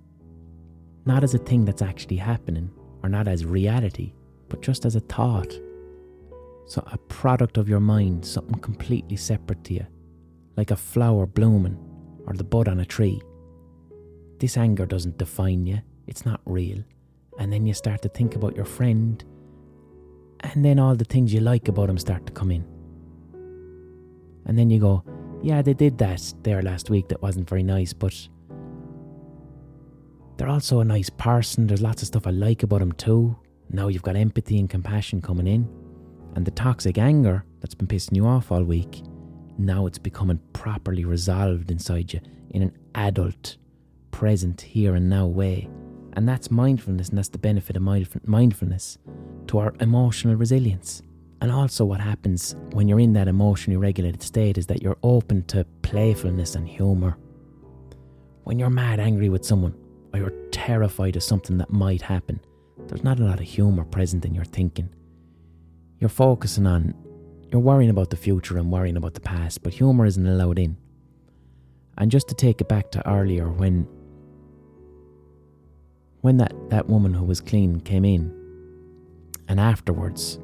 not 1.06 1.24
as 1.24 1.34
a 1.34 1.40
thing 1.40 1.66
that's 1.66 1.82
actually 1.82 2.18
happening 2.18 2.70
or 3.02 3.10
not 3.10 3.28
as 3.28 3.46
reality, 3.46 4.14
but 4.50 4.62
just 4.62 4.86
as 4.86 4.96
a 4.96 5.00
thought. 5.02 5.60
So, 6.66 6.84
a 6.92 6.98
product 6.98 7.58
of 7.58 7.68
your 7.68 7.80
mind, 7.80 8.26
something 8.26 8.60
completely 8.60 9.18
separate 9.18 9.64
to 9.66 9.74
you, 9.74 9.88
like 10.56 10.72
a 10.72 10.76
flower 10.76 11.26
blooming 11.26 11.78
or 12.26 12.34
the 12.34 12.44
bud 12.44 12.68
on 12.68 12.80
a 12.80 12.86
tree. 12.86 13.22
This 14.40 14.58
anger 14.58 14.86
doesn't 14.86 15.18
define 15.18 15.66
you, 15.66 15.82
it's 16.08 16.26
not 16.26 16.42
real. 16.46 16.84
And 17.40 17.52
then 17.52 17.66
you 17.66 17.74
start 17.74 18.02
to 18.04 18.10
think 18.10 18.36
about 18.36 18.56
your 18.56 18.66
friend, 18.66 19.24
and 20.42 20.64
then 20.64 20.80
all 20.80 20.96
the 20.96 21.06
things 21.06 21.34
you 21.34 21.40
like 21.40 21.68
about 21.68 21.90
him 21.90 21.98
start 21.98 22.26
to 22.28 22.34
come 22.34 22.52
in. 22.52 22.66
And 24.46 24.58
then 24.58 24.70
you 24.70 24.80
go, 24.80 25.04
yeah, 25.44 25.62
they 25.62 25.74
did 25.74 25.98
that 25.98 26.34
there 26.44 26.62
last 26.62 26.90
week 26.90 27.10
that 27.10 27.22
wasn't 27.22 27.50
very 27.50 27.64
nice, 27.64 27.92
but 27.92 28.16
they're 30.38 30.48
also 30.48 30.80
a 30.80 30.86
nice 30.86 31.10
person. 31.10 31.68
There's 31.68 31.82
lots 31.82 32.02
of 32.02 32.08
stuff 32.08 32.26
I 32.26 32.32
like 32.32 32.64
about 32.64 32.80
them 32.80 32.94
too. 32.94 33.36
Now 33.70 33.90
you've 33.90 34.04
got 34.04 34.16
empathy 34.16 34.58
and 34.58 34.70
compassion 34.70 35.22
coming 35.22 35.48
in. 35.48 35.70
And 36.36 36.46
the 36.46 36.52
toxic 36.52 36.98
anger 36.98 37.44
that's 37.60 37.76
been 37.76 37.88
pissing 37.88 38.16
you 38.16 38.26
off 38.26 38.52
all 38.52 38.64
week, 38.64 39.04
now 39.58 39.86
it's 39.86 40.00
becoming 40.00 40.40
properly 40.54 41.04
resolved 41.06 41.70
inside 41.70 42.14
you 42.14 42.22
in 42.52 42.64
an 42.64 42.78
adult, 42.96 43.58
present, 44.12 44.62
here 44.62 44.96
and 44.96 45.10
now 45.10 45.26
way. 45.28 45.70
And 46.14 46.28
that's 46.28 46.50
mindfulness, 46.50 47.10
and 47.10 47.18
that's 47.18 47.30
the 47.30 47.38
benefit 47.38 47.76
of 47.76 47.84
mindfulness 48.26 48.98
to 49.48 49.58
our 49.58 49.74
emotional 49.80 50.36
resilience. 50.36 51.02
And 51.42 51.52
also, 51.52 51.84
what 51.84 52.00
happens 52.00 52.56
when 52.72 52.88
you're 52.88 53.00
in 53.00 53.14
that 53.14 53.28
emotionally 53.28 53.78
regulated 53.78 54.24
state 54.24 54.58
is 54.58 54.68
that 54.68 54.82
you're 54.82 54.98
open 55.04 55.44
to 55.46 55.66
playfulness 55.82 56.56
and 56.56 56.68
humour. 56.68 57.18
When 58.44 58.60
you're 58.60 58.70
mad 58.70 59.00
angry 59.00 59.30
with 59.30 59.44
someone, 59.44 59.76
or 60.14 60.20
you're 60.20 60.34
terrified 60.52 61.16
of 61.16 61.24
something 61.24 61.58
that 61.58 61.72
might 61.72 62.02
happen, 62.02 62.40
there's 62.88 63.04
not 63.04 63.20
a 63.20 63.24
lot 63.24 63.40
of 63.40 63.46
humour 63.46 63.84
present 63.84 64.26
in 64.26 64.34
your 64.34 64.46
thinking. 64.46 64.90
You're 66.00 66.10
focusing 66.10 66.68
on, 66.68 66.94
you're 67.52 67.62
worrying 67.62 67.90
about 67.90 68.10
the 68.10 68.18
future 68.18 68.58
and 68.58 68.72
worrying 68.72 68.98
about 68.98 69.14
the 69.14 69.22
past, 69.22 69.64
but 69.64 69.74
humour 69.74 70.06
isn't 70.06 70.26
allowed 70.26 70.60
in. 70.60 70.78
And 71.98 72.10
just 72.10 72.28
to 72.30 72.36
take 72.36 72.62
it 72.62 72.68
back 72.68 72.92
to 72.92 73.08
earlier, 73.10 73.50
when 73.50 73.88
when 76.22 76.38
that, 76.38 76.54
that 76.70 76.88
woman 76.88 77.14
who 77.14 77.26
was 77.26 77.42
clean 77.42 77.82
came 77.82 78.06
in, 78.06 78.34
and 79.50 79.60
afterwards, 79.60 80.40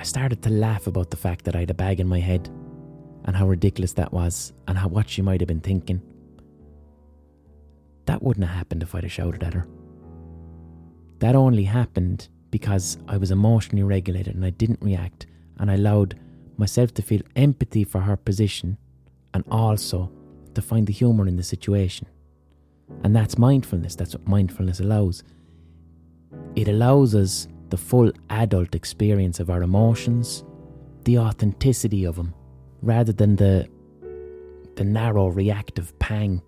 I 0.00 0.02
started 0.02 0.40
to 0.44 0.48
laugh 0.50 0.86
about 0.86 1.10
the 1.10 1.18
fact 1.18 1.44
that 1.44 1.54
I 1.54 1.60
had 1.60 1.70
a 1.70 1.74
bag 1.74 2.00
in 2.00 2.08
my 2.08 2.20
head 2.20 2.48
and 3.26 3.36
how 3.36 3.46
ridiculous 3.46 3.92
that 3.92 4.14
was 4.14 4.54
and 4.66 4.78
how 4.78 4.88
what 4.88 5.10
she 5.10 5.20
might 5.20 5.42
have 5.42 5.48
been 5.48 5.60
thinking. 5.60 6.00
That 8.06 8.22
wouldn't 8.22 8.46
have 8.46 8.56
happened 8.56 8.82
if 8.82 8.94
I'd 8.94 9.02
have 9.02 9.12
shouted 9.12 9.42
at 9.42 9.52
her. 9.52 9.68
That 11.18 11.34
only 11.34 11.64
happened 11.64 12.30
because 12.50 12.96
I 13.08 13.18
was 13.18 13.30
emotionally 13.30 13.82
regulated 13.82 14.34
and 14.34 14.42
I 14.42 14.48
didn't 14.48 14.80
react 14.80 15.26
and 15.58 15.70
I 15.70 15.74
allowed 15.74 16.18
myself 16.56 16.94
to 16.94 17.02
feel 17.02 17.20
empathy 17.36 17.84
for 17.84 18.00
her 18.00 18.16
position 18.16 18.78
and 19.34 19.44
also 19.50 20.10
to 20.54 20.62
find 20.62 20.86
the 20.86 20.94
humour 20.94 21.28
in 21.28 21.36
the 21.36 21.42
situation. 21.42 22.06
And 23.04 23.14
that's 23.14 23.36
mindfulness. 23.36 23.96
That's 23.96 24.14
what 24.14 24.26
mindfulness 24.26 24.80
allows. 24.80 25.24
It 26.56 26.68
allows 26.68 27.14
us 27.14 27.48
the 27.70 27.76
full 27.76 28.12
adult 28.28 28.74
experience 28.74 29.40
of 29.40 29.48
our 29.48 29.62
emotions, 29.62 30.44
the 31.04 31.18
authenticity 31.18 32.04
of 32.04 32.16
them, 32.16 32.34
rather 32.82 33.12
than 33.12 33.36
the, 33.36 33.68
the 34.76 34.84
narrow 34.84 35.28
reactive 35.28 35.96
pang 35.98 36.42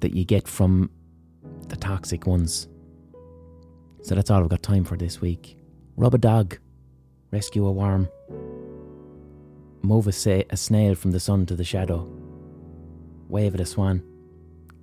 that 0.00 0.14
you 0.14 0.24
get 0.24 0.48
from 0.48 0.90
the 1.68 1.76
toxic 1.76 2.26
ones. 2.26 2.68
So 4.02 4.14
that's 4.14 4.30
all 4.30 4.42
I've 4.42 4.48
got 4.48 4.62
time 4.62 4.84
for 4.84 4.96
this 4.96 5.20
week. 5.20 5.58
Rub 5.96 6.14
a 6.14 6.18
dog, 6.18 6.58
rescue 7.30 7.66
a 7.66 7.72
worm, 7.72 8.08
move 9.82 10.06
a, 10.06 10.12
sa- 10.12 10.42
a 10.48 10.56
snail 10.56 10.94
from 10.94 11.10
the 11.10 11.20
sun 11.20 11.44
to 11.46 11.56
the 11.56 11.64
shadow, 11.64 12.08
wave 13.28 13.54
at 13.54 13.60
a 13.60 13.66
swan, 13.66 14.02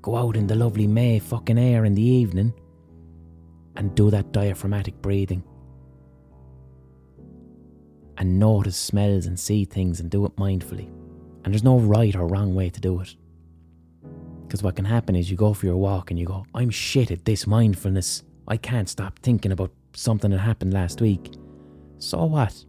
go 0.01 0.15
out 0.15 0.35
in 0.35 0.47
the 0.47 0.55
lovely 0.55 0.85
May 0.85 1.19
fucking 1.19 1.57
air 1.57 1.85
in 1.85 1.95
the 1.95 2.03
evening 2.03 2.53
and 3.77 3.93
do 3.93 4.09
that 4.09 4.31
diaphragmatic 4.31 4.99
breathing. 5.01 5.43
And 8.17 8.39
notice 8.39 8.75
smells 8.75 9.27
and 9.27 9.39
see 9.39 9.65
things 9.65 9.99
and 9.99 10.09
do 10.09 10.25
it 10.25 10.35
mindfully. 10.35 10.89
And 11.43 11.53
there's 11.53 11.63
no 11.63 11.77
right 11.77 12.15
or 12.15 12.27
wrong 12.27 12.55
way 12.55 12.71
to 12.71 12.81
do 12.81 12.99
it. 12.99 13.15
Because 14.47 14.63
what 14.63 14.75
can 14.75 14.85
happen 14.85 15.15
is 15.15 15.29
you 15.29 15.37
go 15.37 15.53
for 15.53 15.67
your 15.67 15.77
walk 15.77 16.09
and 16.09 16.19
you 16.19 16.25
go, 16.25 16.45
I'm 16.55 16.71
shit 16.71 17.11
at 17.11 17.25
this 17.25 17.45
mindfulness. 17.45 18.23
I 18.47 18.57
can't 18.57 18.89
stop 18.89 19.19
thinking 19.19 19.51
about 19.51 19.71
something 19.93 20.31
that 20.31 20.39
happened 20.39 20.73
last 20.73 20.99
week. 20.99 21.35
So 21.99 22.25
what? 22.25 22.65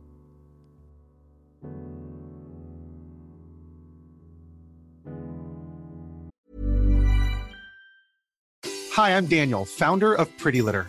Hi, 8.93 9.17
I'm 9.17 9.27
Daniel, 9.27 9.65
founder 9.65 10.13
of 10.15 10.37
Pretty 10.39 10.61
Litter. 10.61 10.89